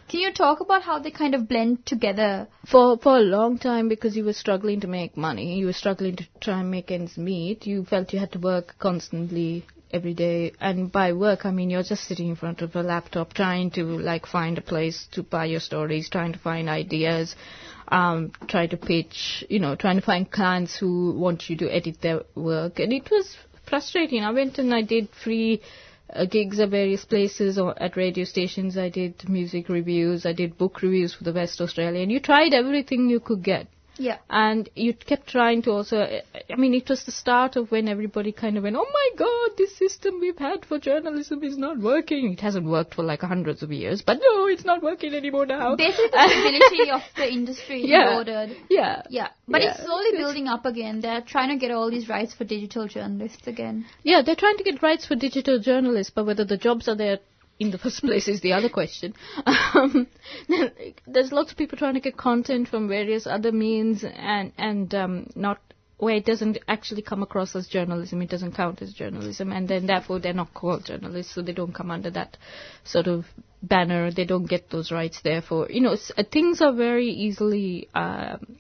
Can 0.10 0.22
you 0.22 0.34
talk 0.34 0.60
about 0.60 0.82
how 0.82 0.98
they 0.98 1.12
kind 1.12 1.36
of 1.36 1.48
blend 1.48 1.86
together? 1.86 2.48
for 2.66 2.98
for 2.98 3.18
a 3.18 3.22
long 3.22 3.58
time 3.60 3.88
because 3.90 4.18
you 4.18 4.24
were 4.26 4.34
struggling 4.34 4.80
to 4.80 4.88
make 4.88 5.16
money, 5.16 5.58
you 5.60 5.68
were 5.68 5.74
struggling 5.82 6.16
to 6.16 6.26
try 6.42 6.62
and 6.62 6.72
make 6.72 6.90
ends 6.90 7.16
meet. 7.18 7.68
You 7.68 7.84
felt 7.86 8.12
you 8.12 8.20
had 8.20 8.32
to 8.32 8.40
work 8.40 8.76
constantly 8.80 9.66
every 9.92 10.16
day, 10.16 10.52
and 10.60 10.92
by 10.92 11.14
work 11.14 11.46
I 11.46 11.52
mean 11.52 11.70
you're 11.70 11.84
just 11.92 12.06
sitting 12.06 12.30
in 12.30 12.36
front 12.36 12.62
of 12.64 12.76
a 12.76 12.82
laptop 12.82 13.34
trying 13.34 13.70
to 13.72 13.84
like 13.84 14.26
find 14.26 14.58
a 14.58 14.62
place 14.74 15.08
to 15.12 15.22
buy 15.22 15.46
your 15.46 15.60
stories, 15.60 16.10
trying 16.10 16.34
to 16.34 16.40
find 16.40 16.70
ideas, 16.70 17.36
um, 17.88 18.32
try 18.48 18.66
to 18.66 18.78
pitch, 18.78 19.46
you 19.48 19.60
know, 19.60 19.76
trying 19.76 20.00
to 20.00 20.06
find 20.14 20.32
clients 20.32 20.76
who 20.80 21.12
want 21.26 21.50
you 21.52 21.58
to 21.58 21.70
edit 21.70 22.02
their 22.02 22.22
work, 22.34 22.80
and 22.80 22.92
it 22.94 23.12
was 23.12 23.38
frustrating. 23.68 24.24
I 24.24 24.32
went 24.32 24.58
and 24.58 24.74
I 24.74 24.82
did 24.82 25.10
free 25.24 25.62
uh, 26.14 26.26
gigs 26.26 26.60
at 26.60 26.70
various 26.70 27.06
places 27.06 27.58
or 27.58 27.82
at 27.82 27.98
radio 27.98 28.24
stations. 28.24 28.78
I 28.78 28.90
did 28.90 29.28
music 29.30 29.70
reviews. 29.70 30.26
I 30.26 30.34
did 30.34 30.58
book 30.58 30.82
reviews 30.82 31.14
for 31.14 31.24
the 31.24 31.34
West 31.34 31.62
Australia. 31.62 32.02
And 32.02 32.12
you 32.12 32.20
tried 32.20 32.54
everything 32.54 33.10
you 33.10 33.20
could 33.20 33.44
get. 33.44 33.68
Yeah. 34.00 34.18
And 34.30 34.70
you 34.76 34.94
kept 34.94 35.28
trying 35.28 35.62
to 35.64 35.72
also, 35.72 35.98
I 36.50 36.56
mean, 36.56 36.74
it 36.74 36.90
was 36.90 37.04
the 37.04 37.12
start 37.12 37.56
of 37.58 37.70
when 37.70 37.88
everybody 37.90 38.32
kind 38.32 38.58
of 38.58 38.64
went, 38.64 38.76
oh 38.78 38.88
my 38.92 39.10
god, 39.18 39.58
this 39.58 39.76
system 39.78 40.20
we've 40.22 40.38
had 40.38 40.66
for 40.66 40.80
journalism 40.80 41.44
is 41.44 41.58
not 41.58 41.78
working. 41.80 42.32
It 42.32 42.40
hasn't 42.40 42.66
worked 42.66 42.96
for 42.96 43.04
like 43.04 43.22
hundreds 43.22 43.62
of 43.62 43.72
years, 43.72 44.02
but 44.02 44.20
no, 44.22 44.48
it's 44.48 44.64
not 44.66 44.82
working 44.82 45.14
anymore 45.14 45.46
now. 45.46 45.76
Basically, 45.76 46.08
the 46.12 46.30
stability 46.30 46.92
of 46.92 47.02
the 47.18 47.32
industry 47.32 47.84
Yeah. 47.86 48.14
eroded. 48.16 48.58
Yeah. 48.70 49.02
Yeah, 49.10 49.28
but 49.48 49.62
Yeah. 49.62 49.72
it's 49.76 49.84
slowly 49.84 50.12
building 50.18 50.48
up 50.48 50.66
again. 50.66 51.02
They're 51.02 51.22
trying 51.22 51.50
to 51.50 51.58
get 51.58 51.72
all 51.72 51.92
these 51.92 52.08
rights 52.08 52.34
for 52.34 52.46
digital 52.46 52.88
journalists 52.88 53.48
again. 53.48 53.86
Yeah, 54.04 54.22
they're 54.26 54.36
trying 54.36 54.58
to 54.58 54.64
get 54.64 54.82
rights 54.82 55.06
for 55.06 55.16
digital 55.16 55.60
journalists, 55.60 56.14
but 56.16 56.26
whether 56.26 56.46
the 56.46 56.58
jobs 56.58 56.88
are 56.88 56.96
there 56.96 57.20
in 57.60 57.72
the 57.72 57.78
first 57.84 58.02
place 58.02 58.28
is 58.28 58.42
the 58.42 58.54
other 58.54 58.70
question. 58.70 59.14
Um, 59.46 60.08
there's 61.08 61.32
lots 61.32 61.52
of 61.52 61.58
people 61.58 61.78
trying 61.78 61.96
to 61.96 62.00
get 62.00 62.18
content 62.18 62.68
from 62.68 62.88
various 62.88 63.28
other 63.28 63.52
means, 63.52 64.04
and 64.04 64.52
and 64.58 64.94
um, 64.96 65.30
not 65.36 65.60
where 65.98 66.16
it 66.16 66.26
doesn't 66.26 66.58
actually 66.68 67.02
come 67.02 67.22
across 67.22 67.56
as 67.58 67.68
journalism, 67.68 68.22
it 68.22 68.30
doesn't 68.30 68.56
count 68.56 68.82
as 68.82 68.94
journalism, 68.94 69.52
and 69.52 69.68
then 69.68 69.86
therefore 69.86 70.20
they're 70.20 70.34
not 70.34 70.54
called 70.54 70.86
journalists, 70.86 71.36
so 71.36 71.42
they 71.42 71.52
don't 71.52 71.76
come 71.76 71.92
under 71.92 72.10
that 72.10 72.38
sort 72.86 73.08
of 73.08 73.26
banner. 73.62 74.10
They 74.10 74.24
don't 74.24 74.50
get 74.50 74.70
those 74.70 74.92
rights. 74.92 75.20
Therefore, 75.22 75.68
you 75.70 75.82
know, 75.82 75.98
uh, 76.18 76.24
things 76.32 76.62
are 76.62 76.74
very 76.74 77.10
easily 77.10 77.90
um, 77.94 78.58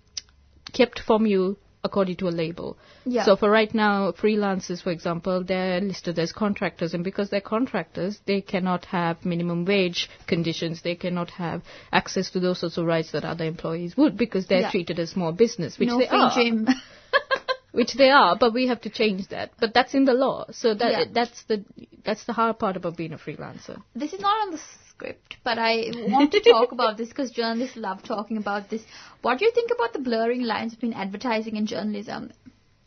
kept 0.74 1.00
from 1.00 1.26
you 1.26 1.58
according 1.84 2.16
to 2.18 2.28
a 2.28 2.30
label. 2.30 2.78
Yeah. 3.06 3.24
So 3.26 3.36
for 3.36 3.50
right 3.50 3.74
now, 3.74 4.12
freelancers, 4.12 4.82
for 4.84 4.92
example, 4.92 5.44
they're 5.44 5.80
listed 5.82 6.20
as 6.20 6.32
contractors, 6.34 6.94
and 6.94 7.04
because 7.04 7.30
they're 7.30 7.42
contractors, 7.42 8.20
they 8.26 8.42
cannot 8.42 8.86
have 8.86 9.24
minimum 9.26 9.66
wage 9.66 10.10
conditions. 10.28 10.82
They 10.82 10.96
cannot 10.96 11.30
have 11.32 11.62
access 11.92 12.30
to 12.32 12.40
those 12.40 12.60
sorts 12.60 12.78
of 12.78 12.86
rights 12.86 13.12
that 13.12 13.24
other 13.24 13.46
employees 13.46 13.96
would, 13.98 14.18
because 14.18 14.48
they're 14.48 14.62
Yeah. 14.62 14.72
treated 14.72 15.00
as 15.00 15.12
small 15.12 15.32
business, 15.32 15.80
which 15.80 15.88
no 15.90 16.00
they 16.00 16.08
are. 16.08 16.32
gym. 16.36 16.68
Which 17.72 17.94
they 17.94 18.10
are, 18.10 18.36
but 18.36 18.52
we 18.54 18.66
have 18.68 18.82
to 18.82 18.90
change 18.90 19.28
that. 19.28 19.52
But 19.60 19.74
that's 19.76 19.94
in 19.94 20.06
the 20.06 20.14
law, 20.14 20.46
so 20.52 20.74
that 20.74 20.92
Yeah. 20.92 21.06
that's 21.14 21.44
the 21.44 21.64
that's 22.04 22.24
the 22.26 22.34
hard 22.34 22.58
part 22.58 22.76
about 22.78 22.98
being 22.98 23.14
a 23.14 23.18
freelancer. 23.18 23.82
this 23.96 24.12
is 24.14 24.20
not 24.20 24.42
on 24.48 24.52
the 24.56 24.60
script, 25.00 25.38
but 25.43 25.58
I 25.58 25.91
want 26.14 26.32
to 26.34 26.41
talk 26.41 26.72
about 26.72 26.97
this 26.97 27.10
because 27.10 27.32
journalists 27.32 27.78
love 27.78 28.04
talking 28.04 28.38
about 28.38 28.70
this. 28.70 28.82
What 29.22 29.39
do 29.39 29.45
you 29.45 29.52
think 29.52 29.72
about 29.74 29.93
the 29.93 30.00
blurring 30.00 30.41
lines 30.43 30.74
between 30.76 30.93
advertising 30.93 31.58
and 31.58 31.68
journalism? 31.68 32.32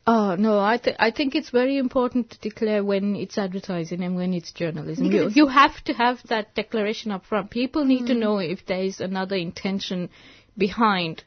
Oh 0.07 0.35
no, 0.35 0.59
I 0.59 0.79
th- 0.79 0.97
I 0.99 1.11
think 1.13 1.35
it's 1.37 1.51
very 1.51 1.79
important 1.79 2.31
to 2.31 2.39
declare 2.41 2.85
when 2.85 3.15
it's 3.17 3.39
advertising 3.39 4.03
and 4.03 4.17
when 4.17 4.35
it's 4.35 4.53
journalism. 4.53 5.05
Because 5.09 5.15
You, 5.21 5.27
it's- 5.27 5.37
you 5.37 5.47
have 5.47 5.77
to 5.85 5.93
have 5.95 6.23
that 6.29 6.55
declaration 6.55 7.13
up 7.13 7.25
front. 7.27 7.51
People 7.51 7.85
need 7.85 8.01
Hmm. 8.01 8.07
to 8.13 8.15
know 8.15 8.39
if 8.39 8.67
there 8.67 8.83
is 8.83 9.01
another 9.01 9.37
intention 9.37 10.09
behind 10.59 11.23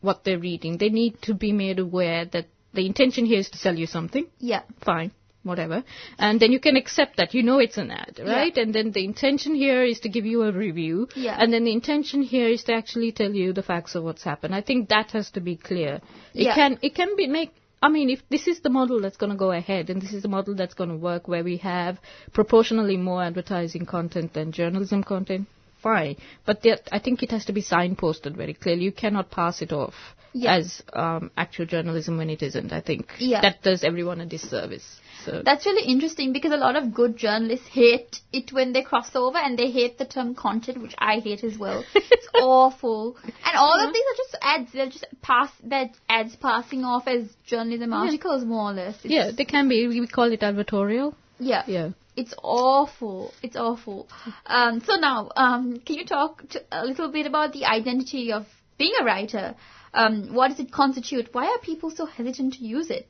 what 0.00 0.24
they're 0.24 0.38
reading. 0.48 0.78
They 0.78 0.88
need 0.90 1.22
to 1.28 1.34
be 1.34 1.52
made 1.52 1.78
aware 1.78 2.24
that 2.26 2.48
the 2.74 2.84
intention 2.86 3.24
here 3.26 3.38
is 3.44 3.48
to 3.50 3.58
sell 3.58 3.78
you 3.84 3.86
something. 3.86 4.26
Yeah. 4.38 4.62
Fine, 4.84 5.12
whatever. 5.46 5.82
And 6.18 6.40
then 6.40 6.52
you 6.52 6.60
can 6.60 6.76
accept 6.76 7.16
that. 7.16 7.34
You 7.34 7.42
know 7.42 7.58
it's 7.58 7.78
an 7.78 7.90
ad, 7.90 8.20
right? 8.24 8.56
And 8.56 8.74
then 8.74 8.92
the 8.92 9.04
intention 9.04 9.54
here 9.54 9.82
is 9.82 10.00
to 10.00 10.08
give 10.08 10.26
you 10.26 10.42
a 10.42 10.52
review. 10.52 11.08
Yeah. 11.14 11.36
And 11.38 11.52
then 11.52 11.64
the 11.64 11.72
intention 11.72 12.22
here 12.22 12.48
is 12.48 12.64
to 12.64 12.74
actually 12.74 13.12
tell 13.12 13.32
you 13.32 13.52
the 13.52 13.62
facts 13.62 13.94
of 13.94 14.04
what's 14.04 14.22
happened. 14.24 14.54
I 14.54 14.60
think 14.62 14.88
that 14.90 15.12
has 15.12 15.30
to 15.32 15.40
be 15.40 15.56
clear. 15.56 16.00
It 16.34 16.44
Yeah. 16.44 16.54
can 16.54 16.78
it 16.82 16.94
can 16.94 17.16
be 17.16 17.26
make 17.26 17.52
I 17.82 17.88
mean, 17.90 18.08
if 18.10 18.26
this 18.30 18.48
is 18.48 18.60
the 18.60 18.70
model 18.70 19.00
that's 19.02 19.18
going 19.18 19.30
to 19.32 19.36
go 19.36 19.50
ahead, 19.52 19.90
and 19.90 20.00
this 20.00 20.12
is 20.14 20.22
the 20.22 20.28
model 20.28 20.54
that's 20.54 20.72
going 20.74 20.88
to 20.90 20.96
work, 20.96 21.28
where 21.28 21.44
we 21.44 21.58
have 21.58 21.98
proportionally 22.32 22.96
more 22.96 23.22
advertising 23.22 23.84
content 23.84 24.32
than 24.32 24.50
journalism 24.50 25.04
content, 25.04 25.46
fine. 25.82 26.16
But 26.46 26.62
there, 26.62 26.78
I 26.90 26.98
think 26.98 27.22
it 27.22 27.30
has 27.32 27.44
to 27.46 27.52
be 27.52 27.62
signposted 27.62 28.34
very 28.34 28.54
clearly. 28.54 28.84
You 28.84 28.92
cannot 28.92 29.30
pass 29.30 29.60
it 29.62 29.72
off 29.72 29.94
Yeah. 30.32 30.56
as 30.56 30.82
um, 30.94 31.30
actual 31.36 31.66
journalism 31.66 32.16
when 32.16 32.30
it 32.30 32.42
isn't. 32.42 32.72
I 32.72 32.80
think 32.80 33.12
Yeah. 33.18 33.42
that 33.42 33.62
does 33.62 33.84
everyone 33.84 34.20
a 34.20 34.26
disservice. 34.26 35.00
So 35.26 35.42
That's 35.44 35.66
really 35.66 35.90
interesting 35.90 36.32
because 36.32 36.52
a 36.52 36.56
lot 36.56 36.76
of 36.76 36.94
good 36.94 37.16
journalists 37.16 37.66
hate 37.66 38.20
it 38.32 38.52
when 38.52 38.72
they 38.72 38.82
cross 38.82 39.10
over 39.14 39.36
and 39.36 39.58
they 39.58 39.70
hate 39.72 39.98
the 39.98 40.04
term 40.06 40.34
content, 40.36 40.80
which 40.80 40.94
I 40.98 41.18
hate 41.18 41.42
as 41.44 41.58
well. 41.58 41.84
It's 41.94 42.28
awful. 42.34 43.16
And 43.24 43.56
all 43.56 43.78
of 43.86 43.92
these 43.92 44.04
are 44.04 44.16
just 44.16 44.36
ads. 44.40 44.72
They're 44.72 44.88
just 44.88 45.06
pass 45.22 45.50
that 45.64 45.90
ads 46.08 46.36
passing 46.36 46.84
off 46.84 47.08
as 47.08 47.28
journalism 47.44 47.92
articles, 47.92 48.44
more 48.44 48.70
or 48.70 48.72
less. 48.72 48.94
It's, 49.04 49.12
yeah, 49.12 49.30
they 49.36 49.44
can 49.44 49.68
be. 49.68 49.86
We 49.88 50.06
call 50.06 50.32
it 50.32 50.40
advertorial. 50.40 51.14
yeah. 51.38 51.64
Yeah. 51.66 51.90
It's 52.16 52.32
awful. 52.42 53.34
It's 53.42 53.56
awful. 53.56 54.08
Um, 54.46 54.80
so 54.80 54.94
now, 54.96 55.30
um, 55.36 55.80
can 55.84 55.96
you 55.96 56.06
talk 56.06 56.48
to, 56.50 56.62
a 56.72 56.86
little 56.86 57.12
bit 57.12 57.26
about 57.26 57.52
the 57.52 57.66
identity 57.66 58.32
of 58.32 58.46
being 58.78 58.94
a 58.98 59.04
writer? 59.04 59.54
Um, 59.92 60.32
what 60.32 60.48
does 60.48 60.60
it 60.60 60.72
constitute? 60.72 61.28
Why 61.32 61.46
are 61.46 61.58
people 61.58 61.90
so 61.90 62.06
hesitant 62.06 62.54
to 62.54 62.64
use 62.64 62.90
it? 62.90 63.06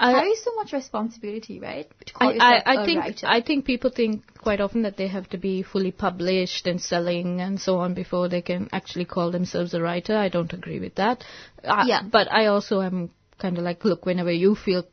I- 0.00 0.12
Carry 0.12 0.34
so 0.36 0.54
much 0.56 0.72
responsibility, 0.72 1.60
right? 1.60 1.86
I, 2.18 2.26
I, 2.40 2.62
I 2.82 2.86
think 2.86 3.00
writer. 3.00 3.26
I 3.26 3.40
think 3.42 3.66
people 3.66 3.90
think 3.90 4.22
quite 4.38 4.60
often 4.60 4.82
that 4.82 4.96
they 4.96 5.08
have 5.08 5.28
to 5.30 5.38
be 5.38 5.62
fully 5.62 5.90
published 5.92 6.66
and 6.66 6.80
selling 6.80 7.40
and 7.42 7.60
so 7.60 7.76
on 7.78 7.92
before 7.92 8.28
they 8.28 8.40
can 8.40 8.68
actually 8.72 9.04
call 9.04 9.30
themselves 9.30 9.74
a 9.74 9.82
writer. 9.82 10.16
I 10.16 10.30
don't 10.30 10.52
agree 10.54 10.80
with 10.80 10.94
that. 10.94 11.24
Uh, 11.62 11.84
Yeah. 11.86 12.02
But 12.02 12.32
I 12.32 12.46
also 12.46 12.80
am 12.80 13.10
kind 13.38 13.58
of 13.58 13.64
like, 13.64 13.84
look, 13.84 14.06
whenever 14.06 14.32
you 14.32 14.54
feel 14.54 14.84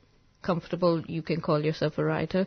comfortable, 0.42 1.02
you 1.08 1.22
can 1.22 1.40
call 1.40 1.64
yourself 1.64 1.98
a 1.98 2.04
writer. 2.04 2.46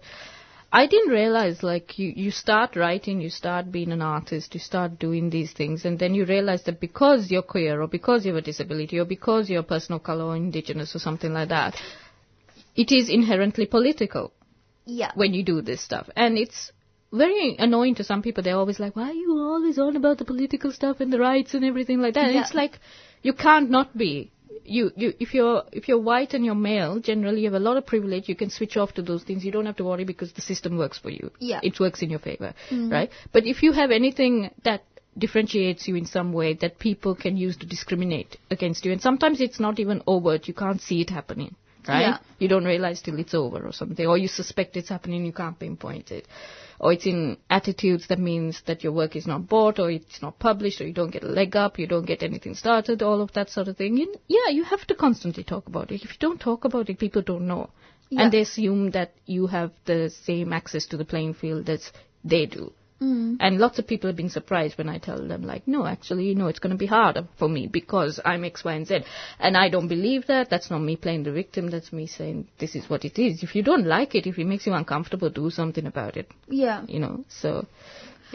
I 0.73 0.87
didn't 0.87 1.11
realize 1.13 1.63
like 1.63 1.99
you, 1.99 2.13
you 2.15 2.31
start 2.31 2.77
writing, 2.77 3.21
you 3.23 3.31
start 3.31 3.73
being 3.73 3.91
an 3.91 4.03
artist, 4.03 4.55
you 4.55 4.61
start 4.61 4.99
doing 4.99 5.31
these 5.31 5.53
things, 5.53 5.85
and 5.85 5.99
then 5.99 6.15
you 6.15 6.25
realize 6.27 6.63
that 6.65 6.79
because 6.79 7.31
you're 7.31 7.43
queer 7.43 7.81
or 7.83 7.89
because 7.89 8.25
you 8.25 8.35
have 8.35 8.43
a 8.43 8.45
disability 8.45 8.99
or 8.99 9.05
because 9.07 9.51
you're 9.51 9.61
a 9.61 9.75
person 9.75 9.95
of 9.97 10.03
color 10.05 10.25
or 10.27 10.37
indigenous 10.37 10.95
or 10.95 11.01
something 11.01 11.33
like 11.33 11.49
that, 11.49 11.75
it 12.81 12.91
is 12.99 13.11
inherently 13.11 13.67
political 13.67 14.33
yeah. 14.87 15.13
when 15.15 15.35
you 15.35 15.43
do 15.45 15.61
this 15.61 15.81
stuff. 15.83 16.09
And 16.17 16.39
it's 16.39 16.73
very 17.13 17.57
annoying 17.59 17.97
to 17.97 18.05
some 18.05 18.23
people. 18.23 18.43
They're 18.43 18.57
always 18.57 18.81
like, 18.81 18.97
why 18.97 19.11
are 19.11 19.21
you 19.23 19.33
always 19.39 19.79
on 19.79 19.97
about 19.97 20.19
the 20.19 20.25
political 20.25 20.73
stuff 20.73 21.01
and 21.01 21.13
the 21.13 21.19
rights 21.19 21.55
and 21.55 21.65
everything 21.65 22.01
like 22.01 22.15
that? 22.15 22.27
And 22.27 22.35
Yeah. 22.35 22.43
it's 22.43 22.55
like, 22.55 22.79
you 23.23 23.35
can't 23.47 23.71
not 23.71 23.97
be. 24.05 24.31
You, 24.65 24.93
you, 24.97 25.13
if 25.19 25.35
you're, 25.35 25.65
if 25.73 25.89
you're 25.89 25.99
white 25.99 26.33
and 26.35 26.45
you're 26.45 26.55
male, 26.55 27.01
generally 27.01 27.41
you 27.41 27.51
have 27.51 27.61
a 27.61 27.65
lot 27.69 27.77
of 27.77 27.87
privilege. 27.87 28.29
You 28.29 28.37
can 28.37 28.51
switch 28.51 28.77
off 28.77 28.95
to 28.95 29.03
those 29.03 29.25
things. 29.25 29.45
You 29.45 29.53
don't 29.53 29.67
have 29.67 29.77
to 29.77 29.85
worry 29.85 30.05
because 30.05 30.33
the 30.33 30.43
system 30.43 30.79
works 30.79 30.99
for 30.99 31.11
you. 31.11 31.31
Yeah. 31.39 31.61
It 31.63 31.81
works 31.81 32.03
in 32.03 32.11
your 32.11 32.21
favor, 32.21 32.55
mm-hmm. 32.71 32.91
right? 32.91 33.11
But 33.33 33.47
if 33.47 33.63
you 33.63 33.73
have 33.73 33.91
anything 33.91 34.51
that 34.65 34.85
differentiates 35.19 35.89
you 35.89 35.97
in 35.97 36.07
some 36.07 36.33
way 36.33 36.55
that 36.55 36.79
people 36.79 37.15
can 37.15 37.37
use 37.37 37.57
to 37.57 37.67
discriminate 37.67 38.37
against 38.51 38.85
you. 38.85 38.93
And 38.93 39.03
sometimes 39.03 39.41
it's 39.41 39.59
not 39.59 39.81
even 39.81 40.03
overt. 40.07 40.47
You 40.47 40.55
can't 40.55 40.81
see 40.81 41.01
it 41.01 41.11
happening. 41.11 41.57
Right? 41.89 42.01
Yeah. 42.01 42.19
You 42.39 42.49
don't 42.49 42.65
realize 42.65 43.03
till 43.03 43.19
it's 43.19 43.35
over 43.35 43.67
or 43.67 43.73
something. 43.73 44.07
Or 44.07 44.19
you 44.19 44.29
suspect 44.29 44.77
it's 44.77 44.89
happening, 44.89 45.25
you 45.25 45.33
can't 45.33 45.59
pinpoint 45.59 46.11
it. 46.11 46.27
Or 46.79 46.93
it's 46.93 47.07
in 47.07 47.37
attitudes 47.51 48.07
that 48.09 48.19
means 48.19 48.63
that 48.67 48.83
your 48.83 48.93
work 48.93 49.15
is 49.15 49.27
not 49.27 49.47
bought 49.49 49.79
or 49.79 49.91
it's 49.91 50.23
not 50.23 50.39
published 50.39 50.81
or 50.81 50.87
you 50.87 50.95
don't 50.95 51.11
get 51.11 51.25
a 51.25 51.29
leg 51.29 51.55
up, 51.55 51.79
you 51.79 51.87
don't 51.87 52.07
get 52.07 52.23
anything 52.23 52.55
started, 52.55 53.03
all 53.03 53.21
of 53.21 53.33
that 53.33 53.51
sort 53.51 53.69
of 53.69 53.77
thing. 53.77 54.01
And 54.01 54.17
yeah, 54.29 54.49
you 54.51 54.65
have 54.65 54.87
to 54.87 54.95
constantly 54.95 55.45
talk 55.45 55.67
about 55.67 55.91
it. 55.91 56.03
If 56.03 56.11
you 56.11 56.19
don't 56.19 56.41
talk 56.41 56.65
about 56.65 56.89
it, 56.89 56.99
people 56.99 57.23
don't 57.23 57.47
know. 57.47 57.71
Yeah. 58.09 58.23
And 58.23 58.33
they 58.33 58.41
assume 58.41 58.91
that 58.93 59.13
you 59.27 59.47
have 59.47 59.73
the 59.85 60.11
same 60.25 60.53
access 60.53 60.87
to 60.87 60.97
the 60.97 61.05
playing 61.05 61.35
field 61.35 61.69
as 61.69 61.93
they 62.25 62.47
do. 62.47 62.73
Mm. 63.03 63.39
And 63.41 63.59
lots 63.59 63.79
of 63.79 63.87
people 63.87 64.09
have 64.09 64.17
been 64.17 64.29
surprised 64.29 64.77
when 64.77 64.89
I 64.89 64.99
tell 64.99 65.27
them, 65.27 65.43
like, 65.43 65.67
no, 65.67 65.87
actually, 65.87 66.25
you 66.27 66.35
know, 66.35 66.49
it's 66.49 66.59
going 66.59 66.73
to 66.73 66.77
be 66.79 66.87
harder 66.87 67.27
for 67.39 67.49
me 67.49 67.67
because 67.67 68.21
I'm 68.25 68.45
X, 68.45 68.63
Y, 68.63 68.75
and 68.75 68.87
Z. 68.87 69.01
And 69.39 69.57
I 69.57 69.71
don't 69.71 69.89
believe 69.89 70.27
that. 70.27 70.51
That's 70.51 70.71
not 70.71 70.81
me 70.81 70.97
playing 70.97 71.23
the 71.23 71.33
victim. 71.33 71.71
That's 71.71 71.93
me 71.93 72.07
saying, 72.07 72.49
this 72.59 72.75
is 72.75 72.91
what 72.91 73.05
it 73.07 73.19
is. 73.19 73.43
If 73.43 73.55
you 73.55 73.63
don't 73.63 73.87
like 73.87 74.15
it, 74.15 74.27
if 74.27 74.39
it 74.39 74.45
makes 74.47 74.67
you 74.67 74.75
uncomfortable, 74.75 75.31
do 75.31 75.49
something 75.51 75.87
about 75.87 76.17
it, 76.19 76.31
Yeah. 76.49 76.85
you 76.89 76.99
know. 77.01 77.25
So, 77.29 77.67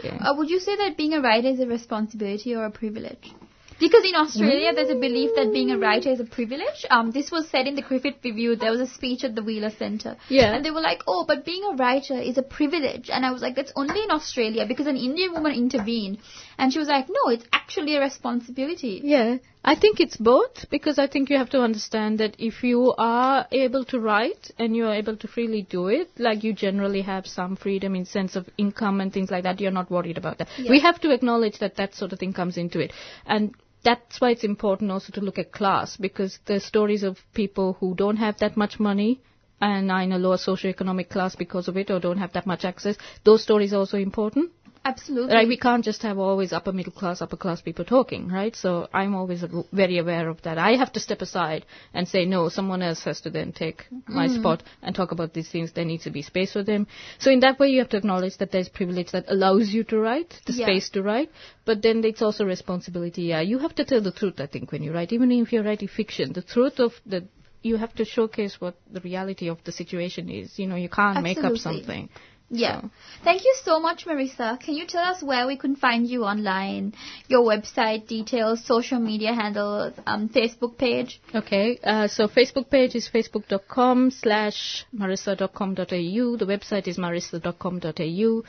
yeah. 0.02 0.16
Uh, 0.16 0.34
would 0.36 0.50
you 0.50 0.58
say 0.58 0.76
that 0.76 0.96
being 0.96 1.12
a 1.14 1.20
writer 1.20 1.48
is 1.48 1.60
a 1.60 1.66
responsibility 1.66 2.54
or 2.54 2.64
a 2.64 2.70
privilege? 2.70 3.32
Because 3.78 4.04
in 4.04 4.14
Australia, 4.14 4.72
there's 4.74 4.90
a 4.90 4.94
belief 4.94 5.30
that 5.36 5.52
being 5.52 5.70
a 5.70 5.78
writer 5.78 6.08
is 6.10 6.20
a 6.20 6.24
privilege. 6.24 6.84
Um, 6.90 7.10
this 7.10 7.30
was 7.30 7.48
said 7.48 7.66
in 7.66 7.74
the 7.74 7.82
Griffith 7.82 8.16
Review. 8.24 8.56
There 8.56 8.70
was 8.70 8.80
a 8.80 8.86
speech 8.86 9.22
at 9.22 9.34
the 9.34 9.42
Wheeler 9.42 9.70
Centre. 9.70 10.16
Yeah. 10.28 10.54
And 10.54 10.64
they 10.64 10.70
were 10.70 10.80
like, 10.80 11.02
oh, 11.06 11.24
but 11.26 11.44
being 11.44 11.62
a 11.64 11.76
writer 11.76 12.18
is 12.18 12.38
a 12.38 12.42
privilege. 12.42 13.10
And 13.10 13.26
I 13.26 13.32
was 13.32 13.42
like, 13.42 13.54
that's 13.54 13.72
only 13.76 14.02
in 14.02 14.10
Australia 14.10 14.64
because 14.66 14.86
an 14.86 14.96
Indian 14.96 15.32
woman 15.32 15.52
intervened. 15.52 16.18
And 16.58 16.72
she 16.72 16.78
was 16.78 16.88
like, 16.88 17.08
no, 17.08 17.30
it's 17.30 17.44
actually 17.52 17.96
a 17.96 18.00
responsibility. 18.00 19.00
Yeah, 19.04 19.38
I 19.64 19.74
think 19.74 20.00
it's 20.00 20.16
both 20.16 20.70
because 20.70 20.98
I 20.98 21.06
think 21.06 21.28
you 21.28 21.36
have 21.36 21.50
to 21.50 21.60
understand 21.60 22.18
that 22.20 22.36
if 22.38 22.62
you 22.62 22.94
are 22.96 23.46
able 23.50 23.84
to 23.86 24.00
write 24.00 24.50
and 24.58 24.76
you 24.76 24.86
are 24.86 24.94
able 24.94 25.16
to 25.16 25.28
freely 25.28 25.62
do 25.62 25.88
it, 25.88 26.08
like 26.18 26.44
you 26.44 26.52
generally 26.52 27.02
have 27.02 27.26
some 27.26 27.56
freedom 27.56 27.94
in 27.94 28.04
sense 28.04 28.36
of 28.36 28.48
income 28.56 29.00
and 29.00 29.12
things 29.12 29.30
like 29.30 29.42
that, 29.42 29.60
you're 29.60 29.70
not 29.72 29.90
worried 29.90 30.18
about 30.18 30.38
that. 30.38 30.48
Yeah. 30.56 30.70
We 30.70 30.80
have 30.80 31.00
to 31.00 31.10
acknowledge 31.10 31.58
that 31.58 31.76
that 31.76 31.94
sort 31.94 32.12
of 32.12 32.20
thing 32.20 32.32
comes 32.32 32.56
into 32.56 32.78
it. 32.80 32.92
And 33.26 33.54
that's 33.82 34.20
why 34.20 34.30
it's 34.30 34.44
important 34.44 34.90
also 34.90 35.12
to 35.12 35.20
look 35.20 35.38
at 35.38 35.52
class 35.52 35.96
because 35.96 36.38
the 36.46 36.60
stories 36.60 37.02
of 37.02 37.18
people 37.34 37.76
who 37.80 37.94
don't 37.94 38.16
have 38.16 38.38
that 38.38 38.56
much 38.56 38.80
money 38.80 39.20
and 39.60 39.90
are 39.90 40.02
in 40.02 40.12
a 40.12 40.18
lower 40.18 40.36
socioeconomic 40.36 41.08
class 41.08 41.34
because 41.34 41.68
of 41.68 41.76
it 41.76 41.90
or 41.90 42.00
don't 42.00 42.18
have 42.18 42.32
that 42.32 42.46
much 42.46 42.64
access, 42.64 42.96
those 43.24 43.42
stories 43.42 43.72
are 43.72 43.78
also 43.78 43.96
important. 43.96 44.50
Absolutely. 44.86 45.34
Right, 45.34 45.48
we 45.48 45.56
can't 45.56 45.84
just 45.84 46.02
have 46.02 46.16
always 46.16 46.52
upper 46.52 46.72
middle 46.72 46.92
class, 46.92 47.20
upper 47.20 47.36
class 47.36 47.60
people 47.60 47.84
talking, 47.84 48.28
right? 48.28 48.54
So 48.54 48.88
I'm 48.94 49.16
always 49.16 49.44
very 49.72 49.98
aware 49.98 50.28
of 50.28 50.42
that. 50.42 50.58
I 50.58 50.76
have 50.76 50.92
to 50.92 51.00
step 51.00 51.22
aside 51.22 51.66
and 51.92 52.06
say, 52.06 52.24
no, 52.24 52.48
someone 52.48 52.82
else 52.82 53.02
has 53.02 53.20
to 53.22 53.30
then 53.30 53.52
take 53.52 53.86
my 54.06 54.28
mm-hmm. 54.28 54.40
spot 54.40 54.62
and 54.82 54.94
talk 54.94 55.10
about 55.10 55.34
these 55.34 55.50
things. 55.50 55.72
There 55.72 55.84
needs 55.84 56.04
to 56.04 56.10
be 56.10 56.22
space 56.22 56.52
for 56.52 56.62
them. 56.62 56.86
So 57.18 57.32
in 57.32 57.40
that 57.40 57.58
way, 57.58 57.68
you 57.68 57.80
have 57.80 57.88
to 57.90 57.96
acknowledge 57.96 58.36
that 58.38 58.52
there's 58.52 58.68
privilege 58.68 59.10
that 59.10 59.24
allows 59.26 59.70
you 59.70 59.82
to 59.84 59.98
write, 59.98 60.40
the 60.46 60.52
Yeah. 60.52 60.66
space 60.66 60.88
to 60.90 61.02
write, 61.02 61.30
but 61.64 61.82
then 61.82 62.04
it's 62.04 62.22
also 62.22 62.44
responsibility. 62.44 63.22
Yeah, 63.22 63.40
you 63.40 63.58
have 63.58 63.74
to 63.74 63.84
tell 63.84 64.00
the 64.00 64.12
truth, 64.12 64.40
I 64.40 64.46
think, 64.46 64.70
when 64.70 64.84
you 64.84 64.92
write, 64.92 65.12
even 65.12 65.32
if 65.32 65.52
you're 65.52 65.64
writing 65.64 65.88
fiction, 65.88 66.32
the 66.32 66.42
truth 66.42 66.78
of 66.78 66.92
the 67.04 67.24
you 67.62 67.76
have 67.76 67.92
to 67.96 68.04
showcase 68.04 68.60
what 68.60 68.76
the 68.92 69.00
reality 69.00 69.48
of 69.48 69.58
the 69.64 69.72
situation 69.72 70.30
is. 70.30 70.56
You 70.56 70.68
know, 70.68 70.76
you 70.76 70.88
can't 70.88 71.20
make 71.22 71.38
up 71.38 71.56
something. 71.56 72.08
Yeah. 72.50 72.80
So- 72.82 72.90
Thank 73.24 73.44
you 73.44 73.54
so 73.64 73.80
much, 73.80 74.06
Marisa. 74.06 74.58
Can 74.60 74.74
you 74.74 74.86
tell 74.86 75.02
us 75.02 75.22
where 75.22 75.46
we 75.46 75.56
can 75.56 75.74
find 75.74 76.06
you 76.06 76.24
online, 76.24 76.94
your 77.28 77.42
website 77.42 78.06
details, 78.06 78.64
social 78.64 79.00
media 79.00 79.32
handles, 79.34 79.94
um, 80.06 80.28
Facebook 80.28 80.78
page? 80.78 81.20
Okay, 81.34 81.78
uh, 81.82 82.06
so 82.06 82.28
Facebook 82.28 82.70
page 82.70 82.94
is 82.94 83.08
facebook.com 83.12 84.10
slash 84.12 84.86
marisa.com.au. 84.94 86.36
The 86.36 86.46
website 86.46 86.86
is 86.86 86.98
marisa.com.au. 86.98 88.42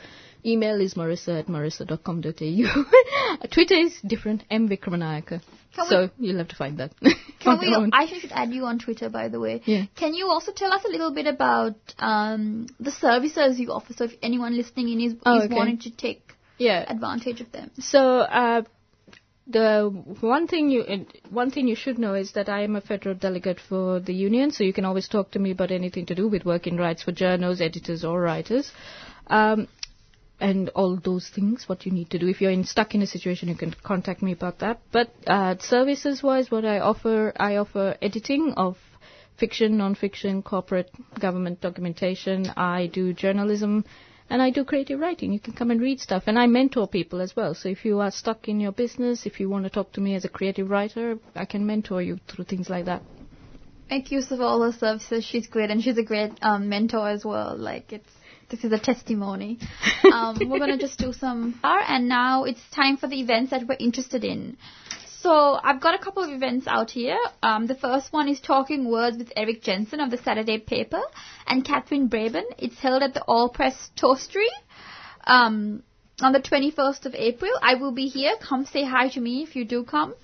Email 0.52 0.80
is 0.80 0.94
marisa 0.94 1.38
at 1.40 1.46
marisa.com.au. 1.46 2.84
Twitter 3.52 3.74
is 3.74 3.94
different, 4.06 4.44
M. 4.50 4.68
Wikramanayake. 4.68 5.40
Can 5.74 5.84
we- 5.84 5.88
So 5.88 6.10
you'll 6.18 6.38
have 6.38 6.48
to 6.48 6.56
find 6.56 6.78
that. 6.78 6.92
Can 7.40 7.58
we? 7.60 7.74
own. 7.74 7.90
I 7.92 8.06
should 8.06 8.32
add 8.32 8.52
you 8.52 8.64
on 8.64 8.78
Twitter, 8.78 9.08
by 9.08 9.28
the 9.28 9.38
way. 9.40 9.62
Yeah. 9.64 9.84
Can 9.96 10.14
you 10.14 10.28
also 10.28 10.52
tell 10.52 10.72
us 10.72 10.84
a 10.84 10.88
little 10.88 11.12
bit 11.12 11.26
about 11.26 11.76
um, 11.98 12.66
the 12.80 12.90
services 12.90 13.58
you 13.60 13.70
offer? 13.72 13.92
So 13.92 14.04
if 14.04 14.12
anyone 14.22 14.56
listening 14.56 14.88
in 14.92 15.00
is, 15.00 15.14
Oh, 15.24 15.38
is 15.38 15.44
okay. 15.44 15.54
wanting 15.54 15.78
to 15.86 15.90
take 15.90 16.32
yeah. 16.58 16.84
advantage 16.96 17.40
of 17.40 17.52
them. 17.52 17.70
So 17.78 18.00
uh, 18.20 18.62
the 19.46 19.88
one 20.20 20.46
thing 20.46 20.68
you 20.70 20.82
uh, 20.82 20.96
one 21.30 21.50
thing 21.50 21.68
you 21.68 21.76
should 21.76 21.98
know 21.98 22.14
is 22.14 22.32
that 22.32 22.48
I 22.48 22.62
am 22.64 22.76
a 22.76 22.80
federal 22.80 23.14
delegate 23.14 23.60
for 23.68 24.00
the 24.00 24.12
union, 24.14 24.50
so 24.50 24.64
you 24.64 24.72
can 24.72 24.84
always 24.84 25.08
talk 25.08 25.30
to 25.32 25.38
me 25.38 25.52
about 25.52 25.70
anything 25.70 26.06
to 26.06 26.14
do 26.14 26.26
with 26.28 26.44
working 26.44 26.76
rights 26.76 27.02
for 27.04 27.12
journals, 27.12 27.60
editors, 27.60 28.04
or 28.04 28.20
writers. 28.20 28.72
Um, 29.28 29.68
and 30.40 30.68
all 30.70 30.96
those 30.96 31.28
things, 31.28 31.68
what 31.68 31.84
you 31.84 31.92
need 31.92 32.10
to 32.10 32.18
do. 32.18 32.28
If 32.28 32.40
you're 32.40 32.50
in, 32.50 32.64
stuck 32.64 32.94
in 32.94 33.02
a 33.02 33.06
situation, 33.06 33.48
you 33.48 33.56
can 33.56 33.74
contact 33.82 34.22
me 34.22 34.32
about 34.32 34.60
that. 34.60 34.80
But 34.92 35.12
uh, 35.26 35.56
services-wise, 35.58 36.50
what 36.50 36.64
I 36.64 36.78
offer, 36.78 37.32
I 37.36 37.56
offer 37.56 37.96
editing 38.00 38.54
of 38.56 38.76
fiction, 39.36 39.76
non-fiction, 39.76 40.42
corporate, 40.42 40.90
government 41.20 41.60
documentation. 41.60 42.46
I 42.56 42.86
do 42.86 43.12
journalism, 43.12 43.84
and 44.30 44.42
I 44.42 44.50
do 44.50 44.64
creative 44.64 45.00
writing. 45.00 45.32
You 45.32 45.40
can 45.40 45.54
come 45.54 45.70
and 45.70 45.80
read 45.80 46.00
stuff, 46.00 46.24
and 46.26 46.38
I 46.38 46.46
mentor 46.46 46.86
people 46.86 47.20
as 47.20 47.34
well. 47.34 47.54
So 47.54 47.68
if 47.68 47.84
you 47.84 48.00
are 48.00 48.10
stuck 48.10 48.48
in 48.48 48.60
your 48.60 48.72
business, 48.72 49.26
if 49.26 49.40
you 49.40 49.48
want 49.48 49.64
to 49.64 49.70
talk 49.70 49.92
to 49.92 50.00
me 50.00 50.14
as 50.14 50.24
a 50.24 50.28
creative 50.28 50.70
writer, 50.70 51.18
I 51.34 51.46
can 51.46 51.66
mentor 51.66 52.02
you 52.02 52.18
through 52.28 52.44
things 52.44 52.68
like 52.68 52.84
that. 52.86 53.02
Make 53.90 54.10
use 54.10 54.30
of 54.30 54.40
all 54.40 54.62
her 54.62 54.72
services. 54.72 55.24
She's 55.24 55.46
great, 55.46 55.70
and 55.70 55.82
she's 55.82 55.98
a 55.98 56.02
great 56.02 56.32
um, 56.42 56.68
mentor 56.68 57.08
as 57.08 57.24
well. 57.24 57.56
Like 57.56 57.92
it's 57.92 58.12
this 58.48 58.64
is 58.64 58.72
a 58.72 58.78
testimony. 58.78 59.58
um, 60.12 60.38
we're 60.46 60.58
gonna 60.58 60.78
just 60.78 60.98
do 60.98 61.12
some, 61.12 61.58
R, 61.62 61.80
and 61.86 62.08
now 62.08 62.44
it's 62.44 62.60
time 62.70 62.96
for 62.96 63.06
the 63.06 63.20
events 63.20 63.50
that 63.50 63.66
we're 63.66 63.76
interested 63.78 64.24
in. 64.24 64.56
So 65.20 65.58
I've 65.62 65.80
got 65.80 65.94
a 65.94 65.98
couple 65.98 66.22
of 66.22 66.30
events 66.30 66.66
out 66.68 66.90
here. 66.90 67.18
Um, 67.42 67.66
the 67.66 67.74
first 67.74 68.12
one 68.12 68.28
is 68.28 68.40
Talking 68.40 68.88
Words 68.88 69.18
with 69.18 69.32
Erik 69.36 69.62
Jensen 69.62 70.00
of 70.00 70.10
the 70.10 70.18
Saturday 70.18 70.58
Paper 70.58 71.02
and 71.46 71.64
Catherine 71.64 72.08
Braben. 72.08 72.44
It's 72.56 72.78
held 72.78 73.02
at 73.02 73.14
the 73.14 73.24
Allpress 73.26 73.90
Roastery. 73.96 74.46
Um, 75.24 75.82
on 76.20 76.32
the 76.32 76.40
21st 76.40 77.06
of 77.06 77.14
April, 77.14 77.50
I 77.60 77.74
will 77.74 77.92
be 77.92 78.06
here. 78.06 78.34
Come 78.40 78.64
say 78.64 78.84
hi 78.84 79.08
to 79.08 79.20
me 79.20 79.42
if 79.42 79.56
you 79.56 79.64
do 79.64 79.84
come. 79.84 80.14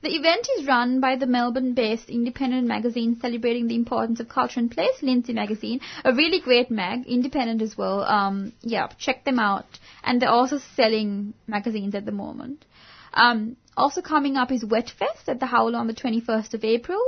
The 0.00 0.14
event 0.14 0.46
is 0.56 0.66
run 0.66 1.00
by 1.00 1.16
the 1.16 1.26
Melbourne-based 1.26 2.08
independent 2.08 2.68
magazine 2.68 3.18
celebrating 3.20 3.66
the 3.66 3.74
importance 3.74 4.20
of 4.20 4.28
culture 4.28 4.60
and 4.60 4.70
place, 4.70 5.02
Lindsay 5.02 5.32
Magazine, 5.32 5.80
a 6.04 6.14
really 6.14 6.38
great 6.38 6.70
mag, 6.70 7.04
independent 7.04 7.62
as 7.62 7.76
well. 7.76 8.04
Um, 8.04 8.52
yeah, 8.60 8.86
check 8.96 9.24
them 9.24 9.40
out. 9.40 9.66
And 10.04 10.22
they're 10.22 10.30
also 10.30 10.58
selling 10.76 11.34
magazines 11.48 11.96
at 11.96 12.06
the 12.06 12.12
moment. 12.12 12.64
Um, 13.12 13.56
also 13.76 14.00
coming 14.00 14.36
up 14.36 14.52
is 14.52 14.64
Wetfest 14.64 15.28
at 15.28 15.40
the 15.40 15.46
Howl 15.46 15.74
on 15.74 15.88
the 15.88 15.94
21st 15.94 16.54
of 16.54 16.64
April. 16.64 17.02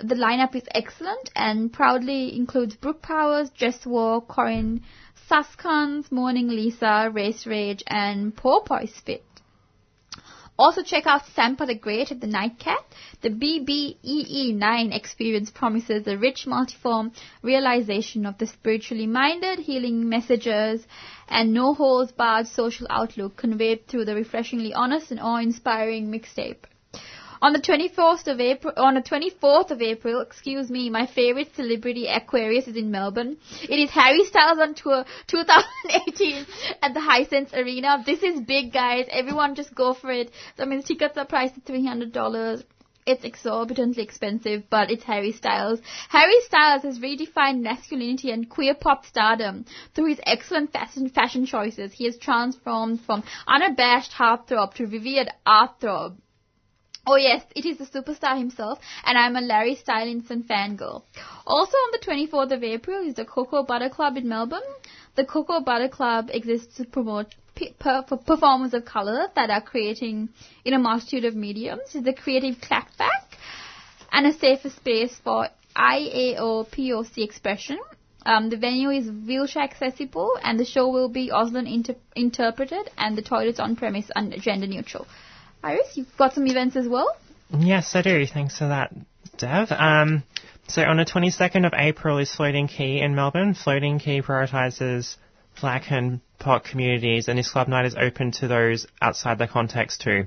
The 0.00 0.14
lineup 0.14 0.56
is 0.56 0.64
excellent 0.74 1.28
and 1.36 1.70
proudly 1.70 2.34
includes 2.34 2.76
Brooke 2.76 3.02
Powers, 3.02 3.50
Jess 3.50 3.84
War, 3.84 4.22
Corinne, 4.22 4.82
Saskans, 5.28 6.10
Moaning 6.10 6.48
Lisa, 6.48 7.10
Race 7.12 7.46
Rage, 7.46 7.82
and 7.86 8.34
Porpoise 8.34 8.94
Spit. 8.94 9.22
Also 10.58 10.82
check 10.82 11.06
out 11.06 11.24
Sampa 11.34 11.66
the 11.66 11.74
Great 11.74 12.12
at 12.12 12.20
the 12.20 12.26
Nightcat. 12.26 12.84
The 13.22 13.30
BBEE9 13.30 14.94
experience 14.94 15.50
promises 15.50 16.06
a 16.06 16.18
rich 16.18 16.46
multiform 16.46 17.12
realization 17.42 18.26
of 18.26 18.36
the 18.36 18.46
spiritually 18.46 19.06
minded, 19.06 19.60
healing 19.60 20.08
messages, 20.08 20.86
and 21.28 21.54
no 21.54 21.72
holds 21.72 22.12
barred 22.12 22.46
social 22.46 22.86
outlook 22.90 23.36
conveyed 23.36 23.86
through 23.86 24.04
the 24.04 24.14
refreshingly 24.14 24.74
honest 24.74 25.10
and 25.10 25.20
awe-inspiring 25.20 26.12
mixtape. 26.12 26.64
On 27.42 27.52
the 27.52 27.58
24th 27.58 28.28
of 28.28 28.38
April, 28.38 28.72
on 28.76 28.94
the 28.94 29.02
24th 29.02 29.72
of 29.72 29.82
April, 29.82 30.20
excuse 30.20 30.70
me, 30.70 30.88
my 30.88 31.06
favorite 31.06 31.52
celebrity 31.56 32.06
Aquarius 32.06 32.68
is 32.68 32.76
in 32.76 32.92
Melbourne. 32.92 33.36
It 33.68 33.80
is 33.80 33.90
Harry 33.90 34.24
Styles 34.24 34.60
on 34.60 34.74
tour 34.74 35.04
2018 35.26 36.46
at 36.82 36.94
the 36.94 37.00
Hisense 37.00 37.52
Arena. 37.52 38.00
This 38.06 38.22
is 38.22 38.40
big, 38.42 38.72
guys. 38.72 39.06
Everyone 39.10 39.56
just 39.56 39.74
go 39.74 39.92
for 39.92 40.12
it. 40.12 40.30
So, 40.56 40.62
I 40.62 40.66
mean, 40.66 40.84
tickets 40.84 41.18
are 41.18 41.24
priced 41.24 41.56
at 41.56 41.64
$300. 41.64 42.62
It's 43.06 43.24
exorbitantly 43.24 44.04
expensive, 44.04 44.70
but 44.70 44.92
it's 44.92 45.02
Harry 45.02 45.32
Styles. 45.32 45.80
Harry 46.10 46.40
Styles 46.42 46.84
has 46.84 47.00
redefined 47.00 47.62
masculinity 47.62 48.30
and 48.30 48.48
queer 48.48 48.74
pop 48.76 49.04
stardom 49.04 49.64
through 49.96 50.10
his 50.10 50.20
excellent 50.26 50.72
fashion 50.72 51.08
fashion 51.08 51.44
choices. 51.46 51.92
He 51.92 52.04
has 52.04 52.16
transformed 52.18 53.00
from 53.00 53.24
unabashed 53.48 54.12
heartthrob 54.12 54.74
to 54.74 54.86
revered 54.86 55.28
heartthrob. 55.44 56.18
Oh 57.04 57.16
yes, 57.16 57.42
it 57.56 57.66
is 57.66 57.78
the 57.78 57.84
superstar 57.84 58.38
himself, 58.38 58.78
and 59.04 59.18
I'm 59.18 59.34
a 59.34 59.40
Larry 59.40 59.74
Stylinson 59.74 60.44
fangirl. 60.44 61.02
Also 61.44 61.76
on 61.76 61.90
the 61.90 61.98
24th 61.98 62.52
of 62.52 62.62
April 62.62 63.04
is 63.04 63.14
the 63.14 63.24
Cocoa 63.24 63.64
Butter 63.64 63.88
Club 63.88 64.16
in 64.16 64.28
Melbourne. 64.28 64.62
The 65.16 65.24
Cocoa 65.24 65.60
Butter 65.60 65.88
Club 65.88 66.30
exists 66.32 66.76
to 66.76 66.84
promote 66.84 67.34
for 67.80 68.16
performers 68.18 68.72
of 68.72 68.84
color 68.84 69.26
that 69.34 69.50
are 69.50 69.60
creating 69.60 70.28
in 70.64 70.74
a 70.74 70.78
multitude 70.78 71.24
of 71.24 71.34
mediums. 71.34 71.92
It's 71.92 72.04
the 72.04 72.12
creative 72.12 72.60
clapback 72.60 73.36
and 74.12 74.26
a 74.26 74.32
safer 74.32 74.70
space 74.70 75.14
for 75.16 75.48
IAO 75.74 76.68
POC 76.68 77.24
expression. 77.24 77.78
Um, 78.24 78.48
the 78.48 78.56
venue 78.56 78.90
is 78.90 79.10
wheelchair 79.10 79.64
accessible 79.64 80.38
and 80.44 80.58
the 80.58 80.64
show 80.64 80.88
will 80.88 81.08
be 81.08 81.30
Auslan 81.30 81.66
inter- 81.72 81.96
interpreted 82.14 82.90
and 82.96 83.18
the 83.18 83.22
toilets 83.22 83.58
on 83.58 83.74
premise 83.74 84.08
and 84.14 84.40
gender 84.40 84.68
neutral. 84.68 85.08
Iris, 85.62 85.96
you've 85.96 86.16
got 86.16 86.34
some 86.34 86.46
events 86.46 86.76
as 86.76 86.88
well? 86.88 87.16
Yes, 87.56 87.94
I 87.94 88.02
do. 88.02 88.26
Thanks 88.26 88.58
for 88.58 88.68
that, 88.68 88.92
Dev. 89.36 89.70
Um, 89.70 90.24
so 90.68 90.82
on 90.82 90.96
the 90.96 91.04
22nd 91.04 91.66
of 91.66 91.72
April 91.76 92.18
is 92.18 92.34
Floating 92.34 92.66
Key 92.66 93.00
in 93.00 93.14
Melbourne. 93.14 93.54
Floating 93.54 93.98
Key 93.98 94.22
prioritises 94.22 95.16
black 95.60 95.90
and 95.90 96.20
POC 96.40 96.64
communities, 96.64 97.28
and 97.28 97.38
this 97.38 97.50
club 97.50 97.68
night 97.68 97.84
is 97.84 97.94
open 97.94 98.32
to 98.32 98.48
those 98.48 98.86
outside 99.00 99.38
the 99.38 99.46
context 99.46 100.00
too. 100.00 100.26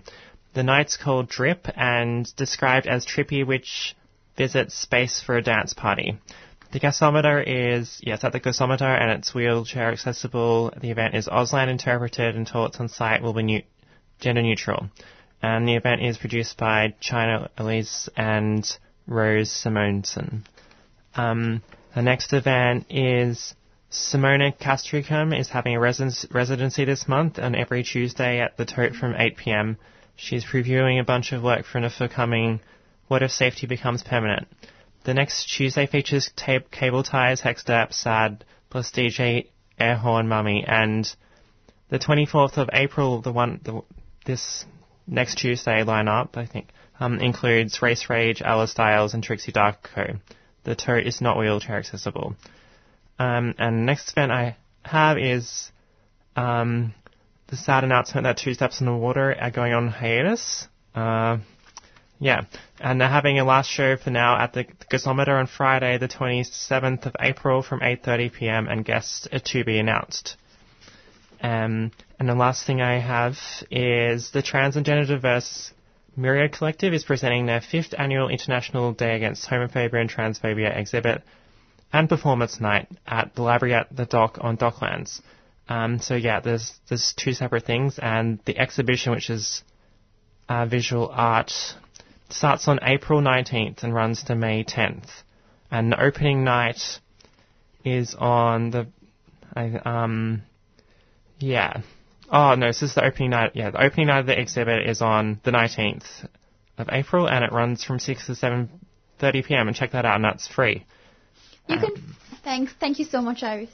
The 0.53 0.63
night's 0.63 0.95
called 0.95 1.27
Drip 1.27 1.67
and 1.75 2.33
described 2.35 2.87
as 2.87 3.05
trippy, 3.05 3.45
which 3.45 3.95
visits 4.37 4.75
space 4.75 5.21
for 5.21 5.35
a 5.35 5.41
dance 5.41 5.73
party. 5.73 6.17
The 6.71 6.79
gasometer 6.79 7.43
is, 7.45 7.99
yes, 8.01 8.23
at 8.23 8.31
the 8.31 8.39
gasometer 8.39 8.83
and 8.83 9.11
it's 9.11 9.33
wheelchair 9.33 9.91
accessible. 9.91 10.73
The 10.79 10.91
event 10.91 11.15
is 11.15 11.27
Auslan 11.27 11.69
interpreted 11.69 12.35
and 12.35 12.47
toilets 12.47 12.79
on 12.79 12.89
site 12.89 13.21
will 13.21 13.33
be 13.33 13.43
new, 13.43 13.63
gender 14.19 14.41
neutral. 14.41 14.89
And 15.47 15.67
the 15.67 15.75
event 15.75 16.01
is 16.01 16.17
produced 16.17 16.57
by 16.57 16.95
China 16.99 17.51
Elise 17.55 18.09
and 18.17 18.65
Rose 19.05 19.51
Simonson. 19.51 20.43
Um, 21.13 21.61
the 21.93 22.01
next 22.01 22.33
event 22.33 22.87
is 22.89 23.53
Simona 23.91 24.57
Castricum 24.57 25.33
is 25.33 25.49
having 25.49 25.75
a 25.75 25.79
residency 25.79 26.85
this 26.85 27.07
month 27.07 27.37
on 27.37 27.53
every 27.53 27.83
Tuesday 27.83 28.39
at 28.39 28.57
the 28.57 28.65
Tote 28.65 28.95
from 28.95 29.13
8pm. 29.13 29.77
She's 30.15 30.43
previewing 30.43 30.99
a 30.99 31.03
bunch 31.03 31.31
of 31.31 31.43
work 31.43 31.65
for 31.67 31.79
the 31.79 31.91
forthcoming 31.91 32.59
What 33.07 33.21
If 33.21 33.29
Safety 33.29 33.67
Becomes 33.67 34.01
Permanent. 34.01 34.47
The 35.03 35.13
next 35.13 35.45
Tuesday 35.45 35.85
features 35.85 36.31
tape, 36.35 36.71
cable 36.71 37.03
ties, 37.03 37.41
Hexdap, 37.41 37.93
Sad, 37.93 38.43
plus 38.71 38.91
DJ 38.91 39.49
Airhorn 39.79 40.25
Mummy, 40.25 40.65
and 40.67 41.07
the 41.89 41.99
24th 41.99 42.57
of 42.57 42.71
April, 42.73 43.21
the 43.21 43.31
one, 43.31 43.59
the, 43.63 43.83
this 44.25 44.65
next 45.07 45.37
Tuesday 45.37 45.83
lineup, 45.83 46.37
I 46.37 46.45
think, 46.45 46.69
um, 46.99 47.19
includes 47.19 47.81
Race 47.81 48.09
Rage, 48.09 48.41
Alice 48.41 48.71
Styles, 48.71 49.13
and 49.13 49.23
Trixie 49.23 49.51
Darko. 49.51 50.19
The 50.63 50.75
tote 50.75 51.05
is 51.05 51.21
not 51.21 51.37
wheelchair 51.37 51.77
accessible. 51.77 52.35
Um, 53.19 53.55
and 53.57 53.85
next 53.85 54.11
event 54.11 54.31
I 54.31 54.57
have 54.83 55.17
is 55.17 55.71
um, 56.35 56.93
the 57.47 57.57
sad 57.57 57.83
announcement 57.83 58.25
that 58.25 58.37
Two 58.37 58.53
Steps 58.53 58.79
in 58.79 58.87
the 58.87 58.95
Water 58.95 59.35
are 59.39 59.51
going 59.51 59.73
on 59.73 59.87
hiatus. 59.87 60.67
Uh, 60.93 61.37
yeah, 62.19 62.45
and 62.79 62.99
they're 62.99 63.09
having 63.09 63.39
a 63.39 63.43
last 63.45 63.69
show 63.69 63.97
for 63.97 64.09
now 64.09 64.37
at 64.41 64.53
the 64.53 64.65
Gasometer 64.89 65.37
on 65.37 65.47
Friday, 65.47 65.97
the 65.97 66.07
27th 66.07 67.05
of 67.05 67.15
April 67.19 67.61
from 67.61 67.81
8:30 67.81 68.33
p.m. 68.33 68.67
and 68.67 68.85
guests 68.85 69.27
are 69.31 69.39
to 69.39 69.63
be 69.65 69.77
announced. 69.79 70.37
Um, 71.45 71.91
and 72.17 72.27
the 72.27 72.33
last 72.33 72.65
thing 72.65 72.81
I 72.81 72.97
have 72.97 73.37
is 73.69 74.31
the 74.31 74.41
Trans 74.41 74.77
and 74.77 74.85
Gender 74.85 75.05
Diverse 75.05 75.71
Myriad 76.17 76.53
Collective 76.53 76.91
is 76.91 77.03
presenting 77.03 77.45
their 77.45 77.61
fifth 77.61 77.93
annual 77.95 78.29
International 78.29 78.93
Day 78.93 79.15
Against 79.15 79.47
Homophobia 79.47 80.01
and 80.01 80.09
Transphobia 80.09 80.75
exhibit 80.75 81.21
and 81.93 82.09
performance 82.09 82.59
night 82.59 82.87
at 83.05 83.35
the 83.35 83.43
library 83.43 83.75
at 83.75 83.95
the 83.95 84.07
dock 84.07 84.39
on 84.41 84.57
Docklands. 84.57 85.21
Um, 85.69 85.99
so 85.99 86.15
yeah, 86.15 86.39
there's 86.39 86.73
there's 86.89 87.13
two 87.15 87.33
separate 87.33 87.63
things, 87.65 87.99
and 87.99 88.39
the 88.45 88.57
exhibition, 88.57 89.11
which 89.11 89.29
is 89.29 89.61
uh, 90.49 90.65
visual 90.65 91.11
art, 91.13 91.51
starts 92.29 92.67
on 92.67 92.79
April 92.81 93.21
19th 93.21 93.83
and 93.83 93.93
runs 93.93 94.23
to 94.23 94.35
May 94.35 94.63
10th, 94.63 95.09
and 95.69 95.91
the 95.91 96.01
opening 96.01 96.43
night 96.43 96.81
is 97.83 98.15
on 98.15 98.71
the, 98.71 98.87
I, 99.55 99.79
um, 99.85 100.41
yeah. 101.39 101.81
Oh 102.31 102.55
no, 102.55 102.67
this 102.67 102.81
is 102.81 102.95
the 102.95 103.05
opening 103.05 103.29
night. 103.31 103.51
Yeah, 103.53 103.71
the 103.71 103.83
opening 103.83 104.07
night 104.07 104.19
of 104.19 104.25
the 104.25 104.39
exhibit 104.39 104.89
is 104.89 105.01
on 105.01 105.39
the 105.43 105.51
19th 105.51 106.27
of 106.77 106.89
April, 106.91 107.27
and 107.27 107.43
it 107.43 107.51
runs 107.51 107.83
from 107.83 107.99
6 107.99 108.25
to 108.27 108.31
7:30 108.33 109.45
p.m. 109.45 109.67
And 109.67 109.75
check 109.75 109.91
that 109.91 110.05
out, 110.05 110.15
and 110.15 110.23
that's 110.25 110.47
free. 110.47 110.85
You 111.67 111.79
can, 111.79 111.91
thanks, 112.43 112.73
thank 112.79 112.99
you 112.99 113.05
so 113.05 113.21
much, 113.21 113.41
Iris. 113.43 113.69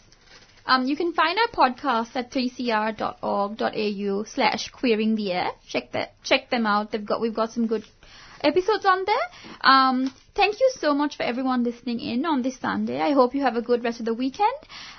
Um, 0.65 0.85
you 0.85 0.95
can 0.95 1.11
find 1.13 1.37
our 1.37 1.47
podcast 1.47 2.15
at 2.15 2.31
3cr.org.au 2.31 4.23
slash 4.25 4.69
queering 4.69 5.15
the 5.15 5.33
air. 5.33 5.51
Check 5.67 5.91
that, 5.93 6.13
check 6.23 6.49
them 6.49 6.65
out. 6.65 6.91
They've 6.91 7.05
got, 7.05 7.19
we've 7.19 7.33
got 7.33 7.51
some 7.51 7.67
good 7.67 7.83
episodes 8.43 8.85
on 8.85 9.05
there. 9.05 9.15
Um, 9.61 10.13
thank 10.35 10.59
you 10.59 10.71
so 10.79 10.93
much 10.93 11.17
for 11.17 11.23
everyone 11.23 11.63
listening 11.63 11.99
in 11.99 12.25
on 12.25 12.41
this 12.41 12.59
Sunday. 12.59 12.99
I 12.99 13.13
hope 13.13 13.35
you 13.35 13.41
have 13.41 13.55
a 13.55 13.61
good 13.61 13.83
rest 13.83 13.99
of 13.99 14.05
the 14.05 14.13
weekend. 14.13 14.53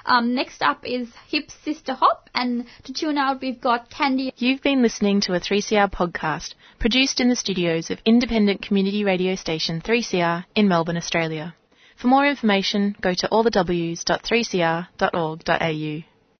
Um, 0.06 0.34
next 0.34 0.62
up 0.62 0.84
is 0.84 1.08
Hip 1.28 1.50
Sister 1.64 1.94
Hop, 1.94 2.30
and 2.34 2.66
to 2.84 2.92
tune 2.92 3.18
out, 3.18 3.40
we've 3.40 3.60
got 3.60 3.90
Candy. 3.90 4.32
You've 4.36 4.62
been 4.62 4.82
listening 4.82 5.20
to 5.22 5.34
a 5.34 5.40
3CR 5.40 5.90
podcast 5.90 6.54
produced 6.78 7.20
in 7.20 7.28
the 7.28 7.36
studios 7.36 7.90
of 7.90 7.98
independent 8.04 8.62
community 8.62 9.04
radio 9.04 9.34
station 9.34 9.80
3CR 9.80 10.44
in 10.54 10.68
Melbourne, 10.68 10.96
Australia. 10.96 11.54
For 11.96 12.06
more 12.08 12.26
information, 12.26 12.96
go 13.00 13.14
to 13.14 13.28
allthews.3cr.org.au. 13.28 16.11